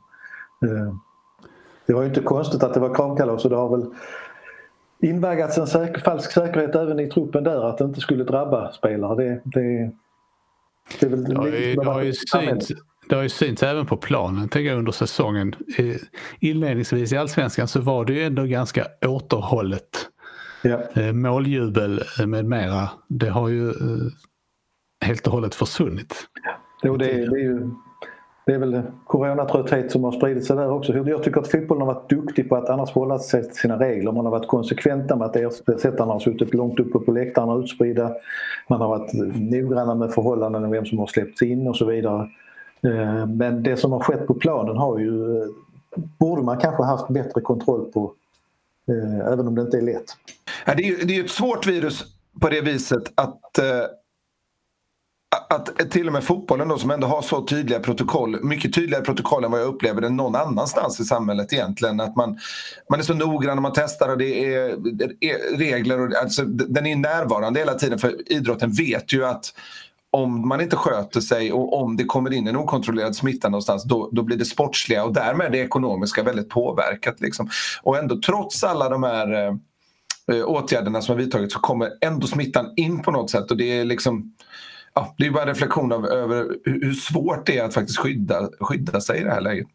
Det 1.86 1.94
var 1.94 2.02
ju 2.02 2.08
inte 2.08 2.22
konstigt 2.22 2.64
att 2.64 2.74
det 2.74 2.80
var 2.80 2.96
kramkalas 2.96 3.44
och 3.44 3.50
det 3.50 3.56
har 3.56 3.78
väl 3.78 3.86
invaggats 5.02 5.58
en 5.58 5.68
säker, 5.68 6.02
falsk 6.02 6.32
säkerhet 6.32 6.76
även 6.76 7.00
i 7.00 7.10
truppen 7.10 7.44
där 7.44 7.70
att 7.70 7.78
det 7.78 7.84
inte 7.84 8.00
skulle 8.00 8.24
drabba 8.24 8.72
spelare. 8.72 9.16
Det, 9.16 9.42
det, 9.46 9.92
det, 11.00 11.06
är 11.06 11.10
väl 11.10 11.24
det, 11.24 11.36
har 11.36 11.48
ju, 11.48 11.76
det, 11.76 11.86
har 11.86 12.02
ju 12.02 12.14
synts, 12.14 12.72
det 13.10 13.16
har 13.16 13.24
ju 13.24 13.30
synts 13.30 13.64
även 13.64 13.86
på 13.86 13.98
planen 13.98 14.50
tänker 14.50 14.70
jag, 14.70 14.78
under 14.78 14.92
säsongen. 14.92 15.56
Inledningsvis 16.40 17.14
i 17.14 17.18
allsvenskan 17.18 17.68
så 17.68 17.82
var 17.82 18.06
det 18.06 18.14
ju 18.14 18.24
ändå 18.24 18.44
ganska 18.44 18.88
återhållet. 19.06 20.10
Ja. 20.62 20.80
Eh, 20.94 21.14
måljubel 21.14 22.02
med 22.26 22.46
mera. 22.46 22.90
Det 23.08 23.30
har 23.30 23.50
ju 23.50 23.70
eh, 23.70 24.12
helt 25.02 25.28
och 25.28 25.34
hållet 25.34 25.56
försvunnit. 25.56 26.16
Jo, 26.84 26.98
det, 26.98 27.06
det 27.06 27.12
är 27.12 27.44
ju 27.44 27.72
det 28.46 28.54
är 28.54 28.58
väl 28.58 28.82
coronatrötthet 29.04 29.92
som 29.92 30.04
har 30.04 30.12
spridit 30.12 30.46
sig 30.46 30.56
där 30.56 30.72
också. 30.72 30.94
Jag 30.94 31.24
tycker 31.24 31.42
att 31.42 31.52
fotbollen 31.52 31.88
har 31.88 31.94
varit 31.94 32.10
duktig 32.10 32.50
på 32.50 32.56
att 32.56 32.70
annars 32.70 32.92
hålla 32.92 33.20
sig 33.20 33.44
till 33.44 33.56
sina 33.56 33.80
regler. 33.80 34.12
Man 34.12 34.26
har 34.26 34.32
varit 34.32 34.48
konsekventa 34.48 35.16
med 35.16 35.28
att 35.28 35.36
ersättarna 35.36 36.14
har 36.14 36.20
suttit 36.20 36.54
långt 36.54 36.80
uppe 36.80 37.00
på 37.00 37.12
läktarna 37.12 37.56
utspridda. 37.56 38.16
Man 38.70 38.82
har 38.82 38.88
varit 38.88 39.14
noggranna 39.52 39.96
med 39.96 40.14
förhållanden 40.14 40.66
och 40.66 40.74
vem 40.74 40.86
som 40.86 41.00
har 41.00 41.08
släppts 41.08 41.42
in 41.42 41.68
och 41.68 41.78
så 41.78 41.86
vidare. 41.86 42.30
Eh, 42.84 43.26
men 43.28 43.64
det 43.64 43.78
som 43.78 43.92
har 43.92 44.00
skett 44.00 44.28
på 44.28 44.34
planen 44.34 44.78
har 44.78 45.00
ju, 45.00 45.42
eh, 45.42 45.48
borde 46.20 46.44
man 46.44 46.58
kanske 46.58 46.84
haft 46.84 47.08
bättre 47.08 47.42
kontroll 47.42 47.92
på 47.92 48.14
eh, 48.88 49.34
även 49.34 49.48
om 49.48 49.56
det 49.56 49.62
inte 49.62 49.78
är 49.78 49.82
lätt. 49.82 50.18
det 50.66 50.72
är 50.72 51.12
ju 51.12 51.24
ett 51.24 51.32
svårt 51.32 51.68
virus 51.68 52.06
på 52.42 52.50
det 52.50 52.62
viset 52.62 53.12
att 53.16 53.60
att 55.50 55.92
till 55.92 56.08
och 56.08 56.14
med 56.14 56.24
fotbollen 56.24 56.68
då 56.68 56.78
som 56.78 56.92
ändå 56.92 57.08
har 57.08 57.22
så 57.22 57.46
tydliga 57.46 57.80
protokoll, 57.80 58.44
mycket 58.44 58.74
tydligare 58.74 59.04
protokoll 59.04 59.44
än 59.44 59.52
vad 59.52 59.60
jag 59.60 59.68
upplever 59.68 60.02
det 60.02 60.10
någon 60.10 60.36
annanstans 60.36 61.00
i 61.00 61.04
samhället 61.04 61.54
egentligen. 61.54 62.00
Att 62.00 62.16
man, 62.16 62.40
man 62.90 63.00
är 63.00 63.04
så 63.04 63.14
noggrann 63.14 63.56
när 63.56 63.62
man 63.62 63.72
testar 63.76 64.10
och 64.10 64.18
det 64.18 64.56
är, 64.56 64.76
det 65.20 65.32
är 65.32 65.58
regler. 65.58 66.00
Och, 66.00 66.16
alltså, 66.16 66.44
den 66.46 66.86
är 66.86 66.96
närvarande 66.96 67.60
hela 67.60 67.74
tiden 67.74 68.00
för 68.00 68.32
idrotten 68.32 68.72
vet 68.72 69.14
ju 69.14 69.26
att 69.26 69.54
om 70.12 70.48
man 70.48 70.62
inte 70.62 70.76
sköter 70.76 71.22
sig 71.22 71.52
och 71.52 71.82
om 71.82 71.98
det 71.98 72.04
kommer 72.04 72.34
in 72.34 72.48
en 72.48 72.56
okontrollerad 72.56 73.16
smitta 73.16 73.50
någonstans 73.50 73.84
då, 73.84 74.10
då 74.12 74.24
blir 74.24 74.38
det 74.38 74.46
sportsliga 74.46 75.04
och 75.04 75.14
därmed 75.14 75.52
det 75.52 75.58
ekonomiska 75.58 76.24
väldigt 76.24 76.50
påverkat. 76.50 77.22
Liksom. 77.22 77.50
Och 77.84 77.98
ändå 77.98 78.22
trots 78.26 78.64
alla 78.64 78.90
de 78.90 79.04
här 79.04 79.48
eh, 80.32 80.46
åtgärderna 80.46 81.02
som 81.02 81.16
har 81.16 81.24
vidtagits 81.24 81.54
så 81.54 81.60
kommer 81.60 81.92
ändå 82.02 82.28
smittan 82.28 82.74
in 82.76 83.02
på 83.02 83.12
något 83.12 83.30
sätt 83.30 83.52
och 83.52 83.58
det 83.58 83.80
är 83.80 83.86
liksom 83.86 84.35
ja, 84.96 85.16
det 85.18 85.26
är 85.26 85.32
bara 85.32 85.42
en 85.42 85.48
reflektion 85.48 85.92
av, 85.92 86.06
över 86.06 86.58
hur 86.66 86.94
svårt 86.94 87.46
det 87.46 87.58
är 87.58 87.66
att 87.66 87.74
faktiskt 87.74 88.00
skydda, 88.00 88.50
skydda 88.60 89.02
sig 89.02 89.22
i 89.22 89.24
det 89.24 89.32
här 89.32 89.42
läget. 89.42 89.68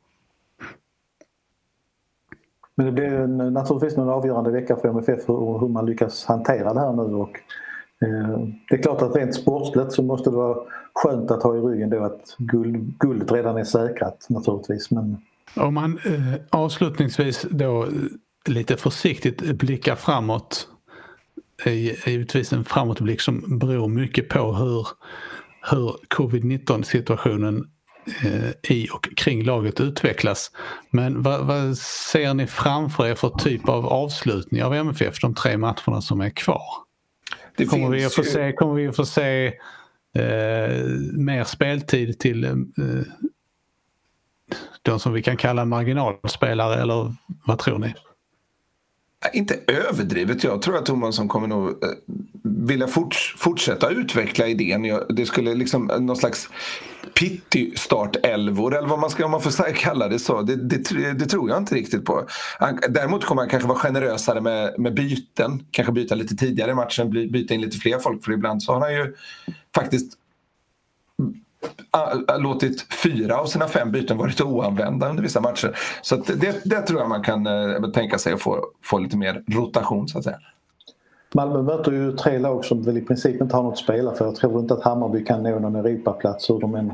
Men 2.75 2.87
det 2.87 2.93
blir 2.93 3.27
naturligtvis 3.51 3.99
en 3.99 4.09
avgörande 4.09 4.51
vecka 4.51 4.77
för 4.77 4.89
MFF 4.89 5.29
hur, 5.29 5.59
hur 5.59 5.69
man 5.69 5.87
lyckas 5.87 6.25
hantera 6.25 6.75
det 6.75 6.81
här 6.81 6.93
nu. 6.93 7.03
Och, 7.15 7.41
eh, 8.03 8.49
det 8.69 8.77
är 8.77 8.83
klart 8.83 9.03
att 9.03 9.17
rent 9.17 9.35
sportsligt 9.35 9.93
så 9.93 10.03
måste 10.03 10.31
det 10.31 10.37
vara 10.37 10.59
skönt 10.95 11.31
att 11.31 11.43
ha 11.43 11.57
i 11.57 11.61
ryggen 11.61 11.91
då 11.91 12.05
att 12.05 12.37
guld, 12.39 12.99
guldet 12.99 13.33
redan 13.33 13.57
är 13.57 13.65
säkrat 13.65 14.27
naturligtvis. 14.29 14.91
Men... 14.91 15.17
Om 15.57 15.75
man 15.75 15.99
eh, 16.05 16.41
avslutningsvis 16.51 17.47
då 17.51 17.87
lite 18.49 18.77
försiktigt 18.77 19.53
blickar 19.53 19.95
framåt 19.95 20.69
är 21.65 22.09
givetvis 22.09 22.53
en 22.53 22.65
framåtblick 22.65 23.21
som 23.21 23.59
beror 23.59 23.89
mycket 23.89 24.29
på 24.29 24.53
hur, 24.53 24.87
hur 25.71 25.97
covid-19 26.09 26.83
situationen 26.83 27.65
eh, 28.25 28.73
i 28.77 28.89
och 28.93 29.09
kring 29.17 29.45
laget 29.45 29.81
utvecklas. 29.81 30.51
Men 30.91 31.23
vad, 31.23 31.47
vad, 31.47 31.79
ser 31.79 32.35
ni 32.35 32.47
framför 32.47 33.07
er 33.07 33.15
för 33.15 33.29
typ 33.29 33.69
av 33.69 33.87
avslutning 33.87 34.65
av 34.65 34.75
MFF 34.75 35.21
de 35.21 35.35
tre 35.35 35.57
matcherna 35.57 36.01
som 36.01 36.21
är 36.21 36.31
kvar? 36.31 36.63
Det 37.57 37.67
kommer, 37.67 37.89
vi 37.89 38.05
att 38.05 38.15
få 38.15 38.23
se, 38.23 38.53
kommer 38.53 38.75
vi 38.75 38.89
att 38.89 38.97
få 38.97 39.07
se 39.07 39.47
eh, 40.15 40.85
mer 41.13 41.45
speltid 41.45 42.19
till 42.19 42.45
eh, 42.45 42.55
de 44.83 45.01
som 45.01 45.13
vi 45.13 45.23
kan 45.23 45.37
kalla 45.37 45.65
marginalspelare 45.65 46.83
eller 46.83 47.15
vad 47.45 47.59
tror 47.59 47.79
ni? 47.79 47.95
Äh, 49.25 49.39
inte 49.39 49.59
överdrivet. 49.67 50.45
Jag 50.45 50.63
tror 50.63 50.77
att 50.77 50.87
Tomasson 50.87 51.29
kommer 51.29 51.49
nog 51.49 51.69
äh, 51.69 51.91
vilja 52.43 52.89
forts 52.89 53.35
fortsätta 53.39 53.91
utveckla 53.91 54.47
idén. 54.47 55.01
Det 55.09 55.27
skulle 55.27 55.55
liksom 55.55 55.91
äh, 55.91 56.01
någon 56.01 56.17
slags 56.17 56.49
pitty 57.15 57.71
startelvor 57.77 58.77
eller 58.77 58.89
vad 58.89 58.99
man 58.99 59.11
ska 59.11 59.25
om 59.25 59.31
man 59.31 59.43
får 59.43 59.75
kalla 59.75 60.09
det 60.09 60.19
så. 60.19 60.43
Det, 60.43 60.57
det, 60.57 61.13
det, 61.13 61.27
tror 61.27 61.49
jag 61.49 61.59
inte 61.59 61.75
riktigt 61.75 62.05
på. 62.05 62.27
Däremot 62.89 63.25
kommer 63.25 63.43
han 63.43 63.49
kanske 63.49 63.69
vara 63.69 63.79
generösare 63.79 64.41
med, 64.41 64.75
med 64.79 64.95
byten. 64.95 65.63
Kanske 65.71 65.93
byta 65.93 66.15
lite 66.15 66.37
tidigare 66.37 66.71
i 66.71 66.75
matchen, 66.75 67.11
byta 67.11 67.55
in 67.55 67.61
lite 67.61 67.77
fler 67.77 67.99
folk 67.99 68.25
för 68.25 68.33
ibland 68.33 68.63
så 68.63 68.73
har 68.73 68.81
han 68.81 68.95
ju 68.95 69.15
faktiskt 69.75 70.13
låtit 72.39 72.93
fyra 72.93 73.39
av 73.39 73.47
sina 73.47 73.69
fem 73.69 73.93
byten 73.93 74.17
varit 74.17 74.41
oanvända 74.41 75.09
under 75.09 75.23
vissa 75.23 75.41
matcher. 75.41 75.79
Så 76.03 76.17
det, 76.17 76.61
det 76.65 76.81
tror 76.81 77.01
jag 77.01 77.09
man 77.09 77.23
kan 77.23 77.47
eh, 77.47 77.91
tänka 77.95 78.19
sig 78.19 78.33
att 78.33 78.41
få, 78.41 78.65
få 78.83 78.99
lite 78.99 79.17
mer 79.17 79.43
rotation 79.47 80.09
så 80.09 80.19
att 80.19 80.25
säga. 80.25 80.39
Malmö 81.35 81.63
möter 81.63 81.93
ju 81.93 82.13
tre 82.13 82.39
lag 82.39 82.65
som 82.65 82.83
väl 82.83 82.99
i 82.99 83.01
princip 83.01 83.41
inte 83.43 83.57
har 83.57 83.63
något 83.63 83.73
att 83.73 83.79
spela 83.79 84.15
för. 84.15 84.25
Jag 84.25 84.35
tror 84.35 84.61
inte 84.61 84.75
att 84.75 84.83
Hammarby 84.83 85.25
kan 85.25 85.43
nå 85.43 85.59
någon 85.59 85.77
Europaplats 85.77 86.51
hur 86.51 86.61
de 86.61 86.75
än 86.75 86.93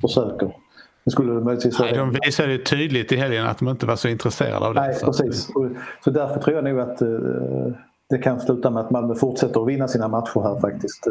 försöker. 0.00 0.56
Det 1.04 1.10
skulle 1.10 1.32
möjligtvis 1.32 1.78
Nej, 1.78 1.92
de 1.92 2.16
visade 2.24 2.52
ju 2.52 2.58
tydligt 2.58 3.12
i 3.12 3.16
helgen 3.16 3.46
att 3.46 3.58
de 3.58 3.68
inte 3.68 3.86
var 3.86 3.96
så 3.96 4.08
intresserade 4.08 4.66
av 4.66 4.74
det. 4.74 4.80
Nej, 4.80 5.00
precis. 5.04 5.46
Så, 5.46 5.70
så 6.04 6.10
därför 6.10 6.40
tror 6.40 6.56
jag 6.56 6.64
nog 6.64 6.80
att 6.80 7.02
uh, 7.02 7.72
det 8.14 8.22
kan 8.22 8.40
sluta 8.40 8.70
med 8.70 8.82
att 8.82 8.90
Malmö 8.90 9.14
fortsätter 9.14 9.60
att 9.60 9.68
vinna 9.68 9.88
sina 9.88 10.08
matcher 10.08 10.40
här 10.42 10.60
faktiskt. 10.60 11.06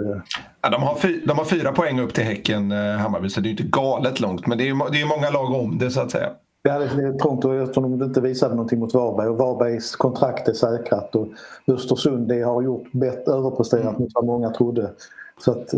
Ja, 0.62 0.70
de, 0.70 0.84
har 0.84 0.96
fy, 0.96 1.22
de 1.26 1.38
har 1.38 1.46
fyra 1.46 1.72
poäng 1.72 2.00
upp 2.00 2.14
till 2.14 2.24
Häcken, 2.24 2.72
Hammarby, 2.72 3.30
så 3.30 3.42
det 3.42 3.50
är 3.50 3.52
inte 3.52 3.64
galet 3.64 4.20
långt. 4.20 4.48
Men 4.48 4.58
det 4.58 4.70
är, 4.70 4.92
det 4.92 5.02
är 5.02 5.06
många 5.06 5.30
lag 5.30 5.52
om 5.52 5.78
det 5.78 5.92
så 5.92 6.02
att 6.02 6.12
säga. 6.12 6.30
Ja, 6.64 6.80
det 6.80 6.86
är 6.86 7.18
trångt 7.20 7.46
eftersom 7.46 8.00
de 8.00 8.06
inte 8.06 8.22
visade 8.22 8.56
någonting 8.56 8.80
mot 8.80 8.94
Varberg 8.94 9.28
och 9.28 9.38
Varbergs 9.38 9.96
kontrakt 9.96 10.48
är 10.48 10.54
säkrat 10.54 11.16
och 11.16 11.28
Östersund 11.68 12.28
det 12.28 12.42
har 12.42 12.62
gjort 12.62 12.92
bättre, 12.92 13.32
överpresterat 13.34 13.84
mm. 13.84 14.02
mot 14.02 14.12
vad 14.14 14.26
många 14.26 14.50
trodde. 14.50 14.92
Så 15.46 15.52
att, 15.52 15.74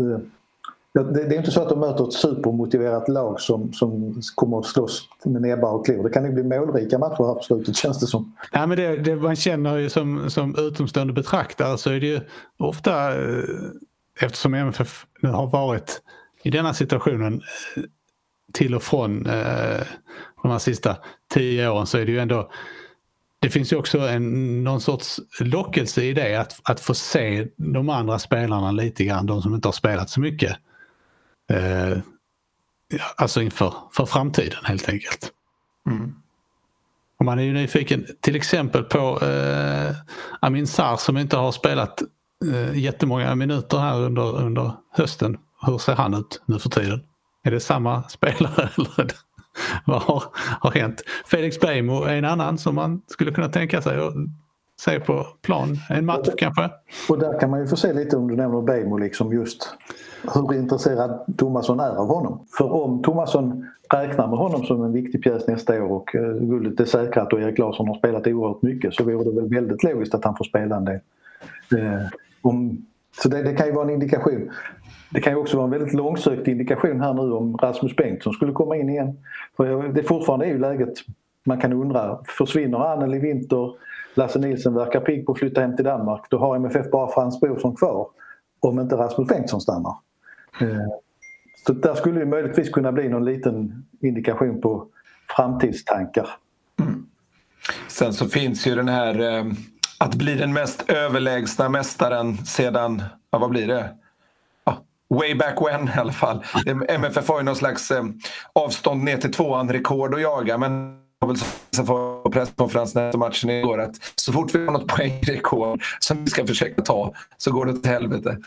det, 1.02 1.34
är 1.34 1.38
inte 1.38 1.50
så 1.50 1.62
att 1.62 1.68
de 1.68 1.80
möter 1.80 2.08
ett 2.08 2.12
supermotiverat 2.12 3.08
lag 3.08 3.40
som, 3.40 3.72
som 3.72 4.20
kommer 4.34 4.58
att 4.58 4.66
slåss 4.66 5.08
med 5.24 5.42
näbbar 5.42 5.72
och 5.72 5.86
klor. 5.86 6.04
Det 6.04 6.10
kan 6.10 6.24
ju 6.24 6.32
bli 6.32 6.42
målrika 6.42 6.98
matcher 6.98 7.26
här 7.26 7.34
på 7.34 7.42
slutet 7.42 7.76
känns 7.76 8.00
det 8.00 8.06
som. 8.06 8.36
Ja, 8.52 8.66
men 8.66 8.78
det, 8.78 8.96
det 8.96 9.16
man 9.16 9.36
känner 9.36 9.76
ju 9.76 9.90
som, 9.90 10.30
som 10.30 10.54
utomstående 10.58 11.12
betraktare 11.12 11.78
så 11.78 11.90
är 11.90 12.00
det 12.00 12.06
ju 12.06 12.20
ofta 12.58 13.14
eh, 13.14 13.44
eftersom 14.20 14.54
MFF 14.54 15.06
nu 15.22 15.28
har 15.28 15.46
varit 15.46 16.02
i 16.42 16.50
denna 16.50 16.74
situationen 16.74 17.34
eh, 17.76 17.82
till 18.52 18.74
och 18.74 18.82
från 18.82 19.26
eh, 19.26 19.82
de 20.42 20.50
här 20.50 20.58
sista 20.58 20.96
tio 21.34 21.68
åren 21.68 21.86
så 21.86 21.98
är 21.98 22.06
det 22.06 22.12
ju 22.12 22.18
ändå 22.18 22.50
det 23.40 23.50
finns 23.50 23.72
ju 23.72 23.76
också 23.76 23.98
en, 23.98 24.64
någon 24.64 24.80
sorts 24.80 25.20
lockelse 25.40 26.02
i 26.02 26.12
det 26.12 26.34
att, 26.34 26.60
att 26.62 26.80
få 26.80 26.94
se 26.94 27.46
de 27.56 27.88
andra 27.88 28.18
spelarna 28.18 28.70
lite 28.70 29.04
grann, 29.04 29.26
de 29.26 29.42
som 29.42 29.54
inte 29.54 29.68
har 29.68 29.72
spelat 29.72 30.10
så 30.10 30.20
mycket. 30.20 30.56
Eh, 31.50 31.98
alltså 33.16 33.42
inför 33.42 33.74
för 33.92 34.06
framtiden 34.06 34.64
helt 34.64 34.88
enkelt. 34.88 35.32
Mm. 35.86 36.14
Och 37.18 37.24
man 37.24 37.38
är 37.38 37.42
ju 37.42 37.52
nyfiken 37.52 38.06
till 38.20 38.36
exempel 38.36 38.84
på 38.84 39.24
eh, 39.24 39.94
Amin 40.40 40.66
Sar 40.66 40.96
som 40.96 41.16
inte 41.18 41.36
har 41.36 41.52
spelat 41.52 42.02
eh, 42.52 42.78
jättemånga 42.78 43.34
minuter 43.34 43.78
här 43.78 44.00
under, 44.00 44.36
under 44.36 44.72
hösten. 44.92 45.38
Hur 45.66 45.78
ser 45.78 45.94
han 45.94 46.14
ut 46.14 46.42
nu 46.46 46.58
för 46.58 46.68
tiden? 46.68 47.00
Är 47.44 47.50
det 47.50 47.60
samma 47.60 48.02
spelare 48.08 48.70
eller 48.76 49.12
vad 49.84 50.02
har, 50.02 50.22
har 50.34 50.70
hänt? 50.70 51.02
Felix 51.26 51.60
Beijmo 51.60 52.04
är 52.04 52.16
en 52.16 52.24
annan 52.24 52.58
som 52.58 52.74
man 52.74 53.02
skulle 53.06 53.32
kunna 53.32 53.48
tänka 53.48 53.82
sig 53.82 53.98
att 53.98 54.14
se 54.80 55.00
på 55.00 55.26
plan 55.42 55.76
en 55.90 56.06
match 56.06 56.28
kanske. 56.36 56.70
Och 57.08 57.18
där 57.18 57.40
kan 57.40 57.50
man 57.50 57.60
ju 57.60 57.66
få 57.66 57.76
se 57.76 57.92
lite 57.92 58.16
om 58.16 58.28
du 58.28 58.36
nämner 58.36 58.62
Beijmo 58.62 58.98
liksom 58.98 59.32
just 59.32 59.74
hur 60.34 60.54
intresserad 60.54 61.36
Tomasson 61.36 61.80
är 61.80 61.96
av 61.96 62.08
honom. 62.08 62.46
För 62.58 62.72
om 62.72 63.02
Tomasson 63.02 63.66
räknar 63.92 64.28
med 64.28 64.38
honom 64.38 64.64
som 64.64 64.84
en 64.84 64.92
viktig 64.92 65.22
pjäs 65.22 65.46
nästa 65.46 65.82
år 65.82 65.92
och 65.92 66.14
uh, 66.14 66.34
guldet 66.40 66.80
är 66.80 66.84
säkrat 66.84 67.32
och 67.32 67.40
Erik 67.40 67.58
Larsson 67.58 67.88
har 67.88 67.94
spelat 67.94 68.26
oerhört 68.26 68.62
mycket 68.62 68.94
så 68.94 69.04
vore 69.04 69.24
det 69.24 69.40
väl 69.40 69.48
väldigt 69.48 69.82
logiskt 69.82 70.14
att 70.14 70.24
han 70.24 70.36
får 70.36 70.44
spela 70.44 70.76
en 70.76 70.84
del. 70.84 71.00
Uh, 71.74 72.06
om, 72.42 72.86
så 73.22 73.28
det, 73.28 73.42
det, 73.42 73.54
kan 73.54 73.66
ju 73.66 73.72
vara 73.72 73.84
en 73.84 73.90
indikation. 73.90 74.50
Det 75.10 75.20
kan 75.20 75.32
ju 75.32 75.38
också 75.38 75.56
vara 75.56 75.64
en 75.64 75.70
väldigt 75.70 75.94
långsökt 75.94 76.48
indikation 76.48 77.00
här 77.00 77.14
nu 77.14 77.32
om 77.32 77.56
Rasmus 77.56 77.96
Bengtsson 77.96 78.32
skulle 78.32 78.52
komma 78.52 78.76
in 78.76 78.88
igen. 78.88 79.16
För 79.56 79.88
det 79.88 80.02
fortfarande 80.02 80.46
är 80.46 80.50
ju 80.50 80.58
läget, 80.58 80.94
man 81.44 81.60
kan 81.60 81.72
undra, 81.72 82.18
försvinner 82.38 82.78
Annel 82.78 83.14
i 83.14 83.18
vinter, 83.18 83.72
Lasse 84.16 84.38
Nilsson 84.38 84.74
verkar 84.74 85.00
pigg 85.00 85.26
på 85.26 85.32
att 85.32 85.38
flytta 85.38 85.60
hem 85.60 85.76
till 85.76 85.84
Danmark, 85.84 86.26
då 86.30 86.38
har 86.38 86.56
MFF 86.56 86.90
bara 86.90 87.12
Frans 87.12 87.40
Brorsson 87.40 87.76
kvar 87.76 88.08
om 88.60 88.80
inte 88.80 88.96
Rasmus 88.96 89.28
Bengtsson 89.28 89.60
stannar. 89.60 89.94
Eh, 90.60 90.88
så 91.66 91.72
där 91.72 91.94
skulle 91.94 92.20
det 92.20 92.26
möjligtvis 92.26 92.70
kunna 92.70 92.92
bli 92.92 93.08
någon 93.08 93.24
liten 93.24 93.86
indikation 94.00 94.60
på 94.60 94.86
framtidstankar. 95.36 96.28
Mm. 96.80 97.06
Sen 97.88 98.12
så 98.12 98.28
finns 98.28 98.66
ju 98.66 98.74
den 98.74 98.88
här 98.88 99.20
eh, 99.20 99.44
att 99.98 100.14
bli 100.14 100.34
den 100.34 100.52
mest 100.52 100.90
överlägsna 100.90 101.68
mästaren 101.68 102.36
sedan, 102.36 103.02
ja, 103.30 103.38
vad 103.38 103.50
blir 103.50 103.66
det? 103.66 103.94
way 105.08 105.34
back 105.34 105.60
when 105.60 105.88
i 105.88 105.98
alla 105.98 106.12
fall. 106.12 106.44
MFF 106.88 107.28
har 107.28 107.38
ju 107.38 107.44
någon 107.44 107.56
slags 107.56 107.90
eh, 107.90 108.04
avstånd 108.52 109.04
ner 109.04 109.16
till 109.16 109.32
tvåan 109.32 109.72
rekord 109.72 110.14
att 110.14 110.20
jaga 110.20 110.58
men 110.58 111.00
jag 111.26 111.32
väl 111.32 111.46
som 111.70 111.86
på 111.86 112.30
presskonferensen 112.32 113.06
efter 113.06 113.18
matchen 113.18 113.50
igår 113.50 113.80
att 113.80 114.12
så 114.14 114.32
fort 114.32 114.54
vi 114.54 114.64
har 114.64 114.72
något 114.72 114.86
poängrekord 114.86 115.82
som 116.00 116.24
vi 116.24 116.30
ska 116.30 116.46
försöka 116.46 116.82
ta 116.82 117.14
så 117.36 117.52
går 117.52 117.66
det 117.66 117.72
åt 117.72 117.86
helvete. 117.86 118.38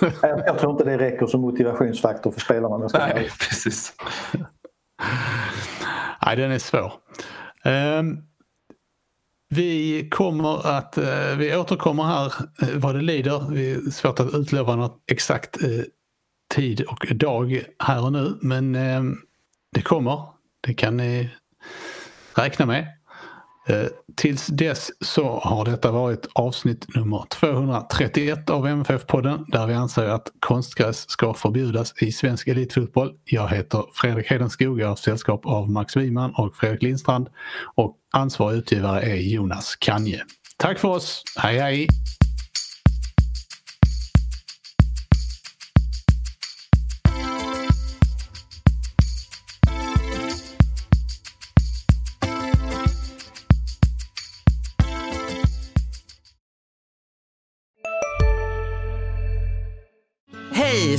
jag, 0.00 0.12
jag 0.46 0.58
tror 0.58 0.72
inte 0.72 0.84
det 0.84 0.98
räcker 0.98 1.26
som 1.26 1.40
motivationsfaktor 1.40 2.30
för 2.30 2.40
spelarna. 2.40 2.88
Nej, 2.92 3.30
precis. 3.38 3.94
Nej, 6.26 6.36
den 6.36 6.50
är 6.50 6.58
svår. 6.58 6.92
Um, 7.64 8.22
vi 9.48 10.08
kommer 10.10 10.66
att, 10.66 10.98
uh, 10.98 11.36
vi 11.38 11.56
återkommer 11.56 12.02
här 12.02 12.26
uh, 12.62 12.78
vad 12.78 12.94
det 12.94 13.02
lider. 13.02 13.54
Det 13.54 13.70
är 13.70 13.90
svårt 13.90 14.20
att 14.20 14.34
utlova 14.34 14.76
något 14.76 15.02
exakt 15.10 15.64
uh, 15.64 15.82
tid 16.54 16.80
och 16.80 17.06
dag 17.16 17.64
här 17.78 18.04
och 18.04 18.12
nu 18.12 18.38
men 18.40 18.74
ehm, 18.74 19.16
det 19.74 19.82
kommer. 19.82 20.22
Det 20.60 20.74
kan 20.74 20.96
ni 20.96 21.30
räkna 22.34 22.66
med. 22.66 22.86
Eh, 23.68 23.86
tills 24.16 24.46
dess 24.46 24.90
så 25.00 25.38
har 25.38 25.64
detta 25.64 25.90
varit 25.90 26.28
avsnitt 26.32 26.94
nummer 26.96 27.24
231 27.28 28.50
av 28.50 28.66
MFF-podden 28.66 29.44
där 29.48 29.66
vi 29.66 29.74
anser 29.74 30.04
att 30.04 30.32
konstgräs 30.40 31.10
ska 31.10 31.34
förbjudas 31.34 32.02
i 32.02 32.12
svensk 32.12 32.48
elitfotboll. 32.48 33.12
Jag 33.24 33.48
heter 33.48 33.84
Fredrik 33.94 34.30
Hedenskog, 34.30 34.80
jag 34.80 34.88
har 34.88 34.96
sällskap 34.96 35.46
av 35.46 35.70
Max 35.70 35.96
Wiman 35.96 36.34
och 36.36 36.56
Fredrik 36.56 36.82
Lindstrand 36.82 37.28
och 37.74 37.96
ansvarig 38.12 38.58
utgivare 38.58 39.02
är 39.02 39.16
Jonas 39.16 39.76
Kanje. 39.76 40.24
Tack 40.56 40.78
för 40.78 40.88
oss, 40.88 41.22
hej 41.36 41.58
hej! 41.58 41.88